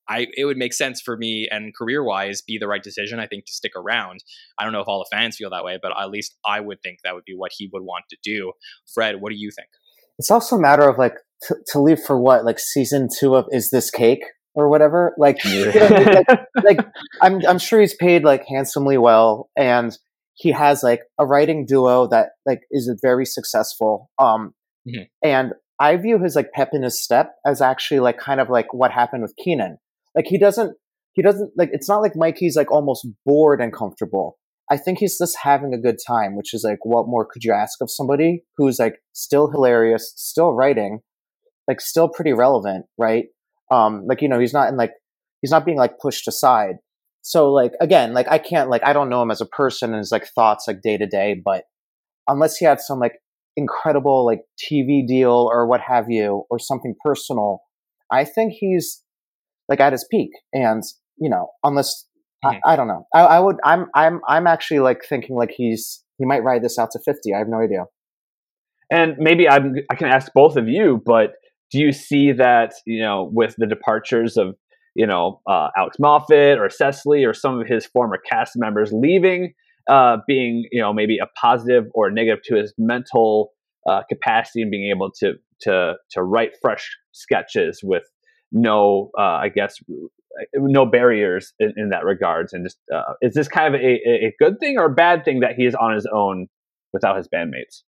I 0.08 0.28
it 0.36 0.46
would 0.46 0.58
make 0.58 0.74
sense 0.74 1.00
for 1.00 1.16
me 1.18 1.48
and 1.52 1.76
career 1.76 2.04
wise 2.04 2.42
be 2.42 2.58
the 2.58 2.68
right 2.68 2.82
decision, 2.82 3.20
I 3.20 3.28
think, 3.28 3.46
to 3.46 3.54
stick 3.54 3.74
around. 3.76 4.24
I 4.58 4.64
don't 4.64 4.74
know 4.74 4.82
if 4.82 4.88
all 4.88 5.00
the 5.00 5.16
fans 5.16 5.36
feel 5.36 5.52
that 5.52 5.64
way, 5.64 5.78
but 5.82 5.92
at 6.00 6.10
least 6.10 6.36
I 6.46 6.60
would 6.60 6.82
think 6.82 7.00
that 7.04 7.14
would 7.14 7.26
be 7.26 7.36
what 7.36 7.52
he 7.56 7.70
would 7.72 7.84
want 7.84 8.06
to 8.10 8.18
do. 8.24 8.54
Fred, 8.94 9.22
what 9.22 9.30
do 9.30 9.38
you 9.38 9.52
think? 9.56 9.70
It's 10.18 10.32
also 10.32 10.56
a 10.56 10.62
matter 10.62 10.90
of 10.90 10.98
like 10.98 11.16
to, 11.44 11.56
to 11.68 11.80
leave 11.80 12.00
for 12.00 12.20
what, 12.20 12.44
like 12.44 12.60
season 12.60 13.08
two 13.20 13.36
of 13.36 13.46
Is 13.52 13.70
This 13.70 13.92
Cake? 13.92 14.24
Or 14.54 14.70
whatever. 14.70 15.14
Like, 15.18 15.44
you 15.46 15.66
know, 15.66 16.14
like, 16.28 16.40
like, 16.64 16.80
I'm 17.22 17.46
I'm 17.48 17.60
sure 17.60 17.80
he's 17.80 17.96
paid 17.96 18.24
like 18.24 18.46
handsomely 18.48 18.98
well, 18.98 19.50
and 19.58 19.98
he 20.34 20.52
has 20.52 20.84
like 20.84 21.02
a 21.20 21.26
writing 21.26 21.66
duo 21.66 22.08
that 22.08 22.30
like 22.46 22.62
is 22.72 22.90
very 23.02 23.26
successful. 23.26 24.10
Um, 24.20 24.54
mm-hmm. 24.88 25.04
and 25.22 25.54
I 25.80 25.96
view 25.98 26.20
his 26.20 26.36
like 26.36 26.52
pep 26.54 26.70
in 26.74 26.84
his 26.84 27.02
step 27.02 27.36
as 27.46 27.62
actually 27.62 28.00
like 28.00 28.18
kind 28.18 28.40
of 28.40 28.50
like 28.50 28.74
what 28.74 28.92
happened 28.92 29.22
with 29.22 29.36
Keenan. 29.42 29.78
Like 30.16 30.26
he 30.28 30.38
doesn't 30.38 30.76
he 31.14 31.22
doesn't 31.22 31.52
like 31.58 31.70
it's 31.72 31.90
not 31.90 32.02
like 32.02 32.16
Mikey's 32.16 32.56
like 32.56 32.72
almost 32.72 33.08
bored 33.26 33.62
and 33.62 33.74
comfortable. 33.74 34.38
I 34.72 34.78
think 34.78 35.00
he's 35.00 35.18
just 35.18 35.38
having 35.42 35.74
a 35.74 35.80
good 35.80 35.98
time, 36.06 36.36
which 36.36 36.54
is 36.54 36.64
like 36.64 36.80
what 36.84 37.08
more 37.08 37.26
could 37.26 37.44
you 37.44 37.54
ask 37.54 37.82
of 37.82 37.90
somebody 37.90 38.44
who's 38.58 38.80
like 38.80 39.02
still 39.14 39.50
hilarious, 39.50 40.14
still 40.16 40.54
writing, 40.54 41.00
like 41.68 41.82
still 41.82 42.08
pretty 42.08 42.34
relevant, 42.34 42.86
right? 42.98 43.26
Um 43.72 44.06
like 44.08 44.22
you 44.22 44.30
know 44.30 44.40
he's 44.40 44.54
not 44.54 44.70
in 44.70 44.78
like 44.78 44.92
he's 45.42 45.52
not 45.52 45.66
being 45.66 45.78
like 45.78 46.00
pushed 46.00 46.28
aside. 46.28 46.76
So 47.22 47.52
like 47.52 47.74
again 47.82 48.14
like 48.14 48.28
i 48.30 48.38
can't 48.38 48.70
like 48.70 48.82
i 48.86 48.94
don't 48.94 49.10
know 49.10 49.22
him 49.22 49.30
as 49.30 49.42
a 49.42 49.46
person 49.46 49.90
and 49.90 50.00
his 50.00 50.12
like 50.12 50.26
thoughts 50.34 50.68
like 50.68 50.82
day 50.82 50.98
to 50.98 51.06
day 51.06 51.36
but 51.44 51.66
unless 52.28 52.56
he 52.56 52.66
had 52.66 52.80
some 52.80 52.98
like 52.98 53.16
incredible 53.58 54.26
like 54.26 54.40
tv 54.58 55.06
deal 55.06 55.50
or 55.52 55.68
what 55.68 55.82
have 55.82 56.06
you 56.08 56.46
or 56.50 56.58
something 56.58 56.96
personal 57.04 57.60
i 58.10 58.24
think 58.24 58.54
he's 58.54 59.04
like 59.70 59.80
at 59.80 59.94
his 59.94 60.06
peak. 60.12 60.32
And 60.52 60.84
you 61.18 61.30
know 61.30 61.50
unless 61.64 62.06
mm-hmm. 62.44 62.58
I, 62.66 62.74
I, 62.74 62.76
don't 62.76 62.88
know. 62.88 63.06
I, 63.14 63.22
I 63.22 63.40
would 63.40 63.58
i'm 63.64 63.86
i'm 63.96 64.20
i'm 64.28 64.48
actually 64.48 64.80
like 64.80 65.02
thinking 65.08 65.36
like 65.36 65.52
he's 65.56 66.04
he 66.18 66.26
might 66.26 66.44
ride 66.44 66.64
this 66.64 66.78
out 66.78 66.92
to 66.92 67.00
50 67.00 67.34
i 67.34 67.38
have 67.38 67.48
no 67.48 67.62
idea. 67.62 67.86
And 68.92 69.16
maybe 69.20 69.48
I'm, 69.48 69.76
i 69.90 69.96
can 69.96 70.08
ask 70.08 70.32
both 70.34 70.58
of 70.58 70.68
you 70.68 71.02
but 71.06 71.34
do 71.72 71.80
you 71.80 71.92
see 71.92 72.32
that 72.32 72.74
you 72.86 73.02
know 73.02 73.30
with 73.32 73.56
the 73.58 73.68
departures 73.68 74.38
of 74.38 74.56
you 74.96 75.06
know 75.06 75.42
uh, 75.48 75.70
Alex 75.78 75.98
Moffat 76.00 76.60
or 76.60 76.70
Cecily 76.70 77.24
or 77.24 77.34
some 77.34 77.60
of 77.60 77.68
his 77.68 77.86
former 77.86 78.18
cast 78.18 78.54
members 78.56 78.92
leaving, 78.92 79.54
uh, 79.90 80.18
being 80.28 80.66
you 80.72 80.82
know 80.82 80.94
maybe 80.94 81.18
a 81.18 81.28
positive 81.40 81.86
or 81.94 82.10
negative 82.10 82.44
to 82.46 82.56
his 82.56 82.74
mental 82.78 83.52
uh, 83.90 84.02
capacity 84.10 84.62
and 84.62 84.72
being 84.72 84.90
able 84.90 85.12
to 85.20 85.34
to 85.62 85.96
to 86.12 86.24
write 86.24 86.52
fresh 86.62 86.90
sketches 87.12 87.82
with 87.84 88.04
no 88.52 89.10
uh, 89.18 89.22
I 89.22 89.50
guess 89.50 89.76
no 90.56 90.86
barriers 90.86 91.54
in, 91.60 91.74
in 91.76 91.90
that 91.90 92.06
regards 92.06 92.54
and 92.54 92.66
just 92.66 92.78
uh, 92.94 93.14
is 93.22 93.34
this 93.34 93.48
kind 93.48 93.74
of 93.74 93.82
a, 93.82 93.86
a 93.86 94.34
good 94.40 94.60
thing 94.60 94.78
or 94.78 94.86
a 94.86 94.94
bad 94.94 95.26
thing 95.26 95.42
that 95.42 95.56
he 95.56 95.66
is 95.66 95.76
on 95.76 95.94
his 95.94 96.08
own 96.14 96.48
without 96.94 97.18
his 97.18 97.28
bandmates? 97.28 97.84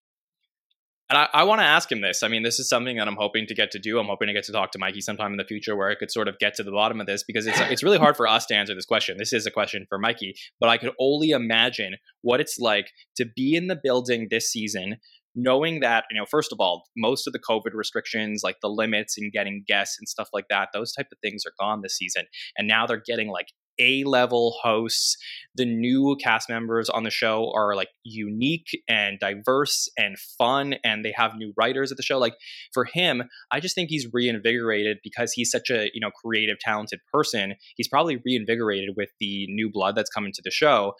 And 1.10 1.18
I, 1.18 1.28
I 1.32 1.44
want 1.44 1.60
to 1.60 1.64
ask 1.64 1.90
him 1.90 2.02
this. 2.02 2.22
I 2.22 2.28
mean, 2.28 2.42
this 2.42 2.58
is 2.58 2.68
something 2.68 2.98
that 2.98 3.08
I'm 3.08 3.16
hoping 3.16 3.46
to 3.46 3.54
get 3.54 3.70
to 3.70 3.78
do. 3.78 3.98
I'm 3.98 4.06
hoping 4.06 4.28
to 4.28 4.34
get 4.34 4.44
to 4.44 4.52
talk 4.52 4.72
to 4.72 4.78
Mikey 4.78 5.00
sometime 5.00 5.32
in 5.32 5.38
the 5.38 5.44
future 5.44 5.74
where 5.74 5.88
I 5.88 5.94
could 5.94 6.10
sort 6.10 6.28
of 6.28 6.38
get 6.38 6.54
to 6.56 6.62
the 6.62 6.70
bottom 6.70 7.00
of 7.00 7.06
this 7.06 7.22
because 7.22 7.46
it's 7.46 7.58
it's 7.60 7.82
really 7.82 7.98
hard 7.98 8.16
for 8.16 8.26
us 8.26 8.44
to 8.46 8.54
answer 8.54 8.74
this 8.74 8.84
question. 8.84 9.16
This 9.18 9.32
is 9.32 9.46
a 9.46 9.50
question 9.50 9.86
for 9.88 9.98
Mikey, 9.98 10.34
but 10.60 10.68
I 10.68 10.76
could 10.76 10.92
only 11.00 11.30
imagine 11.30 11.96
what 12.20 12.40
it's 12.40 12.58
like 12.58 12.90
to 13.16 13.24
be 13.24 13.54
in 13.54 13.68
the 13.68 13.78
building 13.82 14.28
this 14.30 14.52
season, 14.52 14.96
knowing 15.34 15.80
that 15.80 16.04
you 16.10 16.18
know, 16.18 16.26
first 16.26 16.52
of 16.52 16.60
all, 16.60 16.84
most 16.94 17.26
of 17.26 17.32
the 17.32 17.38
COVID 17.38 17.72
restrictions, 17.72 18.42
like 18.44 18.56
the 18.60 18.68
limits 18.68 19.16
in 19.16 19.30
getting 19.32 19.64
guests 19.66 19.96
and 19.98 20.06
stuff 20.06 20.28
like 20.34 20.46
that, 20.50 20.68
those 20.74 20.92
type 20.92 21.08
of 21.10 21.18
things 21.22 21.44
are 21.46 21.54
gone 21.58 21.80
this 21.80 21.96
season, 21.96 22.26
and 22.58 22.68
now 22.68 22.86
they're 22.86 23.02
getting 23.04 23.28
like 23.28 23.46
a 23.78 24.04
level 24.04 24.56
hosts. 24.62 25.16
The 25.54 25.64
new 25.64 26.16
cast 26.22 26.48
members 26.48 26.88
on 26.88 27.02
the 27.02 27.10
show 27.10 27.52
are 27.54 27.74
like 27.74 27.88
unique 28.04 28.68
and 28.88 29.18
diverse 29.18 29.88
and 29.98 30.16
fun, 30.18 30.76
and 30.84 31.04
they 31.04 31.12
have 31.16 31.36
new 31.36 31.52
writers 31.56 31.90
at 31.90 31.96
the 31.96 32.02
show. 32.02 32.18
Like 32.18 32.34
for 32.72 32.84
him, 32.84 33.24
I 33.50 33.60
just 33.60 33.74
think 33.74 33.90
he's 33.90 34.06
reinvigorated 34.12 34.98
because 35.02 35.32
he's 35.32 35.50
such 35.50 35.70
a 35.70 35.90
you 35.92 36.00
know 36.00 36.10
creative, 36.10 36.58
talented 36.60 37.00
person. 37.12 37.54
He's 37.76 37.88
probably 37.88 38.20
reinvigorated 38.24 38.90
with 38.96 39.10
the 39.20 39.46
new 39.48 39.70
blood 39.70 39.96
that's 39.96 40.10
coming 40.10 40.32
to 40.32 40.42
the 40.42 40.50
show. 40.50 40.94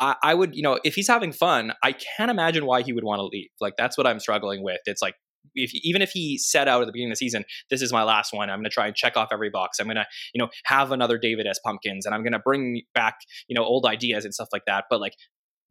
I, 0.00 0.16
I 0.22 0.34
would, 0.34 0.54
you 0.54 0.62
know, 0.62 0.78
if 0.84 0.94
he's 0.94 1.08
having 1.08 1.32
fun, 1.32 1.72
I 1.82 1.92
can't 1.92 2.30
imagine 2.30 2.66
why 2.66 2.82
he 2.82 2.92
would 2.92 3.04
want 3.04 3.20
to 3.20 3.26
leave. 3.26 3.50
Like 3.60 3.74
that's 3.76 3.96
what 3.96 4.06
I'm 4.06 4.20
struggling 4.20 4.62
with. 4.62 4.80
It's 4.86 5.02
like 5.02 5.14
if 5.54 5.72
even 5.74 6.02
if 6.02 6.10
he 6.10 6.38
set 6.38 6.68
out 6.68 6.82
at 6.82 6.86
the 6.86 6.92
beginning 6.92 7.10
of 7.10 7.18
the 7.18 7.24
season, 7.24 7.44
this 7.70 7.82
is 7.82 7.92
my 7.92 8.02
last 8.02 8.32
one. 8.32 8.50
I'm 8.50 8.58
going 8.58 8.64
to 8.64 8.70
try 8.70 8.86
and 8.86 8.96
check 8.96 9.16
off 9.16 9.28
every 9.32 9.50
box. 9.50 9.78
I'm 9.78 9.86
going 9.86 9.96
to, 9.96 10.06
you 10.32 10.38
know, 10.40 10.48
have 10.64 10.92
another 10.92 11.18
David 11.18 11.46
S. 11.46 11.58
Pumpkins, 11.64 12.06
and 12.06 12.14
I'm 12.14 12.22
going 12.22 12.32
to 12.32 12.38
bring 12.38 12.82
back, 12.94 13.16
you 13.48 13.54
know, 13.54 13.64
old 13.64 13.86
ideas 13.86 14.24
and 14.24 14.34
stuff 14.34 14.48
like 14.52 14.62
that. 14.66 14.84
But 14.90 15.00
like, 15.00 15.14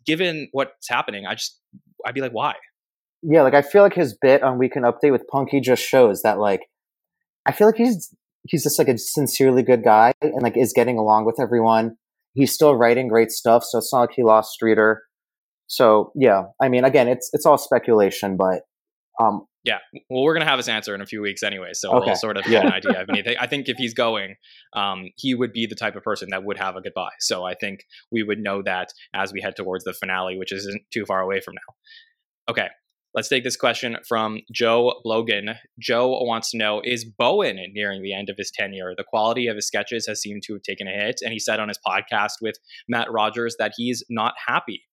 given 0.06 0.50
what's 0.52 0.90
happening, 0.90 1.26
I 1.26 1.36
just, 1.36 1.60
I'd 2.06 2.14
be 2.14 2.22
like, 2.22 2.34
why? 2.34 2.56
Yeah, 3.22 3.42
like 3.42 3.54
I 3.54 3.62
feel 3.62 3.84
like 3.84 3.94
his 3.94 4.18
bit 4.22 4.44
on 4.44 4.58
Weekend 4.58 4.86
Update 4.86 5.12
with 5.12 5.24
Punkie 5.34 5.62
just 5.62 5.82
shows 5.82 6.24
that 6.24 6.40
like, 6.40 6.62
I 7.46 7.52
feel 7.52 7.68
like 7.68 7.78
he's 7.78 8.14
he's 8.47 8.64
just 8.64 8.78
like 8.78 8.89
a 8.89 8.97
sincerely 8.97 9.64
good 9.64 9.84
guy 9.84 10.12
and 10.22 10.41
like 10.41 10.58
is 10.58 10.74
getting 10.74 10.97
along 10.97 11.26
with 11.26 11.39
everyone. 11.39 11.95
he's 12.34 12.54
still 12.54 12.76
writing 12.76 13.08
great 13.08 13.32
stuff, 13.32 13.64
so 13.64 13.78
it's 13.78 13.93
not 13.93 14.02
like 14.02 14.12
he 14.16 14.24
lost 14.24 14.52
Streeter. 14.52 15.04
So 15.68 16.12
yeah, 16.16 16.43
I 16.62 16.70
mean, 16.70 16.84
again, 16.84 17.08
it's 17.08 17.30
it's 17.34 17.45
all 17.45 17.58
speculation, 17.58 18.38
but 18.38 18.64
um, 19.20 19.45
yeah, 19.64 19.78
well, 20.09 20.24
we're 20.24 20.34
gonna 20.34 20.49
have 20.49 20.59
his 20.59 20.68
answer 20.68 20.93
in 20.93 21.01
a 21.01 21.05
few 21.05 21.22
weeks 21.22 21.41
anyway, 21.41 21.70
so 21.74 21.91
okay. 21.93 22.07
we'll 22.07 22.16
sort 22.16 22.38
of 22.38 22.43
get 22.43 22.66
an 22.66 22.74
idea. 22.74 23.05
I 23.07 23.11
mean, 23.11 23.24
I 23.39 23.47
think 23.47 23.70
if 23.70 23.78
he's 23.78 23.93
going, 23.93 24.36
um, 24.76 25.09
he 25.16 25.36
would 25.36 25.53
be 25.53 25.66
the 25.66 25.76
type 25.76 25.95
of 25.95 26.03
person 26.03 26.30
that 26.32 26.43
would 26.43 26.57
have 26.57 26.76
a 26.76 26.82
goodbye. 26.82 27.14
So 27.20 27.45
I 27.45 27.53
think 27.53 27.86
we 28.11 28.24
would 28.24 28.39
know 28.39 28.61
that 28.64 28.89
as 29.14 29.32
we 29.32 29.41
head 29.41 29.55
towards 29.55 29.86
the 29.86 29.93
finale, 29.93 30.38
which 30.38 30.51
isn't 30.51 30.82
too 30.91 31.05
far 31.05 31.22
away 31.22 31.39
from 31.39 31.53
now. 31.53 32.51
Okay, 32.51 32.68
let's 33.14 33.30
take 33.30 33.45
this 33.45 33.55
question 33.55 33.97
from 34.05 34.39
Joe 34.51 34.99
Logan. 35.05 35.55
Joe 35.80 36.09
wants 36.24 36.51
to 36.51 36.57
know: 36.57 36.82
Is 36.84 37.05
Bowen 37.05 37.57
nearing 37.74 38.01
the 38.01 38.14
end 38.14 38.30
of 38.30 38.36
his 38.38 38.51
tenure? 38.51 38.93
The 38.97 39.05
quality 39.07 39.47
of 39.47 39.55
his 39.55 39.68
sketches 39.68 40.05
has 40.07 40.20
seemed 40.20 40.43
to 40.47 40.53
have 40.53 40.64
taken 40.64 40.89
a 40.89 40.91
hit, 40.91 41.22
and 41.24 41.32
he 41.32 41.39
said 41.39 41.61
on 41.61 41.70
his 41.70 41.80
podcast 41.88 42.34
with 42.41 42.55
Matt 42.89 43.09
Rogers 43.09 43.55
that 43.59 43.74
he's 43.78 44.03
not 44.09 44.34
happy. 44.45 44.84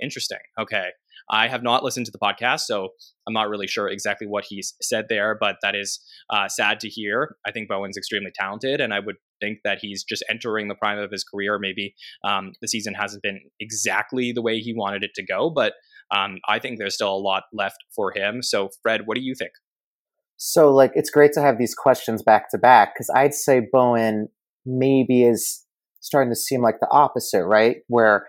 Interesting. 0.00 0.38
Okay. 0.60 0.88
I 1.30 1.48
have 1.48 1.62
not 1.62 1.84
listened 1.84 2.06
to 2.06 2.12
the 2.12 2.18
podcast, 2.18 2.60
so 2.60 2.88
I'm 3.26 3.34
not 3.34 3.48
really 3.48 3.66
sure 3.66 3.88
exactly 3.88 4.26
what 4.26 4.44
he 4.48 4.62
said 4.80 5.06
there, 5.08 5.36
but 5.38 5.56
that 5.62 5.74
is 5.74 6.00
uh, 6.30 6.48
sad 6.48 6.80
to 6.80 6.88
hear. 6.88 7.36
I 7.46 7.52
think 7.52 7.68
Bowen's 7.68 7.96
extremely 7.96 8.30
talented, 8.34 8.80
and 8.80 8.94
I 8.94 9.00
would 9.00 9.16
think 9.40 9.58
that 9.64 9.78
he's 9.80 10.04
just 10.04 10.24
entering 10.30 10.68
the 10.68 10.74
prime 10.74 10.98
of 10.98 11.10
his 11.10 11.24
career. 11.24 11.58
Maybe 11.58 11.94
um, 12.24 12.52
the 12.60 12.68
season 12.68 12.94
hasn't 12.94 13.22
been 13.22 13.40
exactly 13.60 14.32
the 14.32 14.42
way 14.42 14.58
he 14.58 14.72
wanted 14.74 15.04
it 15.04 15.10
to 15.16 15.24
go, 15.24 15.50
but 15.50 15.74
um, 16.10 16.38
I 16.48 16.58
think 16.58 16.78
there's 16.78 16.94
still 16.94 17.14
a 17.14 17.16
lot 17.16 17.44
left 17.52 17.84
for 17.94 18.12
him. 18.14 18.42
So, 18.42 18.70
Fred, 18.82 19.02
what 19.06 19.16
do 19.16 19.22
you 19.22 19.34
think? 19.34 19.52
So, 20.36 20.72
like, 20.72 20.92
it's 20.94 21.10
great 21.10 21.32
to 21.32 21.42
have 21.42 21.58
these 21.58 21.74
questions 21.74 22.22
back 22.22 22.50
to 22.52 22.58
back 22.58 22.94
because 22.94 23.10
I'd 23.14 23.34
say 23.34 23.60
Bowen 23.72 24.28
maybe 24.64 25.24
is 25.24 25.64
starting 26.00 26.30
to 26.30 26.36
seem 26.36 26.62
like 26.62 26.80
the 26.80 26.88
opposite, 26.90 27.44
right? 27.44 27.78
Where 27.88 28.28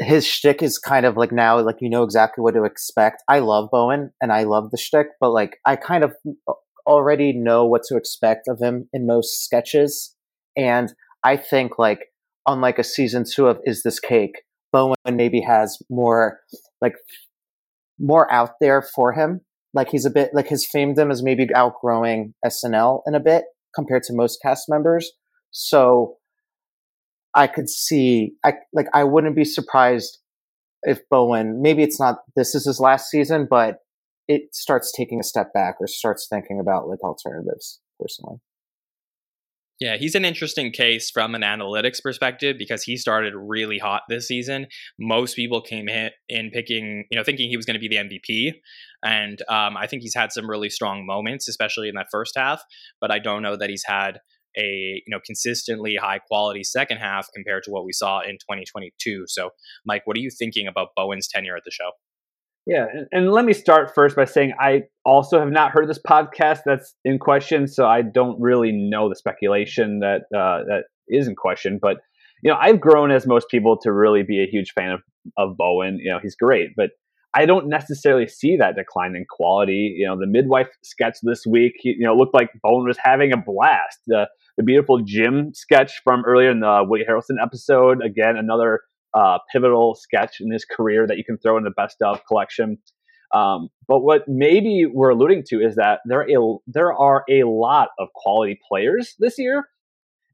his 0.00 0.26
shtick 0.26 0.62
is 0.62 0.78
kind 0.78 1.06
of 1.06 1.16
like 1.16 1.32
now, 1.32 1.60
like 1.60 1.76
you 1.80 1.88
know 1.88 2.02
exactly 2.02 2.42
what 2.42 2.54
to 2.54 2.64
expect. 2.64 3.22
I 3.28 3.38
love 3.38 3.68
Bowen 3.70 4.10
and 4.20 4.32
I 4.32 4.44
love 4.44 4.70
the 4.70 4.78
shtick, 4.78 5.08
but 5.20 5.30
like 5.30 5.58
I 5.64 5.76
kind 5.76 6.04
of 6.04 6.14
already 6.86 7.32
know 7.32 7.64
what 7.64 7.82
to 7.88 7.96
expect 7.96 8.48
of 8.48 8.60
him 8.60 8.88
in 8.92 9.06
most 9.06 9.44
sketches, 9.44 10.14
and 10.56 10.92
I 11.24 11.36
think 11.36 11.78
like 11.78 12.06
unlike 12.46 12.78
a 12.78 12.84
season 12.84 13.24
two 13.24 13.46
of 13.46 13.58
Is 13.64 13.82
This 13.82 14.00
Cake, 14.00 14.42
Bowen 14.72 14.96
maybe 15.10 15.40
has 15.40 15.78
more 15.88 16.40
like 16.80 16.94
more 17.98 18.30
out 18.32 18.52
there 18.60 18.82
for 18.82 19.12
him. 19.12 19.40
Like 19.72 19.88
he's 19.90 20.04
a 20.06 20.10
bit 20.10 20.30
like 20.34 20.48
his 20.48 20.68
famedom 20.74 21.10
is 21.12 21.22
maybe 21.22 21.46
outgrowing 21.54 22.34
SNL 22.44 23.02
in 23.06 23.14
a 23.14 23.20
bit 23.20 23.44
compared 23.74 24.02
to 24.04 24.12
most 24.14 24.38
cast 24.42 24.64
members. 24.68 25.10
So 25.50 26.16
I 27.34 27.46
could 27.46 27.68
see, 27.68 28.32
I 28.44 28.54
like, 28.72 28.86
I 28.94 29.04
wouldn't 29.04 29.36
be 29.36 29.44
surprised 29.44 30.18
if 30.82 31.00
Bowen, 31.10 31.62
maybe 31.62 31.82
it's 31.82 31.98
not, 31.98 32.18
this 32.36 32.54
is 32.54 32.66
his 32.66 32.78
last 32.78 33.10
season, 33.10 33.46
but 33.48 33.78
it 34.28 34.54
starts 34.54 34.92
taking 34.92 35.20
a 35.20 35.24
step 35.24 35.52
back 35.52 35.76
or 35.80 35.86
starts 35.86 36.26
thinking 36.28 36.60
about 36.60 36.88
like 36.88 37.02
alternatives 37.02 37.80
personally. 38.00 38.38
Yeah, 39.80 39.96
he's 39.96 40.14
an 40.14 40.24
interesting 40.24 40.70
case 40.70 41.10
from 41.10 41.34
an 41.34 41.42
analytics 41.42 42.00
perspective 42.00 42.56
because 42.56 42.84
he 42.84 42.96
started 42.96 43.34
really 43.34 43.78
hot 43.78 44.02
this 44.08 44.28
season. 44.28 44.68
Most 45.00 45.34
people 45.34 45.60
came 45.60 45.88
in 45.88 46.50
picking, 46.52 47.04
you 47.10 47.18
know, 47.18 47.24
thinking 47.24 47.50
he 47.50 47.56
was 47.56 47.66
going 47.66 47.74
to 47.74 47.80
be 47.80 47.88
the 47.88 47.96
MVP. 47.96 48.52
And 49.02 49.42
um, 49.48 49.76
I 49.76 49.88
think 49.88 50.02
he's 50.02 50.14
had 50.14 50.30
some 50.30 50.48
really 50.48 50.70
strong 50.70 51.04
moments, 51.04 51.48
especially 51.48 51.88
in 51.88 51.96
that 51.96 52.06
first 52.12 52.36
half. 52.36 52.62
But 53.00 53.10
I 53.10 53.18
don't 53.18 53.42
know 53.42 53.56
that 53.56 53.68
he's 53.68 53.84
had 53.84 54.20
a 54.56 55.02
you 55.06 55.10
know 55.10 55.20
consistently 55.24 55.96
high 55.96 56.18
quality 56.18 56.62
second 56.64 56.98
half 56.98 57.28
compared 57.34 57.62
to 57.64 57.70
what 57.70 57.84
we 57.84 57.92
saw 57.92 58.20
in 58.20 58.34
2022. 58.34 59.24
So, 59.26 59.50
Mike, 59.84 60.02
what 60.04 60.16
are 60.16 60.20
you 60.20 60.30
thinking 60.30 60.66
about 60.66 60.88
Bowen's 60.96 61.28
tenure 61.28 61.56
at 61.56 61.62
the 61.64 61.70
show? 61.70 61.90
Yeah, 62.66 62.86
and, 62.90 63.06
and, 63.12 63.32
let 63.32 63.44
me 63.44 63.52
start 63.52 63.94
first 63.94 64.16
by 64.16 64.24
saying 64.24 64.54
I 64.58 64.84
also 65.04 65.38
have 65.38 65.50
not 65.50 65.72
heard 65.72 65.86
this 65.86 65.98
podcast 65.98 66.60
that's 66.64 66.94
in 67.04 67.18
question, 67.18 67.68
so 67.68 67.84
I 67.86 68.00
don't 68.00 68.40
really 68.40 68.72
know 68.72 69.10
the 69.10 69.16
speculation 69.16 69.98
that 70.00 70.22
uh, 70.34 70.64
that 70.64 70.84
is 71.08 71.28
in 71.28 71.34
question. 71.36 71.78
But 71.80 71.98
you 72.42 72.50
know, 72.50 72.56
I've 72.58 72.80
grown 72.80 73.10
as 73.10 73.26
most 73.26 73.48
people 73.50 73.76
to 73.82 73.92
really 73.92 74.22
be 74.22 74.42
a 74.42 74.46
huge 74.50 74.72
fan 74.72 74.92
of 74.92 75.00
of 75.36 75.58
Bowen. 75.58 75.98
You 76.00 76.12
know, 76.12 76.18
he's 76.22 76.36
great, 76.36 76.70
but 76.74 76.90
I 77.34 77.46
don't 77.46 77.68
necessarily 77.68 78.28
see 78.28 78.56
that 78.56 78.76
decline 78.76 79.16
in 79.16 79.26
quality. 79.28 79.96
You 79.98 80.06
know, 80.06 80.18
the 80.18 80.26
midwife 80.26 80.68
sketch 80.82 81.18
this 81.22 81.44
week, 81.44 81.74
you 81.82 82.06
know, 82.06 82.14
looked 82.14 82.34
like 82.34 82.50
Bowen 82.62 82.86
was 82.86 82.98
having 83.02 83.32
a 83.32 83.36
blast. 83.36 83.98
Uh, 84.14 84.26
the 84.56 84.62
beautiful 84.62 85.00
Jim 85.04 85.52
sketch 85.52 86.00
from 86.04 86.24
earlier 86.24 86.50
in 86.50 86.60
the 86.60 86.84
Woody 86.86 87.04
Harrelson 87.04 87.42
episode, 87.42 88.02
again, 88.04 88.36
another 88.36 88.80
uh, 89.14 89.38
pivotal 89.52 89.94
sketch 89.94 90.36
in 90.40 90.50
his 90.52 90.64
career 90.64 91.06
that 91.06 91.16
you 91.16 91.24
can 91.24 91.38
throw 91.38 91.56
in 91.56 91.64
the 91.64 91.70
best 91.70 91.96
of 92.02 92.20
collection. 92.26 92.78
Um, 93.32 93.68
but 93.88 94.00
what 94.00 94.22
maybe 94.28 94.86
we're 94.92 95.10
alluding 95.10 95.42
to 95.48 95.60
is 95.60 95.74
that 95.76 96.00
there 96.06 96.20
are 96.20 96.28
a, 96.28 96.56
there 96.68 96.92
are 96.92 97.24
a 97.28 97.44
lot 97.44 97.88
of 97.98 98.08
quality 98.14 98.58
players 98.68 99.14
this 99.18 99.38
year, 99.38 99.64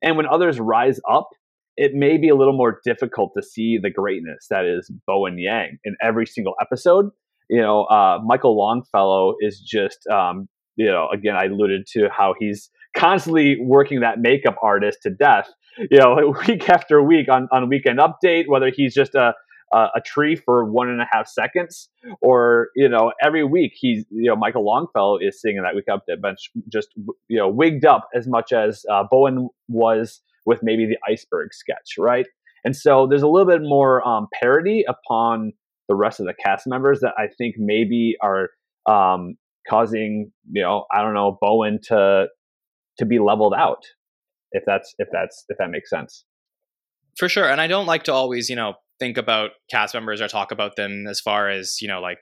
and 0.02 0.16
when 0.16 0.26
others 0.26 0.60
rise 0.60 1.00
up, 1.10 1.28
it 1.76 1.92
may 1.94 2.18
be 2.18 2.28
a 2.28 2.34
little 2.34 2.56
more 2.56 2.80
difficult 2.84 3.32
to 3.36 3.42
see 3.42 3.78
the 3.82 3.90
greatness 3.90 4.46
that 4.50 4.66
is 4.66 4.90
Bowen 5.06 5.38
Yang 5.38 5.78
in 5.84 5.96
every 6.02 6.26
single 6.26 6.54
episode. 6.60 7.06
You 7.48 7.62
know, 7.62 7.84
uh, 7.84 8.18
Michael 8.24 8.56
Longfellow 8.56 9.36
is 9.40 9.60
just, 9.60 10.06
um, 10.08 10.46
you 10.76 10.86
know, 10.86 11.08
again, 11.12 11.36
I 11.36 11.46
alluded 11.46 11.86
to 11.92 12.08
how 12.10 12.34
he's 12.38 12.70
constantly 12.96 13.58
working 13.60 14.00
that 14.00 14.20
makeup 14.20 14.56
artist 14.62 14.98
to 15.02 15.10
death. 15.10 15.48
You 15.90 15.98
know, 15.98 16.34
week 16.48 16.68
after 16.68 17.02
week 17.02 17.28
on 17.28 17.48
on 17.52 17.68
Weekend 17.68 17.98
Update, 17.98 18.48
whether 18.48 18.70
he's 18.70 18.94
just 18.94 19.14
a 19.14 19.34
a 19.72 20.00
tree 20.04 20.34
for 20.34 20.64
one 20.64 20.88
and 20.88 21.00
a 21.00 21.06
half 21.12 21.28
seconds, 21.28 21.88
or 22.20 22.70
you 22.74 22.88
know, 22.88 23.12
every 23.22 23.44
week 23.44 23.72
he's 23.74 24.04
you 24.10 24.28
know 24.28 24.36
Michael 24.36 24.64
Longfellow 24.64 25.18
is 25.18 25.40
singing 25.40 25.62
that 25.62 25.74
week 25.74 25.84
update 25.88 26.20
bench, 26.20 26.50
just 26.68 26.88
you 27.28 27.38
know 27.38 27.48
wigged 27.48 27.84
up 27.84 28.08
as 28.14 28.26
much 28.26 28.52
as 28.52 28.84
uh, 28.90 29.04
Bowen 29.08 29.48
was 29.68 30.20
with 30.46 30.60
maybe 30.62 30.86
the 30.86 30.98
iceberg 31.08 31.54
sketch, 31.54 31.94
right? 31.98 32.26
And 32.64 32.76
so 32.76 33.06
there's 33.06 33.22
a 33.22 33.28
little 33.28 33.46
bit 33.46 33.62
more 33.62 34.06
um, 34.06 34.26
parody 34.32 34.84
upon 34.88 35.52
the 35.88 35.94
rest 35.94 36.20
of 36.20 36.26
the 36.26 36.34
cast 36.34 36.66
members 36.66 37.00
that 37.00 37.14
I 37.18 37.28
think 37.38 37.56
maybe 37.58 38.16
are 38.22 38.50
um, 38.86 39.36
causing, 39.68 40.32
you 40.50 40.62
know, 40.62 40.84
I 40.92 41.02
don't 41.02 41.14
know, 41.14 41.38
Bowen 41.40 41.80
to 41.84 42.26
to 43.00 43.06
be 43.06 43.18
leveled 43.18 43.54
out, 43.56 43.82
if 44.52 44.62
that's 44.66 44.94
if 44.98 45.08
that's 45.10 45.44
if 45.48 45.58
that 45.58 45.70
makes 45.70 45.90
sense. 45.90 46.24
For 47.18 47.28
sure, 47.28 47.50
and 47.50 47.60
I 47.60 47.66
don't 47.66 47.86
like 47.86 48.04
to 48.04 48.12
always, 48.12 48.48
you 48.48 48.56
know, 48.56 48.74
think 49.00 49.16
about 49.16 49.50
cast 49.70 49.94
members 49.94 50.20
or 50.20 50.28
talk 50.28 50.52
about 50.52 50.76
them 50.76 51.06
as 51.08 51.18
far 51.18 51.48
as 51.48 51.78
you 51.80 51.88
know, 51.88 52.00
like 52.00 52.18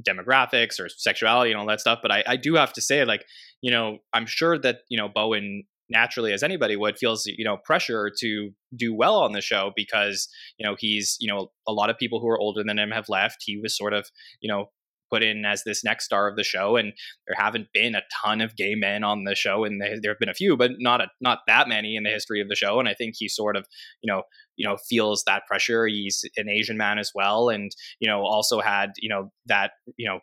demographics 0.00 0.80
or 0.80 0.88
sexuality 0.88 1.50
and 1.50 1.60
all 1.60 1.66
that 1.66 1.80
stuff. 1.80 1.98
But 2.00 2.12
I, 2.12 2.24
I 2.26 2.36
do 2.36 2.54
have 2.54 2.72
to 2.74 2.80
say, 2.80 3.04
like, 3.04 3.24
you 3.60 3.70
know, 3.70 3.98
I'm 4.12 4.26
sure 4.26 4.58
that 4.58 4.78
you 4.88 4.96
know 4.96 5.08
Bowen 5.08 5.64
naturally 5.90 6.32
as 6.32 6.42
anybody 6.42 6.76
would 6.76 6.96
feels 6.96 7.26
you 7.26 7.44
know 7.44 7.58
pressure 7.58 8.10
to 8.18 8.50
do 8.74 8.94
well 8.94 9.16
on 9.16 9.32
the 9.32 9.42
show 9.42 9.70
because 9.76 10.28
you 10.58 10.66
know 10.66 10.76
he's 10.78 11.16
you 11.20 11.30
know 11.30 11.50
a 11.68 11.72
lot 11.72 11.90
of 11.90 11.98
people 11.98 12.20
who 12.20 12.28
are 12.28 12.38
older 12.38 12.64
than 12.64 12.78
him 12.78 12.90
have 12.90 13.10
left 13.10 13.42
he 13.44 13.58
was 13.62 13.76
sort 13.76 13.92
of 13.92 14.06
you 14.40 14.50
know 14.50 14.70
put 15.10 15.22
in 15.22 15.44
as 15.44 15.62
this 15.64 15.84
next 15.84 16.04
star 16.04 16.28
of 16.28 16.36
the 16.36 16.42
show 16.42 16.76
and 16.76 16.92
there 17.26 17.36
haven't 17.36 17.68
been 17.72 17.94
a 17.94 18.02
ton 18.22 18.40
of 18.40 18.56
gay 18.56 18.74
men 18.74 19.04
on 19.04 19.24
the 19.24 19.34
show 19.34 19.64
and 19.64 19.80
there 19.80 20.12
have 20.12 20.18
been 20.18 20.28
a 20.28 20.34
few 20.34 20.56
but 20.56 20.72
not 20.78 21.00
a, 21.00 21.06
not 21.20 21.40
that 21.46 21.68
many 21.68 21.96
in 21.96 22.02
the 22.04 22.10
history 22.10 22.40
of 22.40 22.48
the 22.48 22.56
show 22.56 22.78
and 22.78 22.88
i 22.88 22.94
think 22.94 23.14
he 23.16 23.28
sort 23.28 23.56
of 23.56 23.66
you 24.02 24.12
know 24.12 24.22
you 24.56 24.66
know 24.66 24.76
feels 24.88 25.22
that 25.26 25.46
pressure 25.46 25.86
he's 25.86 26.24
an 26.36 26.48
asian 26.48 26.76
man 26.76 26.98
as 26.98 27.10
well 27.14 27.48
and 27.48 27.72
you 28.00 28.08
know 28.08 28.22
also 28.22 28.60
had 28.60 28.90
you 28.98 29.08
know 29.08 29.30
that 29.46 29.72
you 29.96 30.08
know 30.08 30.20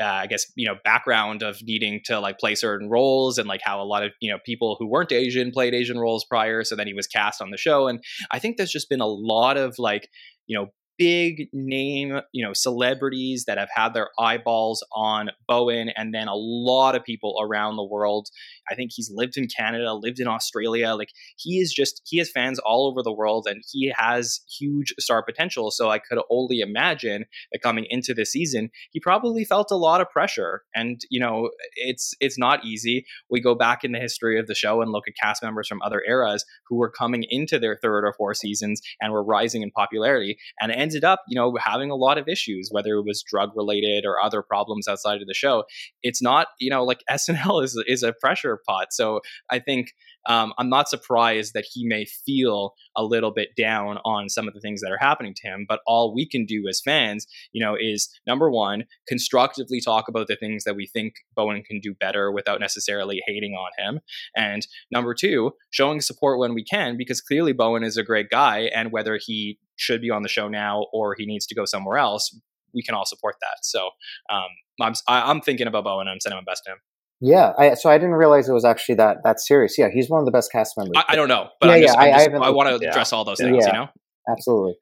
uh, 0.00 0.04
I 0.04 0.26
guess 0.26 0.46
you 0.56 0.66
know 0.66 0.74
background 0.84 1.42
of 1.42 1.58
needing 1.62 2.00
to 2.04 2.20
like 2.20 2.38
play 2.38 2.54
certain 2.54 2.90
roles 2.90 3.38
and 3.38 3.48
like 3.48 3.62
how 3.62 3.80
a 3.80 3.84
lot 3.84 4.02
of 4.02 4.12
you 4.20 4.30
know 4.30 4.38
people 4.44 4.76
who 4.78 4.86
weren't 4.86 5.12
Asian 5.12 5.50
played 5.50 5.74
Asian 5.74 5.98
roles 5.98 6.24
prior. 6.24 6.64
So 6.64 6.76
then 6.76 6.86
he 6.86 6.92
was 6.92 7.06
cast 7.06 7.40
on 7.40 7.50
the 7.50 7.56
show, 7.56 7.88
and 7.88 8.02
I 8.30 8.38
think 8.38 8.56
there's 8.56 8.70
just 8.70 8.90
been 8.90 9.00
a 9.00 9.06
lot 9.06 9.56
of 9.56 9.78
like 9.78 10.08
you 10.46 10.58
know 10.58 10.66
big 10.98 11.48
name, 11.52 12.20
you 12.32 12.44
know, 12.44 12.52
celebrities 12.52 13.44
that 13.46 13.58
have 13.58 13.68
had 13.74 13.94
their 13.94 14.10
eyeballs 14.18 14.84
on 14.92 15.30
Bowen, 15.48 15.90
and 15.96 16.14
then 16.14 16.28
a 16.28 16.34
lot 16.34 16.94
of 16.94 17.04
people 17.04 17.36
around 17.40 17.76
the 17.76 17.84
world. 17.84 18.28
I 18.70 18.74
think 18.74 18.90
he's 18.94 19.10
lived 19.12 19.36
in 19.36 19.48
Canada, 19.48 19.94
lived 19.94 20.20
in 20.20 20.26
Australia. 20.26 20.94
Like 20.94 21.10
he 21.36 21.58
is 21.58 21.72
just 21.72 22.02
he 22.04 22.18
has 22.18 22.30
fans 22.30 22.58
all 22.58 22.88
over 22.88 23.02
the 23.02 23.12
world, 23.12 23.46
and 23.48 23.62
he 23.70 23.92
has 23.96 24.40
huge 24.58 24.94
star 24.98 25.22
potential. 25.22 25.70
So 25.70 25.90
I 25.90 25.98
could 25.98 26.18
only 26.30 26.60
imagine 26.60 27.24
that 27.52 27.62
coming 27.62 27.86
into 27.88 28.14
the 28.14 28.24
season, 28.24 28.70
he 28.90 29.00
probably 29.00 29.44
felt 29.44 29.70
a 29.70 29.76
lot 29.76 30.00
of 30.00 30.10
pressure. 30.10 30.62
And 30.74 31.00
you 31.10 31.20
know, 31.20 31.50
it's 31.76 32.14
it's 32.20 32.38
not 32.38 32.64
easy. 32.64 33.06
We 33.30 33.40
go 33.40 33.54
back 33.54 33.84
in 33.84 33.92
the 33.92 34.00
history 34.00 34.38
of 34.38 34.46
the 34.46 34.54
show 34.54 34.80
and 34.80 34.92
look 34.92 35.04
at 35.08 35.14
cast 35.20 35.42
members 35.42 35.68
from 35.68 35.82
other 35.82 36.02
eras 36.06 36.44
who 36.68 36.76
were 36.76 36.90
coming 36.90 37.24
into 37.28 37.58
their 37.58 37.76
third 37.76 38.04
or 38.04 38.14
fourth 38.16 38.38
seasons 38.38 38.80
and 39.00 39.12
were 39.12 39.24
rising 39.24 39.62
in 39.62 39.70
popularity 39.70 40.38
and 40.60 40.72
ended 40.86 41.04
up, 41.04 41.22
you 41.26 41.34
know, 41.34 41.56
having 41.60 41.90
a 41.90 41.96
lot 41.96 42.16
of 42.16 42.28
issues, 42.28 42.68
whether 42.70 42.94
it 42.94 43.04
was 43.04 43.24
drug 43.28 43.50
related 43.56 44.04
or 44.06 44.20
other 44.20 44.40
problems 44.40 44.86
outside 44.86 45.20
of 45.20 45.26
the 45.26 45.34
show. 45.34 45.64
It's 46.02 46.22
not, 46.22 46.48
you 46.60 46.70
know, 46.70 46.84
like 46.84 47.02
SNL 47.10 47.64
is 47.64 47.82
is 47.86 48.02
a 48.02 48.12
pressure 48.12 48.60
pot. 48.68 48.92
So 48.92 49.20
I 49.50 49.58
think 49.58 49.92
um, 50.28 50.52
I'm 50.58 50.68
not 50.68 50.88
surprised 50.88 51.54
that 51.54 51.66
he 51.72 51.86
may 51.86 52.04
feel 52.04 52.74
a 52.96 53.04
little 53.04 53.30
bit 53.30 53.50
down 53.56 53.98
on 54.04 54.28
some 54.28 54.48
of 54.48 54.54
the 54.54 54.60
things 54.60 54.80
that 54.80 54.90
are 54.90 54.98
happening 54.98 55.34
to 55.34 55.48
him. 55.48 55.66
But 55.68 55.80
all 55.86 56.14
we 56.14 56.28
can 56.28 56.44
do 56.44 56.64
as 56.68 56.80
fans, 56.84 57.26
you 57.52 57.64
know, 57.64 57.76
is 57.78 58.08
number 58.26 58.50
one, 58.50 58.84
constructively 59.06 59.80
talk 59.80 60.08
about 60.08 60.26
the 60.26 60.36
things 60.36 60.64
that 60.64 60.76
we 60.76 60.86
think 60.86 61.14
Bowen 61.34 61.62
can 61.62 61.80
do 61.80 61.94
better 61.94 62.32
without 62.32 62.60
necessarily 62.60 63.22
hating 63.26 63.52
on 63.52 63.70
him. 63.78 64.00
And 64.36 64.66
number 64.90 65.14
two, 65.14 65.52
showing 65.70 66.00
support 66.00 66.38
when 66.38 66.54
we 66.54 66.64
can, 66.64 66.96
because 66.96 67.20
clearly 67.20 67.52
Bowen 67.52 67.84
is 67.84 67.96
a 67.96 68.02
great 68.02 68.28
guy. 68.28 68.70
And 68.74 68.90
whether 68.90 69.20
he 69.24 69.58
should 69.76 70.00
be 70.00 70.10
on 70.10 70.22
the 70.22 70.28
show 70.28 70.48
now 70.48 70.86
or 70.92 71.14
he 71.16 71.26
needs 71.26 71.46
to 71.46 71.54
go 71.54 71.64
somewhere 71.64 71.98
else, 71.98 72.38
we 72.74 72.82
can 72.82 72.94
all 72.94 73.06
support 73.06 73.36
that. 73.40 73.58
So 73.62 73.90
um, 74.30 74.48
I'm, 74.80 74.94
I'm 75.08 75.40
thinking 75.40 75.66
about 75.66 75.84
Bowen. 75.84 76.06
And 76.06 76.10
I'm 76.10 76.20
sending 76.20 76.36
my 76.36 76.50
best 76.50 76.64
to 76.66 76.72
him. 76.72 76.78
Yeah, 77.18 77.52
I, 77.58 77.74
so 77.74 77.88
I 77.88 77.96
didn't 77.96 78.16
realize 78.16 78.46
it 78.46 78.52
was 78.52 78.66
actually 78.66 78.96
that 78.96 79.18
that 79.24 79.40
serious. 79.40 79.78
Yeah, 79.78 79.88
he's 79.90 80.10
one 80.10 80.20
of 80.20 80.26
the 80.26 80.32
best 80.32 80.52
cast 80.52 80.76
members. 80.76 80.92
I, 80.96 81.12
I 81.12 81.16
don't 81.16 81.28
know, 81.28 81.48
but 81.62 81.68
yeah, 81.68 81.72
I'm 81.72 81.80
just, 81.80 81.94
yeah, 81.94 82.00
I'm 82.02 82.12
just, 82.12 82.42
I, 82.42 82.46
I 82.46 82.50
want 82.50 82.68
to 82.68 82.84
yeah. 82.84 82.90
address 82.90 83.12
all 83.14 83.24
those 83.24 83.38
things. 83.38 83.56
Yeah, 83.58 83.66
you 83.66 83.72
know, 83.72 83.88
absolutely. 84.30 84.74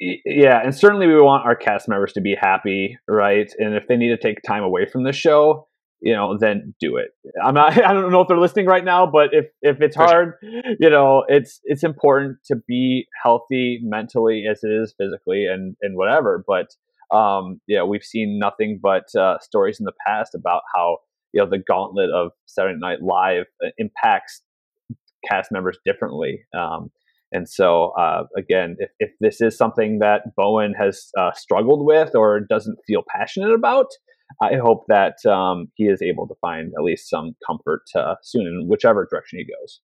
Yeah, 0.00 0.60
and 0.64 0.74
certainly 0.74 1.06
we 1.06 1.20
want 1.20 1.46
our 1.46 1.54
cast 1.54 1.88
members 1.88 2.12
to 2.14 2.20
be 2.20 2.34
happy, 2.34 2.98
right? 3.06 3.48
And 3.58 3.76
if 3.76 3.86
they 3.86 3.96
need 3.96 4.08
to 4.08 4.16
take 4.16 4.42
time 4.42 4.64
away 4.64 4.86
from 4.86 5.04
the 5.04 5.12
show, 5.12 5.68
you 6.06 6.14
know, 6.14 6.38
then 6.38 6.72
do 6.78 6.96
it. 6.96 7.08
I'm 7.44 7.54
not. 7.54 7.72
I 7.84 7.92
don't 7.92 8.12
know 8.12 8.20
if 8.20 8.28
they're 8.28 8.38
listening 8.38 8.66
right 8.66 8.84
now, 8.84 9.06
but 9.06 9.30
if 9.32 9.46
if 9.60 9.80
it's 9.80 9.96
hard, 9.96 10.34
you 10.78 10.88
know, 10.88 11.24
it's 11.26 11.60
it's 11.64 11.82
important 11.82 12.38
to 12.46 12.56
be 12.68 13.06
healthy 13.22 13.80
mentally 13.82 14.44
as 14.48 14.60
it 14.62 14.70
is 14.70 14.94
physically 14.96 15.46
and 15.46 15.74
and 15.82 15.96
whatever. 15.96 16.44
But 16.46 16.68
um, 17.14 17.60
yeah, 17.66 17.82
we've 17.82 18.04
seen 18.04 18.38
nothing 18.38 18.78
but 18.80 19.12
uh, 19.18 19.38
stories 19.40 19.80
in 19.80 19.84
the 19.84 19.92
past 20.06 20.36
about 20.36 20.62
how 20.72 20.98
you 21.32 21.42
know 21.42 21.50
the 21.50 21.58
gauntlet 21.58 22.10
of 22.14 22.30
Saturday 22.46 22.78
Night 22.78 23.02
Live 23.02 23.46
uh, 23.64 23.70
impacts 23.76 24.42
cast 25.28 25.50
members 25.50 25.76
differently. 25.84 26.44
Um, 26.56 26.92
and 27.32 27.48
so, 27.48 27.92
uh, 27.98 28.22
again, 28.36 28.76
if, 28.78 28.90
if 29.00 29.10
this 29.20 29.40
is 29.40 29.58
something 29.58 29.98
that 29.98 30.36
Bowen 30.36 30.72
has 30.78 31.10
uh, 31.18 31.32
struggled 31.32 31.84
with 31.84 32.14
or 32.14 32.38
doesn't 32.38 32.78
feel 32.86 33.02
passionate 33.14 33.52
about, 33.52 33.86
I 34.42 34.56
hope 34.56 34.84
that 34.88 35.24
um, 35.26 35.68
he 35.74 35.84
is 35.84 36.02
able 36.02 36.26
to 36.28 36.34
find 36.40 36.72
at 36.76 36.84
least 36.84 37.08
some 37.08 37.36
comfort 37.46 37.82
uh, 37.94 38.16
soon 38.22 38.46
in 38.46 38.66
whichever 38.68 39.06
direction 39.10 39.38
he 39.38 39.44
goes. 39.44 39.80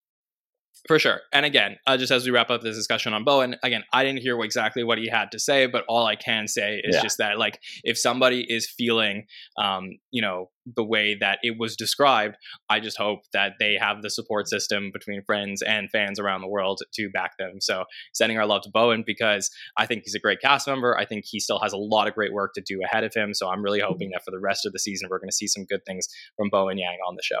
For 0.87 0.99
sure. 0.99 1.21
And 1.31 1.45
again, 1.45 1.77
uh, 1.87 1.95
just 1.95 2.11
as 2.11 2.25
we 2.25 2.31
wrap 2.31 2.49
up 2.49 2.61
this 2.61 2.75
discussion 2.75 3.13
on 3.13 3.23
Bowen, 3.23 3.55
again, 3.63 3.83
I 3.93 4.03
didn't 4.03 4.19
hear 4.19 4.37
exactly 4.41 4.83
what 4.83 4.97
he 4.97 5.07
had 5.07 5.31
to 5.31 5.39
say, 5.39 5.65
but 5.65 5.85
all 5.87 6.05
I 6.05 6.17
can 6.17 6.45
say 6.45 6.81
is 6.83 6.95
yeah. 6.95 7.01
just 7.01 7.19
that, 7.19 7.37
like, 7.37 7.59
if 7.85 7.97
somebody 7.97 8.45
is 8.49 8.69
feeling, 8.69 9.25
um, 9.57 9.91
you 10.11 10.21
know, 10.21 10.49
the 10.75 10.83
way 10.83 11.15
that 11.15 11.39
it 11.41 11.57
was 11.57 11.77
described, 11.77 12.35
I 12.69 12.81
just 12.81 12.97
hope 12.97 13.21
that 13.31 13.53
they 13.59 13.77
have 13.79 14.01
the 14.01 14.09
support 14.09 14.49
system 14.49 14.91
between 14.91 15.23
friends 15.23 15.61
and 15.61 15.89
fans 15.89 16.19
around 16.19 16.41
the 16.41 16.49
world 16.49 16.81
to 16.93 17.09
back 17.09 17.37
them. 17.37 17.61
So, 17.61 17.85
sending 18.13 18.37
our 18.37 18.45
love 18.45 18.63
to 18.63 18.69
Bowen 18.69 19.03
because 19.05 19.49
I 19.77 19.85
think 19.85 20.03
he's 20.03 20.15
a 20.15 20.19
great 20.19 20.41
cast 20.41 20.67
member. 20.67 20.97
I 20.97 21.05
think 21.05 21.23
he 21.25 21.39
still 21.39 21.59
has 21.59 21.71
a 21.71 21.77
lot 21.77 22.09
of 22.09 22.13
great 22.13 22.33
work 22.33 22.53
to 22.55 22.61
do 22.61 22.81
ahead 22.83 23.05
of 23.05 23.13
him. 23.13 23.33
So, 23.33 23.49
I'm 23.49 23.63
really 23.63 23.79
hoping 23.79 24.09
that 24.11 24.23
for 24.25 24.31
the 24.31 24.39
rest 24.39 24.65
of 24.65 24.73
the 24.73 24.79
season, 24.79 25.07
we're 25.09 25.19
going 25.19 25.29
to 25.29 25.35
see 25.35 25.47
some 25.47 25.63
good 25.63 25.85
things 25.85 26.09
from 26.35 26.49
Bowen 26.49 26.77
Yang 26.77 26.97
on 27.07 27.15
the 27.15 27.23
show. 27.23 27.39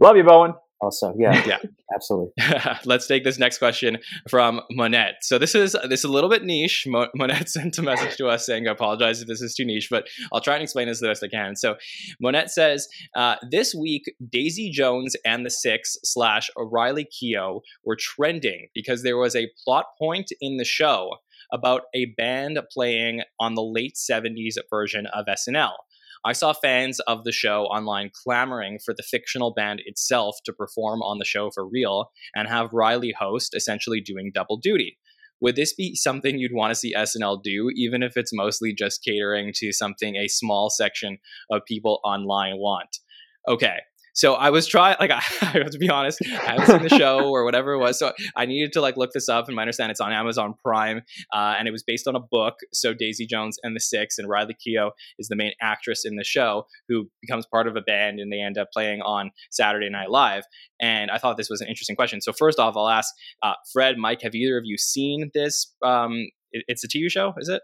Love 0.00 0.16
you, 0.16 0.24
Bowen. 0.24 0.54
Also 0.80 1.14
yeah. 1.18 1.44
Yeah. 1.46 1.58
Absolutely. 1.94 2.32
Let's 2.84 3.06
take 3.06 3.24
this 3.24 3.38
next 3.38 3.58
question 3.58 3.98
from 4.28 4.60
monette. 4.70 5.16
So 5.22 5.38
this 5.38 5.54
is 5.54 5.76
this 5.88 6.00
is 6.00 6.04
a 6.04 6.12
little 6.12 6.30
bit 6.30 6.42
niche. 6.42 6.84
Mo- 6.86 7.08
monette 7.14 7.48
sent 7.50 7.76
a 7.78 7.82
message 7.82 8.16
to 8.16 8.28
us 8.28 8.46
saying 8.46 8.66
i 8.66 8.70
apologize 8.70 9.20
if 9.20 9.28
this 9.28 9.42
is 9.42 9.54
too 9.54 9.64
niche 9.64 9.88
but 9.90 10.06
i'll 10.32 10.40
try 10.40 10.54
and 10.54 10.62
explain 10.62 10.88
this 10.88 11.00
the 11.00 11.08
best 11.08 11.22
i 11.22 11.28
can. 11.28 11.54
So 11.54 11.76
monette 12.20 12.50
says 12.50 12.88
uh, 13.14 13.36
this 13.50 13.74
week 13.74 14.04
daisy 14.30 14.70
jones 14.70 15.16
and 15.24 15.44
the 15.44 15.50
six 15.50 15.98
slash 16.02 16.50
riley 16.56 17.06
keough 17.06 17.60
were 17.84 17.96
trending 17.96 18.68
because 18.74 19.02
there 19.02 19.18
was 19.18 19.36
a 19.36 19.50
plot 19.64 19.86
point 19.98 20.30
in 20.40 20.56
the 20.56 20.64
show 20.64 21.10
about 21.52 21.82
a 21.94 22.06
band 22.16 22.58
playing 22.72 23.22
on 23.38 23.54
the 23.54 23.62
late 23.62 23.96
70s 23.96 24.54
version 24.70 25.06
of 25.12 25.26
snl 25.26 25.72
I 26.24 26.32
saw 26.32 26.52
fans 26.52 27.00
of 27.00 27.24
the 27.24 27.32
show 27.32 27.64
online 27.64 28.10
clamoring 28.12 28.78
for 28.84 28.92
the 28.94 29.02
fictional 29.02 29.54
band 29.54 29.80
itself 29.86 30.36
to 30.44 30.52
perform 30.52 31.00
on 31.02 31.18
the 31.18 31.24
show 31.24 31.50
for 31.50 31.66
real 31.66 32.10
and 32.34 32.46
have 32.48 32.72
Riley 32.72 33.14
host, 33.18 33.54
essentially 33.54 34.00
doing 34.00 34.30
double 34.34 34.58
duty. 34.58 34.98
Would 35.40 35.56
this 35.56 35.72
be 35.72 35.94
something 35.94 36.38
you'd 36.38 36.54
want 36.54 36.70
to 36.70 36.74
see 36.74 36.94
SNL 36.94 37.42
do, 37.42 37.70
even 37.74 38.02
if 38.02 38.16
it's 38.16 38.32
mostly 38.32 38.74
just 38.74 39.02
catering 39.02 39.52
to 39.56 39.72
something 39.72 40.16
a 40.16 40.28
small 40.28 40.68
section 40.68 41.18
of 41.50 41.64
people 41.66 42.00
online 42.04 42.58
want? 42.58 42.98
Okay, 43.48 43.78
so 44.14 44.34
I 44.34 44.50
was 44.50 44.66
trying, 44.66 44.96
like, 45.00 45.10
I, 45.10 45.16
I 45.42 45.46
have 45.58 45.70
to 45.70 45.78
be 45.78 45.88
honest, 45.88 46.18
I 46.24 46.52
haven't 46.52 46.66
seen 46.66 46.82
the 46.82 46.96
show 46.96 47.28
or 47.28 47.44
whatever 47.44 47.72
it 47.72 47.78
was. 47.78 47.98
So 47.98 48.12
I 48.36 48.46
needed 48.46 48.72
to 48.74 48.80
like 48.80 48.96
look 48.96 49.12
this 49.12 49.28
up, 49.28 49.46
and 49.46 49.56
my 49.56 49.62
understand 49.62 49.90
it's 49.90 50.00
on 50.00 50.12
Amazon 50.12 50.54
Prime, 50.64 51.02
uh, 51.32 51.54
and 51.58 51.68
it 51.68 51.70
was 51.70 51.82
based 51.82 52.06
on 52.06 52.16
a 52.16 52.20
book. 52.20 52.54
So 52.72 52.94
Daisy 52.94 53.26
Jones 53.26 53.58
and 53.62 53.74
the 53.74 53.80
Six, 53.80 54.18
and 54.18 54.28
Riley 54.28 54.54
Keough 54.54 54.90
is 55.18 55.28
the 55.28 55.36
main 55.36 55.52
actress 55.60 56.04
in 56.04 56.16
the 56.16 56.24
show, 56.24 56.66
who 56.88 57.08
becomes 57.20 57.46
part 57.46 57.66
of 57.66 57.76
a 57.76 57.80
band, 57.80 58.20
and 58.20 58.32
they 58.32 58.40
end 58.40 58.58
up 58.58 58.68
playing 58.72 59.00
on 59.02 59.30
Saturday 59.50 59.90
Night 59.90 60.10
Live. 60.10 60.44
And 60.80 61.10
I 61.10 61.18
thought 61.18 61.36
this 61.36 61.50
was 61.50 61.60
an 61.60 61.68
interesting 61.68 61.96
question. 61.96 62.20
So 62.20 62.32
first 62.32 62.58
off, 62.58 62.76
I'll 62.76 62.88
ask 62.88 63.14
uh, 63.42 63.54
Fred, 63.72 63.98
Mike, 63.98 64.22
have 64.22 64.34
either 64.34 64.56
of 64.56 64.64
you 64.64 64.78
seen 64.78 65.30
this? 65.34 65.72
Um, 65.84 66.28
it's 66.52 66.84
a 66.84 66.88
TV 66.88 67.10
show, 67.10 67.34
is 67.38 67.48
it? 67.48 67.62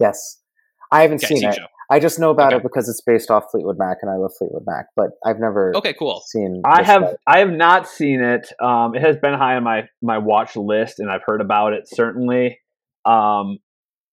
Yes, 0.00 0.40
I 0.90 1.02
haven't 1.02 1.24
okay, 1.24 1.34
seen 1.34 1.48
it. 1.48 1.54
Show. 1.54 1.66
I 1.90 2.00
just 2.00 2.18
know 2.18 2.30
about 2.30 2.48
okay. 2.48 2.56
it 2.56 2.62
because 2.62 2.88
it's 2.88 3.00
based 3.00 3.30
off 3.30 3.44
Fleetwood 3.50 3.78
Mac, 3.78 3.98
and 4.02 4.10
I 4.10 4.16
love 4.16 4.32
Fleetwood 4.36 4.64
Mac. 4.66 4.86
But 4.96 5.10
I've 5.24 5.38
never 5.38 5.72
okay, 5.76 5.94
cool. 5.94 6.22
Seen. 6.26 6.62
I 6.64 6.82
have 6.82 7.16
I 7.26 7.38
have 7.38 7.50
not 7.50 7.88
seen 7.88 8.20
it. 8.20 8.52
Um, 8.60 8.94
it 8.94 9.02
has 9.02 9.16
been 9.16 9.34
high 9.34 9.54
on 9.54 9.64
my 9.64 9.84
my 10.02 10.18
watch 10.18 10.56
list, 10.56 10.98
and 10.98 11.10
I've 11.10 11.22
heard 11.24 11.40
about 11.40 11.72
it. 11.72 11.84
Certainly, 11.86 12.58
um, 13.04 13.58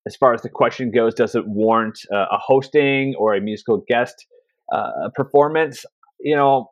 as 0.06 0.16
far 0.16 0.34
as 0.34 0.42
the 0.42 0.50
question 0.50 0.90
goes, 0.90 1.14
does 1.14 1.34
it 1.34 1.46
warrant 1.46 1.98
uh, 2.12 2.26
a 2.30 2.38
hosting 2.38 3.14
or 3.18 3.34
a 3.34 3.40
musical 3.40 3.82
guest 3.88 4.26
uh, 4.72 5.08
performance? 5.14 5.84
You 6.20 6.36
know, 6.36 6.70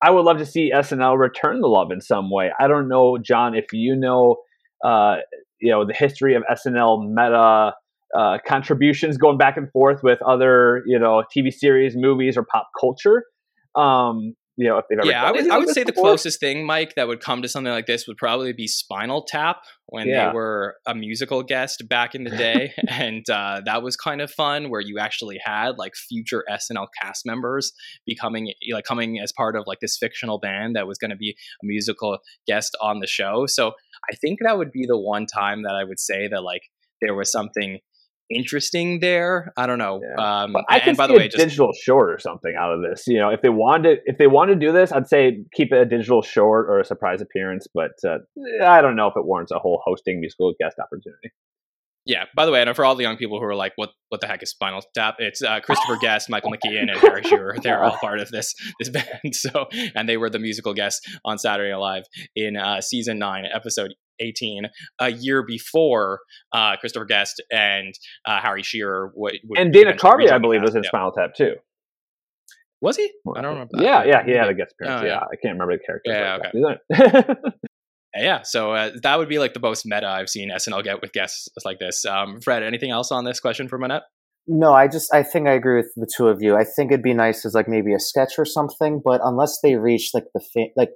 I 0.00 0.10
would 0.10 0.24
love 0.24 0.38
to 0.38 0.46
see 0.46 0.70
SNL 0.72 1.18
return 1.18 1.60
the 1.60 1.66
love 1.66 1.90
in 1.90 2.00
some 2.00 2.30
way. 2.30 2.52
I 2.58 2.68
don't 2.68 2.88
know, 2.88 3.18
Jon, 3.18 3.54
if 3.54 3.72
you 3.72 3.96
know, 3.96 4.36
uh, 4.84 5.16
you 5.60 5.70
know, 5.70 5.84
the 5.86 5.94
history 5.94 6.34
of 6.34 6.42
SNL 6.50 7.08
meta 7.08 7.74
uh, 8.14 8.38
contributions 8.46 9.16
going 9.16 9.38
back 9.38 9.56
and 9.56 9.70
forth 9.72 10.02
with 10.02 10.20
other 10.22 10.82
you 10.86 10.98
know 10.98 11.22
TV 11.36 11.52
series, 11.52 11.96
movies, 11.96 12.36
or 12.36 12.44
pop 12.44 12.68
culture. 12.78 13.24
Um, 13.74 14.34
you 14.56 14.68
know, 14.68 14.78
if 14.78 14.84
they've 14.88 14.98
ever 14.98 15.08
yeah, 15.08 15.24
I 15.24 15.32
would, 15.32 15.50
I 15.50 15.58
would 15.58 15.70
say 15.70 15.82
before. 15.82 16.04
the 16.04 16.08
closest 16.08 16.38
thing, 16.38 16.64
Mike, 16.64 16.94
that 16.94 17.08
would 17.08 17.20
come 17.20 17.42
to 17.42 17.48
something 17.48 17.72
like 17.72 17.86
this 17.86 18.06
would 18.06 18.16
probably 18.16 18.52
be 18.52 18.68
Spinal 18.68 19.24
Tap 19.24 19.62
when 19.86 20.06
yeah. 20.06 20.28
they 20.28 20.34
were 20.34 20.76
a 20.86 20.94
musical 20.94 21.42
guest 21.42 21.82
back 21.88 22.14
in 22.14 22.22
the 22.22 22.30
day, 22.30 22.72
and 22.88 23.28
uh, 23.28 23.62
that 23.64 23.82
was 23.82 23.96
kind 23.96 24.20
of 24.20 24.30
fun, 24.30 24.70
where 24.70 24.80
you 24.80 24.98
actually 25.00 25.40
had 25.44 25.76
like 25.76 25.94
future 25.96 26.44
SNL 26.48 26.86
cast 27.02 27.26
members 27.26 27.72
becoming 28.06 28.52
like 28.70 28.84
coming 28.84 29.18
as 29.18 29.32
part 29.32 29.56
of 29.56 29.64
like 29.66 29.80
this 29.80 29.98
fictional 29.98 30.38
band 30.38 30.76
that 30.76 30.86
was 30.86 30.98
going 30.98 31.10
to 31.10 31.16
be 31.16 31.30
a 31.30 31.66
musical 31.66 32.18
guest 32.46 32.76
on 32.80 33.00
the 33.00 33.08
show. 33.08 33.46
So 33.46 33.72
I 34.08 34.14
think 34.14 34.38
that 34.42 34.56
would 34.56 34.70
be 34.70 34.86
the 34.86 34.98
one 34.98 35.26
time 35.26 35.64
that 35.64 35.74
I 35.74 35.82
would 35.82 35.98
say 35.98 36.28
that 36.28 36.44
like 36.44 36.62
there 37.00 37.14
was 37.14 37.32
something 37.32 37.80
interesting 38.30 39.00
there. 39.00 39.52
I 39.56 39.66
don't 39.66 39.78
know. 39.78 40.00
Yeah. 40.02 40.42
Um, 40.42 40.56
I 40.68 40.80
can 40.80 40.94
by 40.94 41.06
the 41.06 41.14
way, 41.14 41.28
just 41.28 41.36
digital 41.36 41.72
short 41.72 42.10
or 42.10 42.18
something 42.18 42.54
out 42.58 42.72
of 42.72 42.82
this. 42.82 43.04
You 43.06 43.18
know, 43.18 43.30
if 43.30 43.42
they 43.42 43.48
wanted, 43.48 43.98
if 44.06 44.18
they 44.18 44.26
wanted 44.26 44.60
to 44.60 44.66
do 44.66 44.72
this, 44.72 44.92
I'd 44.92 45.08
say 45.08 45.44
keep 45.54 45.72
it 45.72 45.78
a 45.78 45.84
digital 45.84 46.22
short 46.22 46.68
or 46.68 46.80
a 46.80 46.84
surprise 46.84 47.20
appearance. 47.20 47.66
But 47.72 47.92
uh, 48.06 48.18
I 48.64 48.80
don't 48.80 48.96
know 48.96 49.08
if 49.08 49.14
it 49.16 49.24
warrants 49.24 49.52
a 49.52 49.58
whole 49.58 49.80
hosting 49.84 50.20
musical 50.20 50.52
guest 50.60 50.76
opportunity. 50.78 51.30
Yeah. 52.06 52.24
By 52.36 52.44
the 52.44 52.52
way, 52.52 52.60
and 52.60 52.76
for 52.76 52.84
all 52.84 52.96
the 52.96 53.02
young 53.02 53.16
people 53.16 53.38
who 53.38 53.46
are 53.46 53.54
like, 53.54 53.72
"What? 53.76 53.90
What 54.10 54.20
the 54.20 54.26
heck 54.26 54.42
is 54.42 54.50
Spinal 54.50 54.82
Tap?" 54.94 55.16
It's 55.18 55.42
uh, 55.42 55.60
Christopher 55.60 55.96
Guest, 56.00 56.28
Michael 56.28 56.52
McKean, 56.52 56.90
and 56.90 56.98
Harry 56.98 57.22
Shearer. 57.22 57.56
They're 57.62 57.82
all 57.82 57.96
part 57.96 58.20
of 58.20 58.30
this 58.30 58.54
this 58.78 58.90
band. 58.90 59.06
So, 59.32 59.66
and 59.94 60.08
they 60.08 60.16
were 60.16 60.30
the 60.30 60.38
musical 60.38 60.74
guests 60.74 61.06
on 61.24 61.38
Saturday 61.38 61.70
Night 61.70 61.78
Live 61.78 62.04
in 62.36 62.56
uh, 62.56 62.80
season 62.80 63.18
nine, 63.18 63.44
episode 63.52 63.94
18, 64.20 64.66
a 65.00 65.10
year 65.10 65.42
before 65.42 66.20
uh, 66.52 66.76
Christopher 66.76 67.04
Guest 67.04 67.42
and 67.50 67.94
uh, 68.26 68.40
Harry 68.40 68.62
Shearer. 68.62 69.12
W- 69.14 69.38
and 69.56 69.72
Dana 69.72 69.92
Carvey, 69.92 70.30
I 70.30 70.38
believe, 70.38 70.62
was 70.62 70.74
in 70.74 70.82
yeah. 70.82 70.88
Spinal 70.88 71.12
Tap 71.12 71.34
too. 71.34 71.54
Was 72.80 72.96
he? 72.96 73.10
I 73.34 73.40
don't 73.40 73.54
remember. 73.54 73.82
Yeah, 73.82 74.04
yeah, 74.04 74.24
he 74.24 74.32
had 74.32 74.48
a 74.48 74.54
guest 74.54 74.74
appearance. 74.78 75.02
Oh, 75.02 75.06
yeah. 75.06 75.12
yeah. 75.12 75.20
I 75.20 75.36
can't 75.42 75.58
remember 75.58 75.78
the 75.78 75.82
character. 75.84 76.10
Yeah, 76.10 77.22
okay. 77.24 77.50
yeah, 78.16 78.42
so 78.42 78.72
uh, 78.72 78.90
that 79.02 79.18
would 79.18 79.28
be 79.28 79.38
like 79.38 79.54
the 79.54 79.60
most 79.60 79.86
meta 79.86 80.06
I've 80.06 80.28
seen 80.28 80.50
SNL 80.50 80.84
get 80.84 81.00
with 81.00 81.12
guests 81.12 81.48
like 81.64 81.78
this. 81.78 82.04
Um, 82.04 82.40
Fred, 82.42 82.62
anything 82.62 82.90
else 82.90 83.10
on 83.10 83.24
this 83.24 83.40
question 83.40 83.68
for 83.68 83.78
Monette? 83.78 84.02
No, 84.46 84.74
I 84.74 84.88
just 84.88 85.12
I 85.14 85.22
think 85.22 85.48
I 85.48 85.52
agree 85.52 85.76
with 85.76 85.92
the 85.96 86.10
two 86.14 86.28
of 86.28 86.42
you. 86.42 86.56
I 86.56 86.64
think 86.64 86.92
it'd 86.92 87.02
be 87.02 87.14
nice 87.14 87.46
as 87.46 87.54
like 87.54 87.68
maybe 87.68 87.94
a 87.94 87.98
sketch 87.98 88.34
or 88.36 88.44
something, 88.44 89.00
but 89.02 89.22
unless 89.24 89.60
they 89.62 89.76
reach 89.76 90.10
like 90.12 90.24
the 90.34 90.40
fa- 90.40 90.72
like 90.76 90.90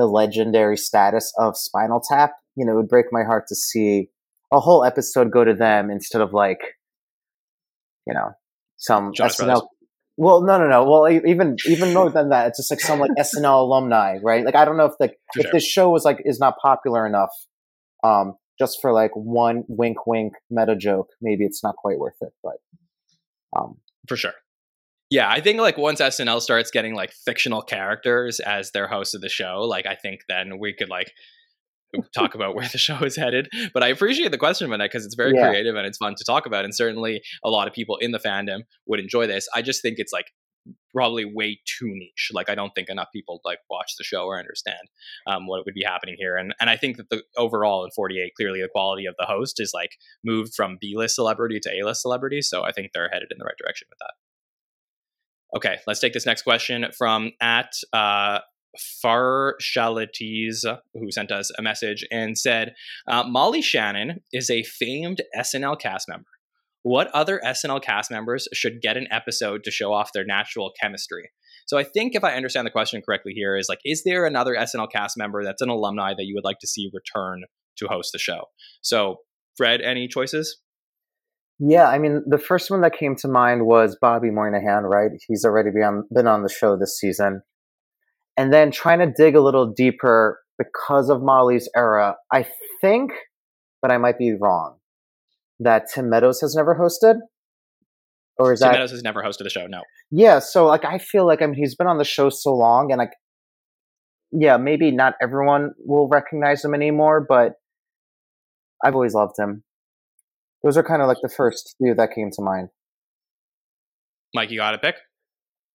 the 0.00 0.06
legendary 0.06 0.78
status 0.78 1.30
of 1.38 1.58
Spinal 1.58 2.00
Tap, 2.00 2.32
you 2.56 2.64
know, 2.64 2.72
it 2.72 2.76
would 2.76 2.88
break 2.88 3.06
my 3.12 3.22
heart 3.22 3.44
to 3.48 3.54
see 3.54 4.08
a 4.50 4.58
whole 4.58 4.82
episode 4.82 5.30
go 5.30 5.44
to 5.44 5.52
them 5.52 5.90
instead 5.90 6.22
of 6.22 6.32
like, 6.32 6.58
you 8.06 8.14
know, 8.14 8.30
some 8.78 9.12
Jonas 9.12 9.36
SNL. 9.36 9.44
Brothers. 9.44 9.62
Well, 10.16 10.42
no, 10.42 10.58
no, 10.58 10.68
no. 10.68 10.84
Well, 10.84 11.08
even 11.10 11.56
even 11.66 11.92
more 11.94 12.10
than 12.10 12.30
that, 12.30 12.48
it's 12.48 12.58
just 12.58 12.70
like 12.70 12.80
some 12.80 12.98
like 12.98 13.10
SNL 13.18 13.60
alumni, 13.60 14.18
right? 14.22 14.44
Like 14.44 14.54
I 14.54 14.64
don't 14.64 14.78
know 14.78 14.86
if 14.86 14.94
like 14.98 15.18
if 15.36 15.42
sure. 15.42 15.52
this 15.52 15.66
show 15.66 15.90
was 15.90 16.04
like 16.04 16.22
is 16.24 16.40
not 16.40 16.54
popular 16.60 17.06
enough, 17.06 17.30
um, 18.02 18.34
just 18.58 18.80
for 18.80 18.92
like 18.92 19.12
one 19.14 19.64
wink, 19.68 20.06
wink 20.06 20.32
meta 20.50 20.76
joke, 20.76 21.08
maybe 21.20 21.44
it's 21.44 21.62
not 21.62 21.76
quite 21.76 21.98
worth 21.98 22.16
it. 22.22 22.32
But 22.42 22.56
um, 23.56 23.78
for 24.08 24.16
sure. 24.16 24.34
Yeah, 25.10 25.28
I 25.28 25.40
think 25.40 25.60
like 25.60 25.76
once 25.76 26.00
SNL 26.00 26.40
starts 26.40 26.70
getting 26.70 26.94
like 26.94 27.12
fictional 27.12 27.62
characters 27.62 28.38
as 28.40 28.70
their 28.70 28.86
host 28.86 29.14
of 29.14 29.20
the 29.20 29.28
show, 29.28 29.62
like 29.68 29.84
I 29.86 29.96
think 29.96 30.20
then 30.28 30.58
we 30.60 30.72
could 30.72 30.88
like 30.88 31.12
talk 32.14 32.36
about 32.36 32.54
where 32.54 32.68
the 32.68 32.78
show 32.88 32.98
is 32.98 33.16
headed. 33.16 33.48
But 33.74 33.82
I 33.82 33.88
appreciate 33.88 34.30
the 34.30 34.38
question, 34.38 34.70
Vanette, 34.70 34.84
because 34.84 35.04
it's 35.04 35.16
very 35.16 35.32
Yeah. 35.34 35.48
creative 35.48 35.74
and 35.74 35.86
it's 35.86 35.98
fun 35.98 36.14
to 36.16 36.24
talk 36.24 36.46
about. 36.46 36.64
And 36.64 36.72
certainly 36.74 37.20
a 37.44 37.50
lot 37.50 37.66
of 37.66 37.74
people 37.74 37.96
in 37.96 38.12
the 38.12 38.20
fandom 38.20 38.60
would 38.86 39.00
enjoy 39.00 39.26
this. 39.26 39.48
I 39.54 39.62
just 39.62 39.82
think 39.82 39.96
it's 39.98 40.12
like 40.12 40.26
probably 40.94 41.24
way 41.24 41.58
too 41.66 41.88
niche. 41.88 42.30
Like 42.32 42.48
I 42.48 42.54
don't 42.54 42.70
think 42.74 42.88
enough 42.88 43.08
people 43.12 43.40
like 43.44 43.58
watch 43.68 43.94
the 43.98 44.04
show 44.04 44.26
or 44.26 44.38
understand 44.38 44.78
um, 45.26 45.46
what 45.48 45.64
would 45.64 45.74
be 45.74 45.82
happening 45.84 46.14
here. 46.18 46.36
And 46.36 46.54
and 46.60 46.70
I 46.70 46.76
think 46.76 46.98
that 46.98 47.08
the 47.10 47.22
overall 47.36 47.84
in 47.84 47.90
48, 47.96 48.32
clearly 48.36 48.60
the 48.60 48.68
quality 48.68 49.06
of 49.06 49.14
the 49.18 49.26
host 49.26 49.56
is 49.58 49.72
like 49.74 49.90
moved 50.24 50.54
from 50.54 50.78
B 50.80 50.92
list 50.96 51.16
celebrity 51.16 51.58
to 51.60 51.70
A 51.70 51.84
list 51.84 52.02
celebrity. 52.02 52.42
So 52.42 52.62
I 52.62 52.70
think 52.70 52.92
they're 52.92 53.08
headed 53.12 53.28
in 53.32 53.38
the 53.38 53.44
right 53.44 53.56
direction 53.60 53.86
with 53.90 53.98
that. 53.98 54.12
Okay, 55.56 55.78
let's 55.86 56.00
take 56.00 56.12
this 56.12 56.26
next 56.26 56.42
question 56.42 56.86
from 56.96 57.32
at 57.40 57.72
uh, 57.92 58.38
Farshalities, 59.04 60.64
who 60.94 61.10
sent 61.10 61.32
us 61.32 61.50
a 61.58 61.62
message 61.62 62.04
and 62.10 62.38
said, 62.38 62.74
uh, 63.08 63.24
Molly 63.24 63.62
Shannon 63.62 64.20
is 64.32 64.48
a 64.48 64.62
famed 64.62 65.22
SNL 65.36 65.80
cast 65.80 66.08
member. 66.08 66.28
What 66.82 67.08
other 67.08 67.40
SNL 67.44 67.82
cast 67.82 68.10
members 68.10 68.48
should 68.54 68.80
get 68.80 68.96
an 68.96 69.08
episode 69.10 69.64
to 69.64 69.70
show 69.70 69.92
off 69.92 70.12
their 70.14 70.24
natural 70.24 70.72
chemistry? 70.80 71.30
So 71.66 71.78
I 71.78 71.84
think 71.84 72.14
if 72.14 72.24
I 72.24 72.34
understand 72.34 72.66
the 72.66 72.70
question 72.70 73.02
correctly 73.04 73.32
here 73.34 73.56
is 73.56 73.68
like, 73.68 73.80
is 73.84 74.02
there 74.04 74.24
another 74.24 74.54
SNL 74.54 74.90
cast 74.90 75.18
member 75.18 75.44
that's 75.44 75.62
an 75.62 75.68
alumni 75.68 76.14
that 76.14 76.24
you 76.24 76.34
would 76.34 76.44
like 76.44 76.58
to 76.60 76.66
see 76.66 76.90
return 76.92 77.42
to 77.78 77.86
host 77.86 78.12
the 78.12 78.18
show? 78.18 78.44
So 78.82 79.16
Fred, 79.56 79.80
any 79.82 80.08
choices? 80.08 80.58
Yeah, 81.60 81.88
I 81.88 81.98
mean, 81.98 82.22
the 82.26 82.38
first 82.38 82.70
one 82.70 82.80
that 82.80 82.96
came 82.98 83.14
to 83.16 83.28
mind 83.28 83.66
was 83.66 83.96
Bobby 84.00 84.30
Moynihan, 84.30 84.84
right? 84.84 85.10
He's 85.28 85.44
already 85.44 85.70
been 85.70 85.82
on, 85.82 86.04
been 86.12 86.26
on 86.26 86.42
the 86.42 86.48
show 86.48 86.76
this 86.76 86.98
season. 86.98 87.42
And 88.38 88.50
then 88.50 88.70
trying 88.70 89.00
to 89.00 89.12
dig 89.14 89.36
a 89.36 89.42
little 89.42 89.66
deeper 89.66 90.40
because 90.56 91.10
of 91.10 91.20
Molly's 91.22 91.68
era, 91.76 92.16
I 92.32 92.46
think, 92.80 93.12
but 93.82 93.90
I 93.90 93.98
might 93.98 94.18
be 94.18 94.32
wrong, 94.40 94.76
that 95.58 95.84
Tim 95.94 96.08
Meadows 96.08 96.40
has 96.40 96.54
never 96.54 96.74
hosted. 96.74 97.16
Or 98.38 98.54
is 98.54 98.60
Tim 98.60 98.68
that 98.68 98.72
Meadows 98.72 98.92
has 98.92 99.02
never 99.02 99.22
hosted 99.22 99.44
a 99.44 99.50
show. 99.50 99.66
No. 99.66 99.82
Yeah, 100.10 100.38
so 100.38 100.66
like 100.66 100.86
I 100.86 100.96
feel 100.96 101.26
like 101.26 101.42
I 101.42 101.46
mean 101.46 101.56
he's 101.56 101.74
been 101.74 101.86
on 101.86 101.98
the 101.98 102.04
show 102.04 102.30
so 102.30 102.54
long 102.54 102.90
and 102.90 102.98
like 102.98 103.12
yeah, 104.32 104.56
maybe 104.56 104.90
not 104.90 105.14
everyone 105.20 105.72
will 105.84 106.08
recognize 106.08 106.64
him 106.64 106.72
anymore, 106.72 107.24
but 107.28 107.52
I've 108.82 108.94
always 108.94 109.12
loved 109.12 109.34
him. 109.38 109.62
Those 110.62 110.76
are 110.76 110.82
kind 110.82 111.00
of 111.02 111.08
like 111.08 111.18
the 111.22 111.28
first 111.28 111.74
few 111.78 111.94
that 111.94 112.10
came 112.14 112.30
to 112.32 112.42
mind. 112.42 112.68
Mike, 114.34 114.50
you 114.50 114.58
got 114.58 114.74
a 114.74 114.78
pick? 114.78 114.96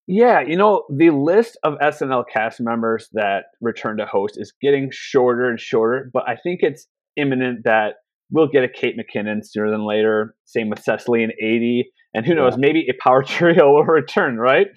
Yeah, 0.08 0.42
you 0.42 0.56
know, 0.56 0.84
the 0.96 1.10
list 1.10 1.58
of 1.64 1.74
SNL 1.82 2.26
cast 2.32 2.62
members 2.62 3.10
that 3.14 3.46
return 3.60 3.98
to 3.98 4.06
host 4.06 4.36
is 4.38 4.54
getting 4.62 4.90
shorter 4.92 5.50
and 5.50 5.60
shorter, 5.60 6.10
but 6.14 6.24
I 6.28 6.36
think 6.36 6.60
it's 6.62 6.88
imminent 7.18 7.62
that 7.66 7.96
we'll 8.32 8.48
get 8.48 8.64
a 8.64 8.70
Kate 8.70 8.96
McKinnon 8.98 9.40
sooner 9.44 9.72
than 9.72 9.86
later. 9.86 10.36
Same 10.46 10.70
with 10.70 10.84
Cecily 10.84 11.24
and 11.24 11.34
Aidy. 11.44 11.84
And 12.14 12.26
who 12.26 12.36
knows, 12.36 12.54
Yeah. 12.54 12.60
maybe 12.60 12.88
a 12.88 12.94
power 13.04 13.24
trio 13.28 13.72
will 13.72 13.84
return, 13.84 14.38
right? 14.38 14.68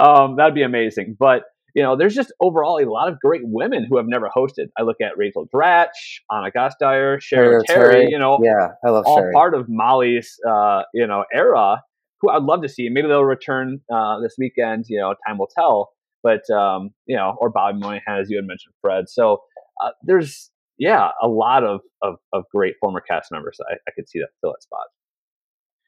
Um, 0.00 0.36
that'd 0.36 0.54
be 0.54 0.62
amazing. 0.62 1.16
But, 1.18 1.42
you 1.76 1.82
know, 1.82 1.94
there's 1.94 2.14
just 2.14 2.32
overall 2.40 2.82
a 2.82 2.88
lot 2.90 3.12
of 3.12 3.20
great 3.20 3.42
women 3.44 3.86
who 3.86 3.98
have 3.98 4.06
never 4.08 4.30
hosted. 4.34 4.68
I 4.78 4.82
look 4.82 4.96
at 5.02 5.18
Rachel 5.18 5.46
Dratch, 5.54 6.20
Ana 6.30 6.50
Gasteyer, 6.50 7.20
Sharon 7.20 7.62
Cheri 7.68 7.76
Oteri, 7.78 7.92
Terry. 7.92 8.06
you 8.10 8.18
know, 8.18 8.38
Yeah, 8.42 8.68
I 8.82 8.88
love 8.88 9.04
all 9.06 9.18
Cheri. 9.18 9.32
part 9.34 9.54
of 9.54 9.66
Molly's, 9.68 10.34
uh, 10.48 10.82
you 10.94 11.06
know, 11.06 11.26
era. 11.34 11.82
Who 12.22 12.30
I'd 12.30 12.44
love 12.44 12.62
to 12.62 12.68
see. 12.70 12.88
Maybe 12.88 13.08
they'll 13.08 13.24
return 13.24 13.82
uh, 13.94 14.20
this 14.20 14.36
weekend. 14.38 14.86
You 14.88 15.00
know, 15.00 15.14
time 15.28 15.36
will 15.36 15.50
tell. 15.54 15.90
But 16.22 16.48
um, 16.50 16.92
you 17.04 17.14
know, 17.14 17.36
or 17.38 17.50
Bobby 17.50 17.78
Moynihan, 17.78 18.18
as 18.20 18.30
you 18.30 18.38
had 18.38 18.46
mentioned, 18.46 18.72
Fred. 18.80 19.04
So 19.08 19.42
uh, 19.84 19.90
there's 20.02 20.50
yeah, 20.78 21.10
a 21.22 21.28
lot 21.28 21.62
of, 21.62 21.80
of 22.00 22.14
of 22.32 22.44
great 22.50 22.76
former 22.80 23.02
cast 23.02 23.30
members. 23.30 23.58
I, 23.70 23.74
I 23.86 23.92
could 23.94 24.08
see 24.08 24.18
that 24.20 24.28
fill 24.40 24.52
that 24.52 24.62
spot. 24.62 24.86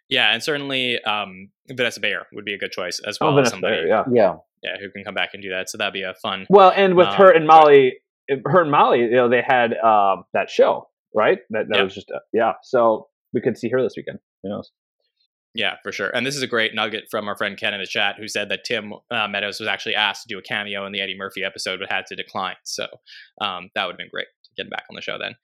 Yeah, 0.08 0.32
and 0.32 0.42
certainly 0.42 1.00
um, 1.02 1.50
Vanessa 1.68 2.00
Bayer 2.00 2.26
would 2.32 2.44
be 2.44 2.54
a 2.54 2.58
good 2.58 2.72
choice 2.72 3.00
as 3.06 3.18
Oh, 3.20 3.26
well. 3.26 3.38
as 3.40 3.50
Vanessa 3.50 3.50
somebody, 3.50 3.76
Bayer, 3.76 3.86
yeah. 3.88 4.04
yeah. 4.12 4.34
yeah, 4.62 4.76
who 4.80 4.90
can 4.90 5.04
come 5.04 5.14
back 5.14 5.30
and 5.34 5.42
do 5.42 5.50
that. 5.50 5.68
So 5.68 5.76
that'd 5.78 5.92
be 5.92 6.02
a 6.02 6.14
fun. 6.14 6.46
Well, 6.48 6.72
and 6.74 6.94
with 6.96 7.08
Um, 7.08 7.14
her 7.14 7.30
and 7.30 7.46
Molly, 7.46 7.98
her 8.46 8.60
and 8.62 8.70
Molly, 8.70 9.00
you 9.00 9.10
know, 9.12 9.28
they 9.28 9.42
had 9.46 9.74
um, 9.78 10.24
that 10.32 10.48
show, 10.50 10.88
right? 11.14 11.38
That, 11.50 11.68
that 11.68 11.76
Yeah. 11.78 11.82
was 11.84 11.94
just 11.94 12.10
uh, 12.10 12.20
yeah. 12.32 12.52
So 12.62 13.08
we 13.34 13.40
could 13.42 13.58
see 13.58 13.68
her 13.70 13.82
this 13.82 13.94
weekend. 13.96 14.18
Who 14.42 14.48
knows? 14.48 14.70
Yeah, 15.54 15.76
for 15.82 15.92
sure. 15.92 16.08
And 16.10 16.24
this 16.26 16.36
is 16.36 16.42
a 16.42 16.46
great 16.46 16.74
nugget 16.74 17.04
from 17.10 17.26
our 17.26 17.36
friend 17.36 17.56
Ken 17.58 17.74
in 17.74 17.80
the 17.80 17.86
chat 17.86 18.16
who 18.18 18.28
said 18.28 18.48
that 18.50 18.64
Tim 18.64 18.92
uh, 19.10 19.26
Meadows 19.28 19.58
was 19.58 19.68
actually 19.68 19.94
asked 19.96 20.22
to 20.22 20.28
do 20.28 20.38
a 20.38 20.42
cameo 20.42 20.86
in 20.86 20.92
the 20.92 21.00
Eddie 21.00 21.16
Murphy 21.18 21.42
episode 21.42 21.80
but 21.80 21.90
had 21.90 22.06
to 22.06 22.16
decline. 22.16 22.54
So 22.64 22.86
um, 23.40 23.68
that 23.74 23.84
would 23.86 23.92
have 23.92 23.98
been 23.98 24.08
great 24.10 24.26
to 24.44 24.50
get 24.56 24.66
him 24.66 24.70
back 24.70 24.84
on 24.88 24.94
the 24.94 25.02
show 25.02 25.18
then. 25.18 25.34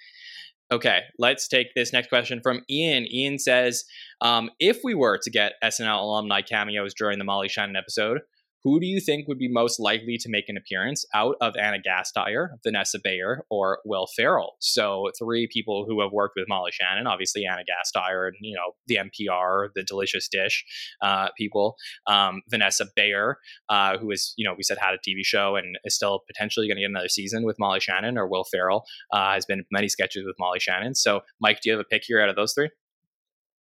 Okay, 0.72 1.00
let's 1.18 1.46
take 1.46 1.68
this 1.74 1.92
next 1.92 2.08
question 2.08 2.40
from 2.42 2.62
Ian. 2.70 3.06
Ian 3.12 3.38
says, 3.38 3.84
um, 4.20 4.50
if 4.58 4.78
we 4.82 4.94
were 4.94 5.18
to 5.22 5.30
get 5.30 5.52
SNL 5.62 6.00
alumni 6.00 6.40
cameos 6.40 6.94
during 6.94 7.18
the 7.18 7.24
Molly 7.24 7.48
Shannon 7.48 7.76
episode, 7.76 8.20
who 8.64 8.80
do 8.80 8.86
you 8.86 8.98
think 8.98 9.28
would 9.28 9.38
be 9.38 9.48
most 9.48 9.78
likely 9.78 10.16
to 10.18 10.30
make 10.30 10.48
an 10.48 10.56
appearance 10.56 11.04
out 11.14 11.36
of 11.42 11.54
Ana 11.56 11.78
Gasteyer, 11.78 12.48
Vanessa 12.64 12.98
Bayer, 13.02 13.44
or 13.50 13.80
Will 13.84 14.06
Ferrell? 14.16 14.54
So 14.58 15.10
three 15.18 15.46
people 15.52 15.84
who 15.86 16.00
have 16.00 16.12
worked 16.12 16.34
with 16.34 16.48
Molly 16.48 16.72
Shannon, 16.72 17.06
obviously 17.06 17.44
Ana 17.46 17.62
Gasteyer, 17.62 18.26
and 18.26 18.36
you 18.40 18.56
know 18.56 18.72
the 18.86 18.96
NPR, 18.96 19.68
the 19.74 19.82
Delicious 19.82 20.28
Dish 20.28 20.64
uh, 21.02 21.28
people, 21.36 21.76
um, 22.06 22.40
Vanessa 22.48 22.86
Bayer, 22.96 23.36
uh, 23.68 23.98
who 23.98 24.10
is 24.10 24.32
you 24.38 24.46
know 24.46 24.54
we 24.56 24.62
said 24.62 24.78
had 24.78 24.94
a 24.94 24.98
TV 24.98 25.22
show 25.22 25.56
and 25.56 25.78
is 25.84 25.94
still 25.94 26.22
potentially 26.26 26.66
going 26.66 26.76
to 26.76 26.82
get 26.82 26.90
another 26.90 27.08
season 27.08 27.44
with 27.44 27.58
Molly 27.58 27.80
Shannon, 27.80 28.16
or 28.16 28.26
Will 28.26 28.44
Ferrell 28.44 28.84
uh, 29.12 29.34
has 29.34 29.44
been 29.44 29.64
many 29.70 29.88
sketches 29.88 30.24
with 30.24 30.36
Molly 30.38 30.58
Shannon. 30.58 30.94
So 30.94 31.20
Mike, 31.38 31.60
do 31.60 31.68
you 31.68 31.76
have 31.76 31.84
a 31.84 31.88
pick 31.88 32.04
here 32.06 32.20
out 32.20 32.30
of 32.30 32.36
those 32.36 32.54
three? 32.54 32.70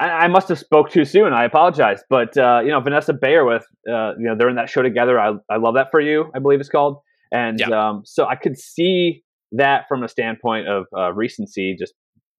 I, 0.01 0.09
I 0.11 0.29
must 0.29 0.49
have 0.49 0.59
spoke 0.59 0.91
too 0.91 1.05
soon. 1.05 1.33
I 1.33 1.45
apologize, 1.45 2.03
but 2.09 2.37
uh, 2.37 2.61
you 2.63 2.71
know 2.71 2.81
Vanessa 2.81 3.13
Bayer 3.13 3.45
with 3.45 3.67
uh, 3.91 4.13
you 4.19 4.25
know 4.27 4.35
they're 4.37 4.49
in 4.49 4.57
that 4.57 4.71
show 4.71 4.83
together. 4.83 5.19
I 5.19 5.35
I 5.51 5.57
love 5.57 5.75
that 5.75 5.89
for 5.91 6.01
you. 6.01 6.31
I 6.35 6.39
believe 6.39 6.61
it's 6.61 6.69
called, 6.69 7.01
and 7.33 7.59
Yeah. 7.61 7.69
um, 7.89 8.03
so 8.05 8.27
I 8.27 8.37
could 8.37 8.59
see 8.59 9.23
that 9.53 9.85
from 9.89 10.03
a 10.03 10.09
standpoint 10.09 10.69
of 10.69 10.87
uh, 10.97 11.13
recency, 11.13 11.75
just 11.79 11.95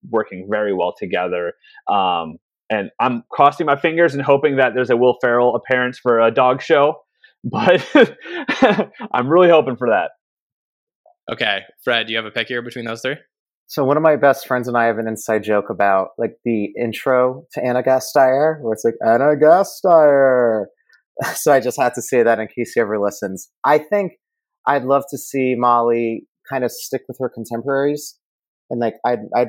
working 0.10 0.48
very 0.50 0.74
well 0.74 0.94
together. 0.98 1.54
Um, 1.90 2.38
and 2.70 2.92
I'm 3.00 3.24
crossing 3.32 3.66
my 3.66 3.76
fingers 3.76 4.14
and 4.14 4.24
hoping 4.24 4.58
that 4.58 4.74
there's 4.76 4.92
a 4.92 4.96
Will 4.98 5.18
Ferrell 5.22 5.56
appearance 5.56 5.98
for 5.98 6.20
a 6.20 6.30
dog 6.32 6.62
show, 6.62 7.02
but 7.44 7.86
I'm 9.12 9.28
really 9.28 9.50
hoping 9.50 9.76
for 9.76 9.90
that. 9.90 10.12
Okay, 11.32 11.62
Fred, 11.84 12.08
do 12.08 12.14
you 12.14 12.18
have 12.18 12.26
a 12.26 12.32
pick 12.32 12.48
here 12.48 12.62
between 12.62 12.86
those 12.86 13.02
three? 13.02 13.16
So 13.70 13.86
one 13.86 13.98
of 13.98 14.04
my 14.04 14.16
best 14.16 14.48
friends 14.48 14.68
and 14.68 14.76
I 14.76 14.86
have 14.86 14.98
an 14.98 15.08
inside 15.08 15.44
joke 15.44 15.70
about 15.70 16.10
like 16.18 16.38
the 16.44 16.74
intro 16.76 17.46
to 17.54 17.64
Ana 17.64 17.84
Gasteyer, 17.84 18.60
where 18.62 18.74
it's 18.74 18.84
like 18.84 18.96
Ana 19.06 19.36
Gasteyer. 19.36 20.66
So 21.36 21.52
I 21.52 21.60
just 21.60 21.78
had 21.78 21.94
to 21.96 22.02
say 22.02 22.24
that 22.24 22.40
in 22.40 22.48
case 22.48 22.72
he 22.74 22.80
ever 22.80 22.98
listens. 22.98 23.50
I 23.66 23.78
think 23.78 24.14
I'd 24.66 24.86
love 24.86 25.04
to 25.10 25.18
see 25.18 25.54
Molly 25.54 26.26
kind 26.50 26.64
of 26.64 26.72
stick 26.72 27.02
with 27.10 27.18
her 27.20 27.28
contemporaries, 27.28 28.18
and 28.70 28.80
like 28.80 28.94
I 29.06 29.18
I 29.36 29.48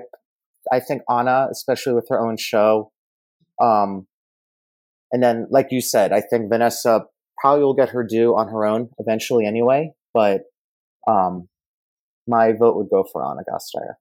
I 0.73 0.81
think 0.81 1.03
Ana, 1.09 1.47
especially 1.49 1.93
with 1.93 2.09
her 2.11 2.19
own 2.19 2.37
show, 2.37 2.91
um, 3.63 4.09
and 5.13 5.23
then 5.23 5.47
like 5.49 5.69
you 5.71 5.81
said, 5.81 6.13
I 6.13 6.23
think 6.23 6.51
Vanessa 6.51 7.05
probably 7.39 7.63
will 7.63 7.75
get 7.75 7.91
her 7.91 8.03
due 8.03 8.37
on 8.37 8.49
her 8.49 8.67
own 8.67 8.89
eventually 8.99 9.47
anyway. 9.47 9.93
But 10.13 10.41
um, 11.07 11.49
my 12.27 12.51
vote 12.51 12.75
would 12.77 12.91
go 12.91 13.05
for 13.13 13.25
Ana 13.25 13.43
Gasteyer. 13.49 13.95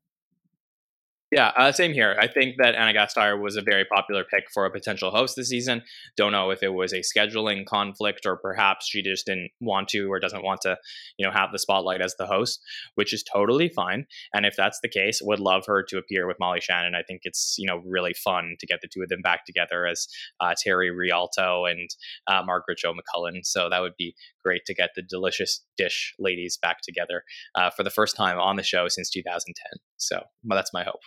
Yeah, 1.31 1.51
uh, 1.55 1.71
same 1.71 1.93
here. 1.93 2.17
I 2.19 2.25
think 2.25 2.55
that 2.57 2.73
Ana 2.73 2.91
Gasteyer 2.91 3.39
was 3.39 3.55
a 3.55 3.61
very 3.61 3.85
popular 3.85 4.23
pick 4.23 4.45
for 4.51 4.65
a 4.65 4.71
potential 4.71 5.11
host 5.11 5.35
this 5.35 5.49
season. 5.49 5.83
Don't 6.17 6.31
know 6.31 6.49
if 6.49 6.63
it 6.63 6.73
was 6.73 6.91
a 6.91 7.01
scheduling 7.01 7.67
conflict 7.67 8.25
or 8.25 8.35
perhaps 8.35 8.87
she 8.87 9.03
just 9.03 9.27
didn't 9.27 9.51
want 9.61 9.89
to 9.89 10.11
or 10.11 10.19
doesn't 10.19 10.43
want 10.43 10.61
to, 10.61 10.75
you 11.19 11.25
know, 11.25 11.31
have 11.31 11.51
the 11.51 11.59
spotlight 11.59 12.01
as 12.01 12.15
the 12.17 12.25
host, 12.25 12.59
which 12.95 13.13
is 13.13 13.23
totally 13.23 13.69
fine. 13.69 14.07
And 14.33 14.47
if 14.47 14.55
that's 14.57 14.79
the 14.81 14.89
case, 14.89 15.21
would 15.21 15.39
love 15.39 15.65
her 15.67 15.83
to 15.89 15.99
appear 15.99 16.25
with 16.25 16.37
Molly 16.39 16.61
Shannon. 16.61 16.95
I 16.95 17.03
think 17.03 17.21
it's 17.25 17.55
you 17.59 17.67
know 17.67 17.83
really 17.85 18.13
fun 18.13 18.55
to 18.59 18.65
get 18.65 18.81
the 18.81 18.87
two 18.91 19.03
of 19.03 19.09
them 19.09 19.21
back 19.21 19.45
together 19.45 19.85
as 19.85 20.07
uh, 20.39 20.55
Teri 20.55 20.89
Rialto 20.91 21.65
and 21.65 21.91
uh, 22.25 22.41
Margaret 22.43 22.79
Jo 22.79 22.93
McCullen. 22.93 23.41
So 23.43 23.69
that 23.69 23.81
would 23.81 23.95
be 23.99 24.15
great 24.43 24.65
to 24.65 24.73
get 24.73 24.91
the 24.95 25.03
delicious 25.03 25.63
dish 25.77 26.15
ladies 26.17 26.57
back 26.59 26.77
together 26.81 27.23
uh, 27.53 27.69
for 27.69 27.83
the 27.83 27.91
first 27.91 28.15
time 28.15 28.39
on 28.39 28.55
the 28.55 28.63
show 28.63 28.87
since 28.87 29.11
2010. 29.11 29.79
So 29.97 30.23
well, 30.43 30.57
that's 30.57 30.73
my 30.73 30.83
hope. 30.83 31.01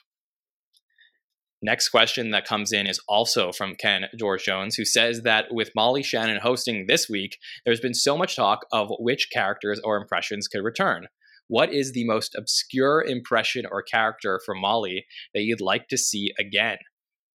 Next 1.65 1.91
question 1.91 2.33
that 2.33 2.45
comes 2.45 2.73
in 2.73 2.89
is 2.89 3.01
also 3.07 3.53
from 3.53 3.77
Ken 3.77 4.07
George 4.19 4.45
Jones, 4.45 4.75
who 4.75 4.85
says 4.85 5.23
that 5.23 5.47
with 5.53 5.71
Molly 5.77 6.03
Shannon 6.03 6.41
hosting 6.43 6.87
this 6.89 7.09
week, 7.09 7.39
there's 7.65 7.81
been 7.81 7.95
so 7.95 8.19
much 8.19 8.35
talk 8.35 8.67
of 8.73 8.89
which 8.99 9.29
characters 9.33 9.81
or 9.85 9.97
impressions 9.97 10.49
could 10.49 10.65
return. 10.65 11.07
What 11.47 11.73
is 11.73 11.93
the 11.93 12.05
most 12.05 12.35
obscure 12.37 13.05
impression 13.07 13.65
or 13.71 13.81
character 13.81 14.41
from 14.45 14.61
Molly 14.61 15.07
that 15.35 15.43
you'd 15.43 15.61
like 15.61 15.87
to 15.89 15.97
see 15.97 16.33
again? 16.37 16.79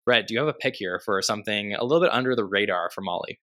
Fred, 0.03 0.25
do 0.25 0.33
you 0.33 0.39
have 0.41 0.49
a 0.49 0.53
pick 0.53 0.75
here 0.75 1.01
for 1.05 1.21
something 1.21 1.73
a 1.73 1.83
little 1.83 2.01
bit 2.01 2.13
under 2.13 2.35
the 2.35 2.45
radar 2.45 2.89
for 2.93 3.01
Molly? 3.01 3.39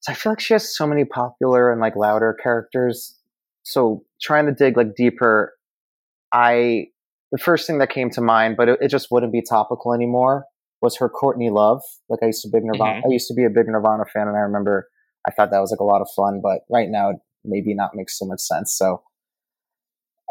So 0.00 0.12
I 0.12 0.14
feel 0.14 0.32
like 0.32 0.40
she 0.40 0.52
has 0.52 0.76
so 0.76 0.86
many 0.86 1.06
popular 1.06 1.72
and 1.72 1.80
like 1.80 1.96
louder 1.96 2.36
characters. 2.42 3.18
So 3.62 4.04
trying 4.20 4.46
to 4.46 4.52
dig 4.52 4.76
like 4.76 4.94
deeper, 4.94 5.54
I 6.32 6.86
the 7.32 7.38
first 7.38 7.66
thing 7.66 7.78
that 7.78 7.90
came 7.90 8.10
to 8.10 8.20
mind, 8.20 8.56
but 8.56 8.68
it, 8.68 8.78
it 8.82 8.88
just 8.88 9.08
wouldn't 9.10 9.32
be 9.32 9.42
topical 9.42 9.94
anymore, 9.94 10.44
was 10.82 10.96
her 10.98 11.08
Courtney 11.08 11.50
Love. 11.50 11.80
Like 12.08 12.20
I 12.22 12.26
used 12.26 12.42
to 12.42 12.50
big 12.52 12.62
Nirvana, 12.62 12.98
mm-hmm. 12.98 13.10
I 13.10 13.12
used 13.12 13.26
to 13.28 13.34
be 13.34 13.44
a 13.44 13.50
big 13.50 13.66
Nirvana 13.66 14.04
fan, 14.12 14.28
and 14.28 14.36
I 14.36 14.40
remember 14.40 14.88
I 15.26 15.30
thought 15.30 15.50
that 15.50 15.60
was 15.60 15.72
like 15.72 15.80
a 15.80 15.84
lot 15.84 16.02
of 16.02 16.08
fun. 16.14 16.40
But 16.42 16.60
right 16.70 16.88
now, 16.88 17.10
it 17.10 17.16
maybe 17.44 17.74
not 17.74 17.94
makes 17.94 18.18
so 18.18 18.26
much 18.26 18.40
sense. 18.40 18.76
So 18.76 19.02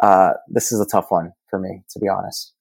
uh, 0.01 0.33
this 0.47 0.71
is 0.71 0.79
a 0.79 0.85
tough 0.85 1.07
one 1.09 1.33
for 1.49 1.59
me, 1.59 1.83
to 1.89 1.99
be 1.99 2.07
honest. 2.07 2.53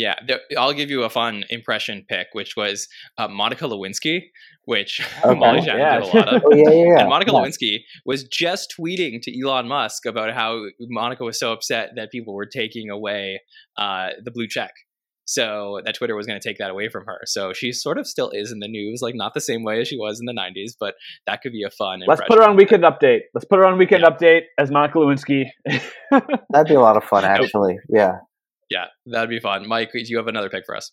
Yeah, 0.00 0.14
I'll 0.56 0.72
give 0.72 0.88
you 0.88 1.02
a 1.02 1.10
fun 1.10 1.44
impression 1.50 2.06
pick, 2.08 2.28
which 2.32 2.56
was 2.56 2.88
uh, 3.18 3.28
Monica 3.28 3.64
Lewinsky, 3.64 4.22
which 4.64 5.06
okay. 5.24 5.38
Molly 5.38 5.60
Shannon 5.60 5.80
yeah. 5.80 6.00
did 6.00 6.14
a 6.14 6.16
lot 6.16 6.34
of. 6.34 6.42
oh, 6.46 6.54
yeah, 6.54 6.70
yeah, 6.70 7.00
And 7.00 7.08
Monica 7.08 7.32
yeah. 7.32 7.38
Lewinsky 7.38 7.78
was 8.06 8.24
just 8.24 8.74
tweeting 8.78 9.20
to 9.22 9.40
Elon 9.40 9.68
Musk 9.68 10.06
about 10.06 10.32
how 10.32 10.64
Monica 10.80 11.24
was 11.24 11.38
so 11.38 11.52
upset 11.52 11.90
that 11.96 12.10
people 12.10 12.34
were 12.34 12.46
taking 12.46 12.88
away 12.88 13.40
uh, 13.76 14.08
the 14.24 14.30
blue 14.30 14.48
check. 14.48 14.72
So 15.26 15.80
that 15.84 15.94
Twitter 15.94 16.16
was 16.16 16.26
going 16.26 16.40
to 16.40 16.48
take 16.48 16.58
that 16.58 16.70
away 16.70 16.88
from 16.88 17.04
her. 17.06 17.20
So 17.24 17.52
she 17.52 17.70
sort 17.70 17.98
of 17.98 18.06
still 18.06 18.30
is 18.30 18.50
in 18.50 18.58
the 18.58 18.66
news, 18.66 19.00
like 19.00 19.14
not 19.14 19.32
the 19.32 19.40
same 19.40 19.62
way 19.62 19.80
as 19.80 19.86
she 19.86 19.96
was 19.96 20.18
in 20.18 20.26
the 20.26 20.32
'90s, 20.32 20.72
but 20.80 20.94
that 21.26 21.40
could 21.40 21.52
be 21.52 21.62
a 21.62 21.70
fun. 21.70 22.00
Let's 22.04 22.22
put 22.26 22.38
her 22.38 22.42
on 22.42 22.56
Weekend 22.56 22.82
Update. 22.82 23.20
Let's 23.32 23.44
put 23.44 23.58
her 23.58 23.66
on 23.66 23.78
Weekend 23.78 24.02
yeah. 24.02 24.10
Update 24.10 24.40
as 24.58 24.72
Monica 24.72 24.98
Lewinsky. 24.98 25.44
That'd 26.10 26.66
be 26.66 26.74
a 26.74 26.80
lot 26.80 26.96
of 26.96 27.04
fun, 27.04 27.24
actually. 27.24 27.76
Yeah. 27.88 28.16
Yeah, 28.70 28.86
that'd 29.06 29.28
be 29.28 29.40
fun. 29.40 29.68
Mike, 29.68 29.92
do 29.92 30.02
you 30.04 30.16
have 30.16 30.28
another 30.28 30.48
pick 30.48 30.64
for 30.64 30.76
us? 30.76 30.92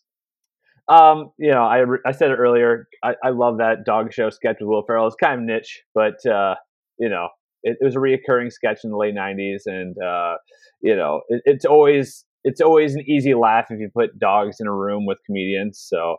Um, 0.89 1.31
you 1.37 1.51
know, 1.51 1.63
I, 1.63 1.83
I 2.05 2.11
said 2.11 2.31
it 2.31 2.35
earlier. 2.35 2.87
I, 3.03 3.13
I 3.23 3.29
love 3.29 3.57
that 3.57 3.85
dog 3.85 4.13
show 4.13 4.29
sketch 4.29 4.57
with 4.59 4.69
Will 4.69 4.83
Ferrell. 4.85 5.05
It's 5.07 5.15
kind 5.15 5.39
of 5.39 5.45
niche, 5.45 5.83
but 5.93 6.25
uh, 6.25 6.55
you 6.97 7.09
know, 7.09 7.29
it, 7.63 7.77
it, 7.79 7.85
was 7.85 7.95
a 7.95 7.99
reoccurring 7.99 8.51
sketch 8.51 8.79
in 8.83 8.91
the 8.91 8.97
late 8.97 9.13
'90s, 9.13 9.63
and 9.65 9.95
uh, 10.01 10.35
you 10.81 10.95
know, 10.95 11.21
it, 11.27 11.41
it's 11.45 11.65
always 11.65 12.25
it's 12.43 12.61
always 12.61 12.95
an 12.95 13.03
easy 13.07 13.33
laugh 13.33 13.65
if 13.69 13.79
you 13.79 13.89
put 13.93 14.17
dogs 14.17 14.57
in 14.59 14.67
a 14.67 14.73
room 14.73 15.05
with 15.05 15.17
comedians. 15.25 15.79
So, 15.79 16.17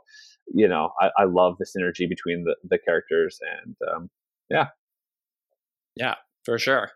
you 0.55 0.69
know, 0.69 0.91
I, 1.01 1.09
I 1.19 1.25
love 1.25 1.57
the 1.59 1.65
synergy 1.65 2.07
between 2.09 2.45
the 2.45 2.55
the 2.69 2.79
characters, 2.79 3.39
and 3.65 3.75
um, 3.91 4.11
yeah, 4.51 4.67
yeah, 5.97 6.17
for 6.45 6.59
sure. 6.59 6.91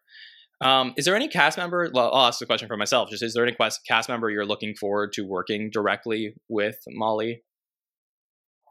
Um, 0.62 0.94
is 0.96 1.04
there 1.04 1.16
any 1.16 1.28
cast 1.28 1.58
member? 1.58 1.90
Well, 1.92 2.12
I'll 2.12 2.26
ask 2.26 2.38
the 2.38 2.46
question 2.46 2.68
for 2.68 2.76
myself. 2.76 3.10
Just 3.10 3.22
is 3.22 3.34
there 3.34 3.44
any 3.44 3.56
cast 3.86 4.08
member 4.08 4.30
you're 4.30 4.46
looking 4.46 4.74
forward 4.78 5.12
to 5.14 5.22
working 5.22 5.70
directly 5.72 6.34
with 6.48 6.76
Molly? 6.88 7.42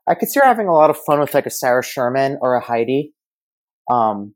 I 0.07 0.15
could 0.15 0.29
see 0.29 0.39
her 0.39 0.45
having 0.45 0.67
a 0.67 0.73
lot 0.73 0.89
of 0.89 0.97
fun 1.05 1.19
with 1.19 1.33
like 1.33 1.45
a 1.45 1.51
Sarah 1.51 1.83
Sherman 1.83 2.37
or 2.41 2.55
a 2.55 2.61
Heidi. 2.61 3.13
Um, 3.89 4.33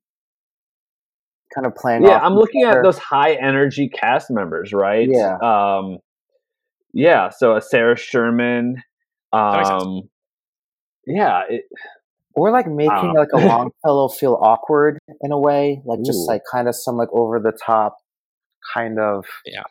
kind 1.53 1.65
of 1.65 1.75
playing. 1.75 2.03
Yeah, 2.03 2.19
I'm 2.19 2.33
looking 2.33 2.63
at 2.63 2.83
those 2.83 2.97
high 2.97 3.33
energy 3.33 3.89
cast 3.89 4.29
members, 4.29 4.73
right? 4.73 5.07
Yeah. 5.09 5.37
Um, 5.41 5.97
yeah. 6.93 7.29
So 7.29 7.55
a 7.55 7.61
Sarah 7.61 7.97
Sherman. 7.97 8.83
Um, 9.31 10.03
yeah. 11.07 11.43
It, 11.49 11.63
or 12.35 12.51
like 12.51 12.67
making 12.67 12.91
ah. 12.91 13.11
like 13.13 13.29
a 13.33 13.37
Longfellow 13.37 14.07
feel 14.19 14.37
awkward 14.41 14.99
in 15.21 15.31
a 15.31 15.39
way, 15.39 15.81
like 15.85 15.99
just 16.05 16.27
like 16.27 16.41
kind 16.51 16.67
of 16.67 16.75
some 16.75 16.97
like 16.97 17.09
over 17.13 17.39
the 17.39 17.57
top 17.65 17.97
kind 18.73 18.99
of 18.99 19.25
yeah 19.45 19.63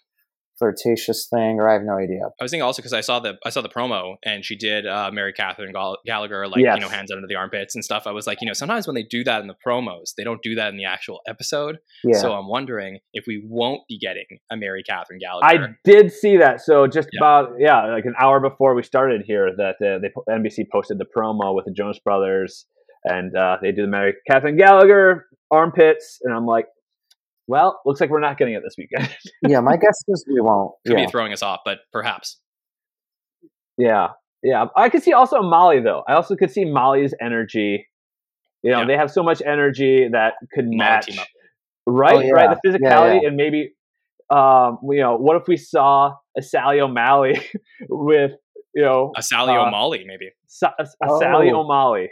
flirtatious 0.59 1.27
thing, 1.29 1.59
or 1.59 1.69
I 1.69 1.73
have 1.75 1.83
no 1.83 1.97
idea. 1.97 2.21
I 2.41 2.45
was 2.45 2.51
thinking 2.51 2.63
also 2.63 2.81
because 2.81 2.93
I 2.93 3.01
saw 3.01 3.21
the 3.21 3.35
I 3.45 3.51
saw 3.51 3.61
the 3.61 3.69
promo 3.69 4.17
and 4.25 4.45
she 4.45 4.57
did 4.57 4.87
uh, 4.87 5.11
Mary 5.13 5.33
Catherine 5.33 5.73
Gallagher 6.07 6.47
like 6.47 6.61
yes. 6.61 6.77
you 6.77 6.81
know 6.81 6.89
hands 6.89 7.11
under 7.11 7.27
the 7.27 7.35
armpits 7.35 7.75
and 7.75 7.85
stuff. 7.85 8.07
I 8.07 8.13
was 8.13 8.27
like, 8.27 8.41
you 8.41 8.47
know, 8.47 8.53
sometimes 8.53 8.87
when 8.87 8.95
they 8.95 9.03
do 9.03 9.25
that 9.25 9.41
in 9.41 9.47
the 9.47 9.57
promos, 9.67 10.15
they 10.17 10.25
don't 10.25 10.43
do 10.43 10.55
that 10.55 10.69
in 10.69 10.77
the 10.77 10.85
actual 10.85 11.21
episode. 11.29 11.79
Yeah. 12.05 12.19
So 12.19 12.33
I'm 12.33 12.49
wondering 12.49 12.99
if 13.13 13.25
we 13.27 13.43
won't 13.45 13.83
be 13.89 13.99
getting 13.99 14.27
a 14.51 14.57
Mary 14.57 14.83
Catherine 14.83 15.19
Gallagher. 15.21 15.47
I 15.47 15.75
did 15.85 16.13
see 16.13 16.37
that. 16.39 16.61
So 16.61 16.87
just 16.87 17.09
yeah. 17.13 17.21
about 17.21 17.53
yeah, 17.59 17.87
like 17.93 18.05
an 18.05 18.15
hour 18.21 18.41
before 18.41 18.75
we 18.75 18.83
started 18.83 19.23
here, 19.27 19.51
that 19.57 19.77
uh, 19.85 19.99
they 19.99 20.11
NBC 20.33 20.67
posted 20.73 20.99
the 20.99 21.07
promo 21.07 21.55
with 21.55 21.65
the 21.65 21.73
Jonas 21.73 21.99
Brothers. 21.99 22.67
And 23.07 23.37
uh, 23.37 23.59
they 23.61 23.71
do 23.71 23.83
the 23.83 23.89
Mary 23.89 24.15
Catherine 24.27 24.57
Gallagher 24.57 25.27
armpits, 25.51 26.21
and 26.23 26.35
I'm 26.35 26.47
like, 26.47 26.67
well, 27.47 27.81
looks 27.85 28.01
like 28.01 28.11
we're 28.11 28.21
not 28.21 28.39
getting 28.39 28.55
it 28.55 28.63
this 28.65 28.75
weekend. 28.79 29.15
yeah, 29.47 29.61
my 29.61 29.77
guess 29.77 30.03
is 30.09 30.25
we 30.29 30.41
won't. 30.41 30.73
Could 30.87 30.99
yeah. 30.99 31.07
be 31.07 31.11
throwing 31.11 31.33
us 31.33 31.43
off, 31.43 31.61
but 31.65 31.79
perhaps. 31.93 32.39
Yeah, 33.77 34.09
yeah. 34.43 34.67
I 34.77 34.89
could 34.89 35.03
see 35.03 35.13
also 35.13 35.43
Molly 35.43 35.81
though. 35.81 36.03
I 36.09 36.15
also 36.15 36.37
could 36.37 36.51
see 36.51 36.65
Molly's 36.65 37.15
energy. 37.21 37.87
You 38.63 38.73
know, 38.73 38.81
yeah. 38.81 38.87
they 38.87 38.97
have 38.97 39.11
so 39.11 39.23
much 39.23 39.43
energy 39.45 40.09
that 40.11 40.35
could 40.55 40.67
Molly 40.67 40.77
match. 40.77 41.19
Right, 41.87 42.17
oh, 42.17 42.21
yeah. 42.21 42.31
right. 42.31 42.57
The 42.63 42.71
physicality 42.71 43.23
yeah, 43.23 43.29
and 43.29 43.37
maybe, 43.37 43.75
um, 44.31 44.79
you 44.91 45.01
know, 45.01 45.17
what 45.17 45.37
if 45.37 45.47
we 45.47 45.59
saw 45.59 46.15
a 46.37 46.41
Sally 46.41 46.81
O'Malley 46.81 47.39
with, 47.91 48.33
you 48.75 48.83
know, 48.83 49.13
a 49.17 49.23
Sally 49.23 49.53
uh, 49.53 49.67
O'Malley 49.67 50.05
maybe. 50.07 50.31
a, 50.63 50.67
a 50.67 50.87
oh. 51.07 51.21
Sally 51.21 51.51
O'Malley. 51.51 52.09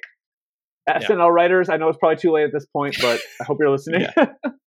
SNL 0.88 1.32
writers, 1.32 1.68
I 1.68 1.76
know 1.76 1.88
it's 1.88 1.98
probably 1.98 2.16
too 2.16 2.32
late 2.32 2.44
at 2.44 2.52
this 2.52 2.66
point, 2.66 2.96
but 3.00 3.20
I 3.40 3.44
hope 3.44 3.58
you're 3.60 3.70
listening. 3.70 4.06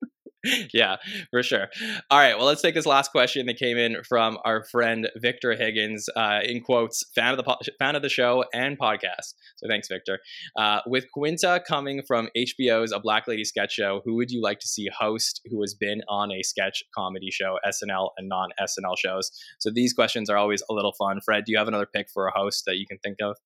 yeah, 0.73 0.97
for 1.31 1.43
sure. 1.43 1.69
All 2.11 2.19
right, 2.19 2.37
well, 2.37 2.47
let's 2.47 2.63
take 2.63 2.75
this 2.75 2.87
last 2.87 3.13
question 3.13 3.47
that 3.47 3.59
came 3.59 3.77
in 3.77 4.03
from 4.09 4.39
our 4.45 4.65
friend 4.65 5.09
Victor 5.17 5.55
Higgins, 5.55 6.09
uh, 6.17 6.41
in 6.45 6.61
quotes, 6.61 7.05
fan 7.15 7.31
of 7.31 7.37
the 7.37 7.45
po- 7.45 7.59
fan 7.79 7.95
of 7.95 8.03
the 8.03 8.09
show 8.09 8.45
and 8.53 8.79
podcast. 8.79 9.35
So 9.57 9.69
thanks, 9.69 9.89
Victor. 9.89 10.19
Uh, 10.57 10.81
with 10.87 11.11
Quinta 11.13 11.63
coming 11.67 12.03
from 12.03 12.29
HBO's 12.37 12.93
A 12.93 12.99
Black 12.99 13.29
Lady 13.29 13.45
Sketch 13.45 13.73
Show, 13.73 14.03
who 14.05 14.17
would 14.17 14.31
you 14.31 14.43
like 14.43 14.59
to 14.61 14.69
see 14.69 14.89
host 14.97 15.41
who 15.51 15.61
has 15.61 15.75
been 15.75 16.03
on 16.09 16.33
a 16.33 16.43
sketch 16.43 16.83
comedy 16.95 17.31
show, 17.31 17.59
SNL 17.67 18.11
and 18.17 18.29
non 18.29 18.51
SNL 18.61 18.99
shows? 18.99 19.31
So 19.59 19.71
these 19.71 19.93
questions 19.93 20.29
are 20.29 20.37
always 20.37 20.63
a 20.69 20.75
little 20.75 20.93
fun. 20.93 21.21
Fred, 21.25 21.45
do 21.45 21.53
you 21.53 21.59
have 21.59 21.69
another 21.69 21.87
pick 21.87 22.09
for 22.11 22.27
a 22.27 22.33
host 22.33 22.65
that 22.67 22.77
you 22.77 22.87
can 22.87 22.99
think 22.99 23.19
of? 23.23 23.37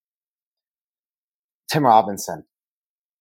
Tim 1.68 1.84
Robinson 1.84 2.44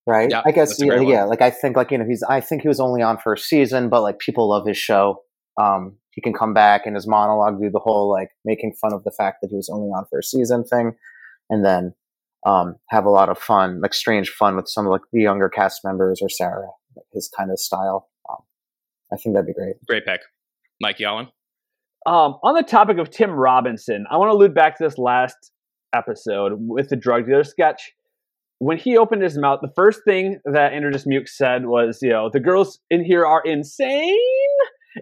right? 0.06 0.30
Yeah, 0.30 0.42
I 0.44 0.52
guess 0.52 0.76
yeah, 0.78 1.00
yeah, 1.00 1.24
like 1.24 1.42
I 1.42 1.50
think 1.50 1.76
like 1.76 1.90
you 1.90 1.98
know 1.98 2.04
he's 2.08 2.22
I 2.22 2.40
think 2.40 2.62
he 2.62 2.68
was 2.68 2.80
only 2.80 3.02
on 3.02 3.18
for 3.18 3.32
a 3.32 3.38
season, 3.38 3.88
but 3.88 4.02
like 4.02 4.18
people 4.18 4.48
love 4.48 4.66
his 4.66 4.78
show. 4.78 5.22
Um, 5.60 5.96
he 6.10 6.20
can 6.20 6.32
come 6.32 6.54
back 6.54 6.82
and 6.86 6.94
his 6.94 7.06
monologue 7.06 7.60
do 7.60 7.70
the 7.70 7.78
whole 7.78 8.10
like 8.10 8.28
making 8.44 8.74
fun 8.80 8.92
of 8.92 9.04
the 9.04 9.10
fact 9.10 9.38
that 9.42 9.48
he 9.50 9.56
was 9.56 9.68
only 9.70 9.88
on 9.88 10.04
for 10.08 10.18
a 10.18 10.22
season 10.22 10.64
thing, 10.64 10.92
and 11.50 11.64
then 11.64 11.94
um, 12.46 12.76
have 12.88 13.04
a 13.04 13.10
lot 13.10 13.28
of 13.28 13.38
fun, 13.38 13.80
like 13.80 13.92
strange 13.92 14.30
fun 14.30 14.56
with 14.56 14.68
some 14.68 14.86
of 14.86 14.92
like 14.92 15.02
the 15.12 15.20
younger 15.20 15.48
cast 15.48 15.80
members 15.84 16.20
or 16.22 16.28
Sarah, 16.28 16.68
like 16.94 17.06
his 17.12 17.30
kind 17.36 17.50
of 17.50 17.58
style. 17.58 18.08
Um, 18.30 18.38
I 19.12 19.16
think 19.16 19.34
that'd 19.34 19.46
be 19.46 19.52
great. 19.52 19.76
Great 19.86 20.06
pick, 20.06 20.20
Mike 20.80 20.98
Yellen. 20.98 21.28
Um, 22.06 22.38
on 22.44 22.54
the 22.54 22.62
topic 22.62 22.98
of 22.98 23.10
Tim 23.10 23.32
Robinson, 23.32 24.06
I 24.08 24.16
want 24.16 24.30
to 24.30 24.36
allude 24.36 24.54
back 24.54 24.78
to 24.78 24.84
this 24.84 24.96
last 24.96 25.50
episode 25.92 26.52
with 26.56 26.88
the 26.88 26.96
drug 26.96 27.26
dealer 27.26 27.42
sketch 27.42 27.92
when 28.58 28.78
he 28.78 28.96
opened 28.96 29.22
his 29.22 29.36
mouth, 29.36 29.60
the 29.62 29.72
first 29.74 30.00
thing 30.04 30.40
that 30.44 30.72
Andrew 30.72 30.90
Dismukes 30.90 31.30
said 31.30 31.66
was, 31.66 31.98
you 32.00 32.10
know, 32.10 32.30
the 32.32 32.40
girls 32.40 32.80
in 32.90 33.04
here 33.04 33.26
are 33.26 33.42
insane. 33.44 34.16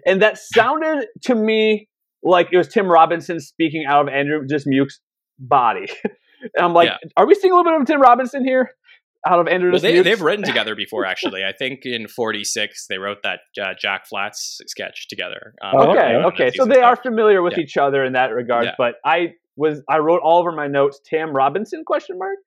And 0.05 0.21
that 0.21 0.37
sounded 0.37 1.07
to 1.21 1.35
me 1.35 1.87
like 2.21 2.49
it 2.51 2.57
was 2.57 2.67
Tim 2.67 2.87
Robinson 2.87 3.39
speaking 3.39 3.85
out 3.87 4.07
of 4.07 4.13
Andrew 4.13 4.45
Dismukes' 4.45 4.99
body. 5.39 5.87
and 6.03 6.51
I'm 6.59 6.73
like, 6.73 6.89
yeah. 6.89 6.97
are 7.15 7.25
we 7.25 7.35
seeing 7.35 7.53
a 7.53 7.55
little 7.55 7.71
bit 7.71 7.81
of 7.81 7.87
Tim 7.87 8.01
Robinson 8.01 8.43
here? 8.43 8.71
Out 9.27 9.39
of 9.39 9.47
Andrew 9.47 9.71
well, 9.71 9.81
they, 9.81 10.01
They've 10.01 10.21
written 10.21 10.45
together 10.45 10.75
before, 10.75 11.03
actually. 11.03 11.43
I 11.43 11.51
think 11.51 11.79
in 11.83 12.07
46, 12.07 12.87
they 12.87 12.99
wrote 12.99 13.23
that 13.23 13.39
uh, 13.59 13.73
Jack 13.79 14.05
Flats 14.05 14.61
sketch 14.67 15.07
together. 15.07 15.55
Um, 15.63 15.89
okay, 15.89 16.15
okay. 16.25 16.51
So 16.53 16.65
they 16.65 16.81
are 16.81 16.95
familiar 16.95 17.41
with 17.41 17.53
yeah. 17.53 17.63
each 17.63 17.77
other 17.77 18.03
in 18.03 18.13
that 18.13 18.27
regard. 18.27 18.65
Yeah. 18.65 18.75
But 18.77 18.95
I 19.03 19.33
was, 19.55 19.81
I 19.89 19.97
wrote 19.97 20.21
all 20.23 20.39
over 20.39 20.51
my 20.51 20.67
notes, 20.67 20.99
Tim 21.03 21.35
Robinson, 21.35 21.83
question 21.85 22.19
mark? 22.19 22.37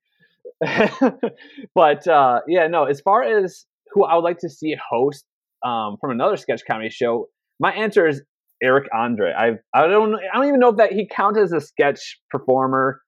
but 1.75 2.07
uh, 2.07 2.41
yeah, 2.49 2.67
no. 2.67 2.85
As 2.85 3.01
far 3.01 3.23
as 3.23 3.65
who 3.93 4.05
I 4.05 4.15
would 4.15 4.25
like 4.25 4.39
to 4.39 4.49
see 4.49 4.77
host 4.91 5.25
um, 5.65 5.97
from 6.01 6.11
another 6.11 6.37
sketch 6.37 6.63
comedy 6.69 6.91
show, 6.91 7.29
my 7.61 7.73
answer 7.73 8.07
is 8.07 8.23
Eric 8.63 8.89
Andre. 8.93 9.33
I 9.33 9.53
I 9.75 9.87
don't 9.87 10.15
I 10.15 10.37
don't 10.37 10.49
even 10.49 10.61
know 10.61 10.71
if 10.71 10.77
that 10.77 10.93
he 10.93 11.07
counts 11.07 11.39
as 11.39 11.53
a 11.53 11.61
sketch 11.61 12.19
performer. 12.31 13.01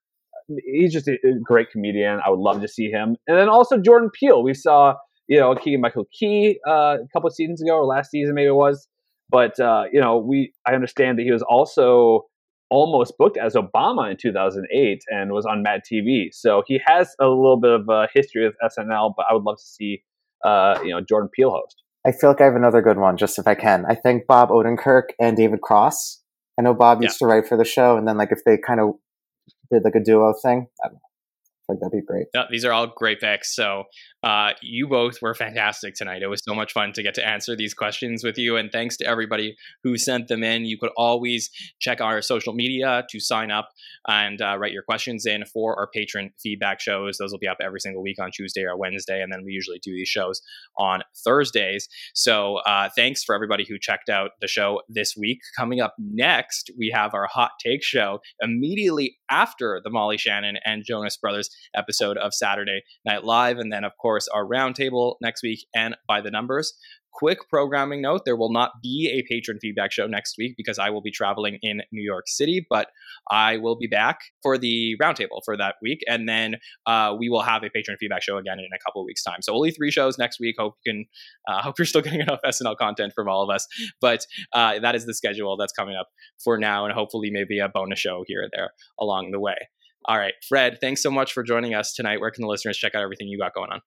He's 0.72 0.92
just 0.92 1.08
a, 1.08 1.12
a 1.24 1.38
great 1.42 1.70
comedian. 1.70 2.20
I 2.24 2.30
would 2.30 2.40
love 2.40 2.60
to 2.60 2.68
see 2.68 2.90
him. 2.90 3.16
And 3.26 3.36
then 3.36 3.48
also 3.48 3.78
Jordan 3.78 4.10
Peele. 4.12 4.42
We 4.42 4.54
saw 4.54 4.94
you 5.28 5.38
know 5.40 5.54
Keegan 5.54 5.80
Michael 5.80 6.06
Key 6.12 6.60
uh, 6.68 6.98
a 7.02 7.08
couple 7.12 7.28
of 7.28 7.34
seasons 7.34 7.62
ago 7.62 7.76
or 7.76 7.84
last 7.84 8.10
season 8.10 8.34
maybe 8.34 8.48
it 8.48 8.54
was. 8.54 8.86
But 9.28 9.58
uh, 9.58 9.84
you 9.92 10.00
know 10.00 10.18
we 10.18 10.52
I 10.66 10.74
understand 10.74 11.18
that 11.18 11.24
he 11.24 11.32
was 11.32 11.42
also 11.42 12.26
almost 12.70 13.18
booked 13.18 13.36
as 13.36 13.54
Obama 13.54 14.10
in 14.10 14.16
2008 14.16 15.02
and 15.08 15.32
was 15.32 15.44
on 15.46 15.62
Mad 15.62 15.82
TV. 15.90 16.28
So 16.32 16.62
he 16.66 16.80
has 16.86 17.14
a 17.20 17.26
little 17.26 17.58
bit 17.58 17.72
of 17.72 17.88
a 17.88 18.08
history 18.14 18.44
with 18.44 18.54
SNL, 18.62 19.14
but 19.16 19.26
I 19.28 19.34
would 19.34 19.42
love 19.42 19.58
to 19.58 19.64
see, 19.64 20.02
uh, 20.44 20.78
you 20.82 20.90
know, 20.90 21.00
Jordan 21.00 21.30
Peele 21.34 21.50
host. 21.50 21.82
I 22.06 22.12
feel 22.12 22.30
like 22.30 22.40
I 22.40 22.44
have 22.44 22.54
another 22.54 22.80
good 22.80 22.96
one, 22.96 23.16
just 23.16 23.38
if 23.38 23.46
I 23.46 23.54
can. 23.54 23.84
I 23.86 23.94
think 23.94 24.26
Bob 24.26 24.48
Odenkirk 24.48 25.10
and 25.20 25.36
David 25.36 25.60
Cross. 25.60 26.22
I 26.58 26.62
know 26.62 26.74
Bob 26.74 27.02
used 27.02 27.18
to 27.18 27.26
write 27.26 27.46
for 27.46 27.58
the 27.58 27.64
show, 27.64 27.96
and 27.96 28.06
then 28.08 28.16
like 28.16 28.32
if 28.32 28.40
they 28.44 28.56
kind 28.56 28.80
of 28.80 28.94
did 29.70 29.82
like 29.84 29.94
a 29.94 30.00
duo 30.00 30.34
thing, 30.42 30.66
I 30.82 30.88
don't 30.88 30.94
know 30.94 31.00
like 31.70 31.80
that'd 31.80 31.92
be 31.92 32.04
great. 32.04 32.26
Yeah, 32.34 32.44
these 32.50 32.64
are 32.64 32.72
all 32.72 32.88
great 32.88 33.20
picks. 33.20 33.54
So 33.54 33.84
uh, 34.22 34.50
you 34.60 34.86
both 34.86 35.22
were 35.22 35.34
fantastic 35.34 35.94
tonight. 35.94 36.22
It 36.22 36.28
was 36.28 36.42
so 36.44 36.54
much 36.54 36.72
fun 36.72 36.92
to 36.92 37.02
get 37.02 37.14
to 37.14 37.26
answer 37.26 37.56
these 37.56 37.72
questions 37.72 38.22
with 38.22 38.36
you. 38.36 38.56
And 38.56 38.70
thanks 38.70 38.96
to 38.98 39.06
everybody 39.06 39.56
who 39.82 39.96
sent 39.96 40.28
them 40.28 40.42
in. 40.42 40.64
You 40.64 40.78
could 40.78 40.90
always 40.96 41.50
check 41.80 42.00
our 42.00 42.20
social 42.20 42.52
media 42.52 43.04
to 43.10 43.20
sign 43.20 43.50
up 43.50 43.70
and 44.06 44.40
uh, 44.42 44.56
write 44.58 44.72
your 44.72 44.82
questions 44.82 45.24
in 45.24 45.44
for 45.46 45.78
our 45.78 45.88
patron 45.88 46.32
feedback 46.42 46.80
shows. 46.80 47.16
Those 47.18 47.32
will 47.32 47.38
be 47.38 47.48
up 47.48 47.58
every 47.62 47.80
single 47.80 48.02
week 48.02 48.20
on 48.20 48.30
Tuesday 48.30 48.62
or 48.62 48.76
Wednesday. 48.76 49.22
And 49.22 49.32
then 49.32 49.42
we 49.44 49.52
usually 49.52 49.80
do 49.82 49.92
these 49.92 50.08
shows 50.08 50.42
on 50.78 51.00
Thursdays. 51.24 51.88
So 52.14 52.56
uh, 52.66 52.90
thanks 52.94 53.24
for 53.24 53.34
everybody 53.34 53.64
who 53.68 53.78
checked 53.78 54.10
out 54.10 54.32
the 54.40 54.48
show 54.48 54.82
this 54.88 55.16
week. 55.16 55.40
Coming 55.56 55.80
up 55.80 55.94
next, 55.98 56.70
we 56.78 56.92
have 56.94 57.14
our 57.14 57.26
hot 57.26 57.52
take 57.64 57.82
show 57.82 58.20
immediately 58.40 59.16
after 59.30 59.80
the 59.82 59.90
Molly 59.90 60.18
Shannon 60.18 60.56
and 60.64 60.84
Jonas 60.84 61.16
Brothers 61.16 61.48
episode 61.74 62.18
of 62.18 62.34
Saturday 62.34 62.82
Night 63.06 63.24
Live. 63.24 63.58
And 63.58 63.72
then, 63.72 63.84
of 63.84 63.92
course, 63.96 64.09
our 64.32 64.44
roundtable 64.44 65.16
next 65.20 65.42
week 65.42 65.66
and 65.74 65.96
by 66.06 66.20
the 66.20 66.30
numbers. 66.30 66.74
Quick 67.12 67.48
programming 67.48 68.00
note 68.00 68.22
there 68.24 68.36
will 68.36 68.52
not 68.52 68.70
be 68.82 69.10
a 69.12 69.28
patron 69.28 69.58
feedback 69.60 69.90
show 69.90 70.06
next 70.06 70.36
week 70.38 70.54
because 70.56 70.78
I 70.78 70.90
will 70.90 71.02
be 71.02 71.10
traveling 71.10 71.58
in 71.60 71.82
New 71.90 72.02
York 72.02 72.28
City, 72.28 72.64
but 72.70 72.88
I 73.30 73.56
will 73.56 73.76
be 73.76 73.88
back 73.88 74.20
for 74.42 74.56
the 74.56 74.96
roundtable 75.02 75.40
for 75.44 75.56
that 75.56 75.74
week. 75.82 76.00
And 76.08 76.28
then 76.28 76.56
uh, 76.86 77.14
we 77.18 77.28
will 77.28 77.42
have 77.42 77.64
a 77.64 77.70
patron 77.70 77.96
feedback 77.98 78.22
show 78.22 78.38
again 78.38 78.60
in 78.60 78.66
a 78.72 78.78
couple 78.86 79.02
of 79.02 79.06
weeks' 79.06 79.24
time. 79.24 79.42
So 79.42 79.52
only 79.54 79.72
three 79.72 79.90
shows 79.90 80.18
next 80.18 80.38
week. 80.38 80.54
Hope 80.58 80.76
you 80.84 80.92
can, 80.92 81.06
uh, 81.48 81.62
hope 81.62 81.78
you're 81.78 81.86
still 81.86 82.00
getting 82.00 82.20
enough 82.20 82.40
SNL 82.44 82.76
content 82.76 83.12
from 83.12 83.28
all 83.28 83.42
of 83.42 83.54
us. 83.54 83.66
But 84.00 84.24
uh, 84.52 84.78
that 84.78 84.94
is 84.94 85.04
the 85.04 85.14
schedule 85.14 85.56
that's 85.56 85.72
coming 85.72 85.96
up 85.96 86.08
for 86.42 86.58
now. 86.58 86.84
And 86.84 86.94
hopefully 86.94 87.30
maybe 87.30 87.58
a 87.58 87.68
bonus 87.68 87.98
show 87.98 88.22
here 88.26 88.44
or 88.44 88.48
there 88.52 88.70
along 89.00 89.32
the 89.32 89.40
way. 89.40 89.56
All 90.06 90.16
right, 90.16 90.34
Fred, 90.48 90.78
thanks 90.80 91.02
so 91.02 91.10
much 91.10 91.32
for 91.32 91.42
joining 91.42 91.74
us 91.74 91.92
tonight. 91.92 92.20
Where 92.20 92.30
can 92.30 92.42
the 92.42 92.48
listeners 92.48 92.78
check 92.78 92.94
out 92.94 93.02
everything 93.02 93.28
you 93.28 93.38
got 93.38 93.52
going 93.52 93.70
on? 93.70 93.82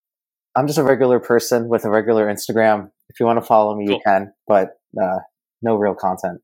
I'm 0.56 0.68
just 0.68 0.80
a 0.80 0.84
regular 0.84 1.20
person 1.20 1.68
with 1.68 1.86
a 1.86 1.90
regular 1.90 2.28
Instagram. 2.28 2.92
If 3.10 3.20
you 3.20 3.26
want 3.26 3.38
to 3.38 3.46
follow 3.46 3.76
me, 3.76 3.88
cool. 3.88 3.96
you 3.96 4.02
can, 4.06 4.34
but 4.48 4.80
uh, 5.02 5.20
no 5.62 5.76
real 5.76 5.96
content. 5.96 6.42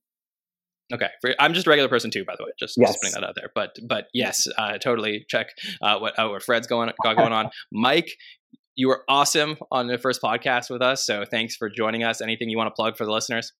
Okay, 0.92 1.10
I'm 1.38 1.54
just 1.54 1.68
a 1.68 1.70
regular 1.70 1.90
person 1.90 2.10
too, 2.10 2.26
by 2.26 2.34
the 2.36 2.44
way. 2.44 2.52
Just, 2.60 2.76
yes. 2.78 2.90
just 2.90 3.02
putting 3.02 3.22
that 3.22 3.28
out 3.28 3.36
there. 3.36 3.52
But 3.54 3.76
but 3.88 4.08
yes, 4.14 4.48
uh, 4.58 4.80
totally 4.80 5.26
check 5.30 5.50
uh, 5.82 6.00
what 6.00 6.18
uh, 6.18 6.28
what 6.30 6.42
Fred's 6.42 6.66
going 6.66 6.92
got 7.04 7.16
going 7.16 7.32
on. 7.32 7.52
Mike, 7.72 8.10
you 8.76 8.88
were 8.88 9.04
awesome 9.08 9.58
on 9.72 9.88
the 9.88 10.00
first 10.00 10.22
podcast 10.22 10.72
with 10.72 10.82
us, 10.82 11.06
so 11.06 11.26
thanks 11.30 11.56
for 11.56 11.70
joining 11.70 12.04
us. 12.04 12.22
Anything 12.22 12.50
you 12.50 12.58
want 12.58 12.70
to 12.70 12.76
plug 12.76 12.98
for 12.98 13.06
the 13.06 13.12
listeners? 13.12 13.54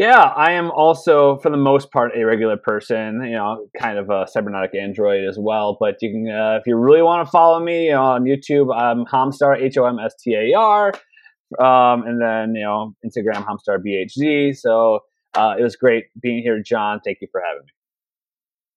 Yeah, 0.00 0.32
I 0.34 0.52
am 0.52 0.70
also, 0.70 1.36
for 1.42 1.50
the 1.50 1.58
most 1.58 1.90
part, 1.90 2.12
a 2.16 2.24
regular 2.24 2.56
person. 2.56 3.22
You 3.22 3.32
know, 3.32 3.66
kind 3.78 3.98
of 3.98 4.08
a 4.08 4.26
cybernetic 4.26 4.74
android 4.74 5.28
as 5.28 5.36
well. 5.38 5.76
But 5.78 5.96
you 6.00 6.10
can, 6.10 6.34
uh, 6.34 6.56
if 6.58 6.66
you 6.66 6.74
really 6.76 7.02
want 7.02 7.26
to 7.26 7.30
follow 7.30 7.60
me 7.60 7.92
on 7.92 8.24
YouTube, 8.24 8.74
I'm 8.74 9.04
Homstar 9.04 9.60
H 9.60 9.76
O 9.76 9.84
M 9.84 9.98
S 9.98 10.14
T 10.18 10.32
A 10.32 10.58
R, 10.58 10.94
um, 11.58 12.04
and 12.06 12.18
then 12.18 12.54
you 12.54 12.64
know 12.64 12.94
Instagram 13.04 13.44
Homstar 13.44 13.76
BHZ. 13.76 14.56
So 14.56 15.00
uh, 15.34 15.56
it 15.58 15.62
was 15.62 15.76
great 15.76 16.04
being 16.18 16.42
here, 16.42 16.62
Jon. 16.64 17.00
Thank 17.04 17.18
you 17.20 17.28
for 17.30 17.42
having 17.46 17.66
me. 17.66 17.79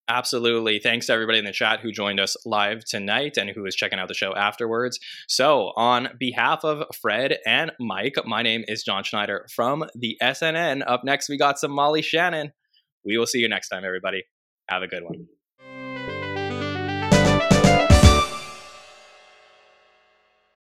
Absolutely. 0.10 0.80
Thanks 0.80 1.06
to 1.06 1.14
everybody 1.14 1.40
in 1.40 1.46
the 1.46 1.54
chat 1.54 1.80
who 1.80 1.92
joined 1.92 2.20
us 2.20 2.36
live 2.46 2.84
tonight 2.84 3.38
and 3.38 3.50
who 3.50 3.66
is 3.66 3.74
checking 3.74 4.00
out 4.00 4.10
the 4.10 4.14
show 4.14 4.36
afterwards. 4.36 5.00
So, 5.30 5.72
on 5.78 6.10
behalf 6.20 6.66
of 6.66 6.84
Fred 7.02 7.38
and 7.46 7.72
Mike, 7.80 8.16
my 8.26 8.44
name 8.44 8.66
is 8.68 8.84
Jon 8.84 9.04
Schneider 9.04 9.48
from 9.56 9.86
the 9.96 10.18
SNN. 10.22 10.84
Up 10.86 11.06
next, 11.06 11.30
we 11.30 11.38
got 11.38 11.58
some 11.58 11.72
Molly 11.72 12.02
Shannon. 12.02 12.52
We 13.06 13.18
will 13.18 13.26
see 13.26 13.40
you 13.40 13.48
next 13.48 13.70
time, 13.70 13.86
everybody. 13.86 14.24
Have 14.68 14.82
a 14.82 14.88
good 14.88 15.04
one. 15.04 15.28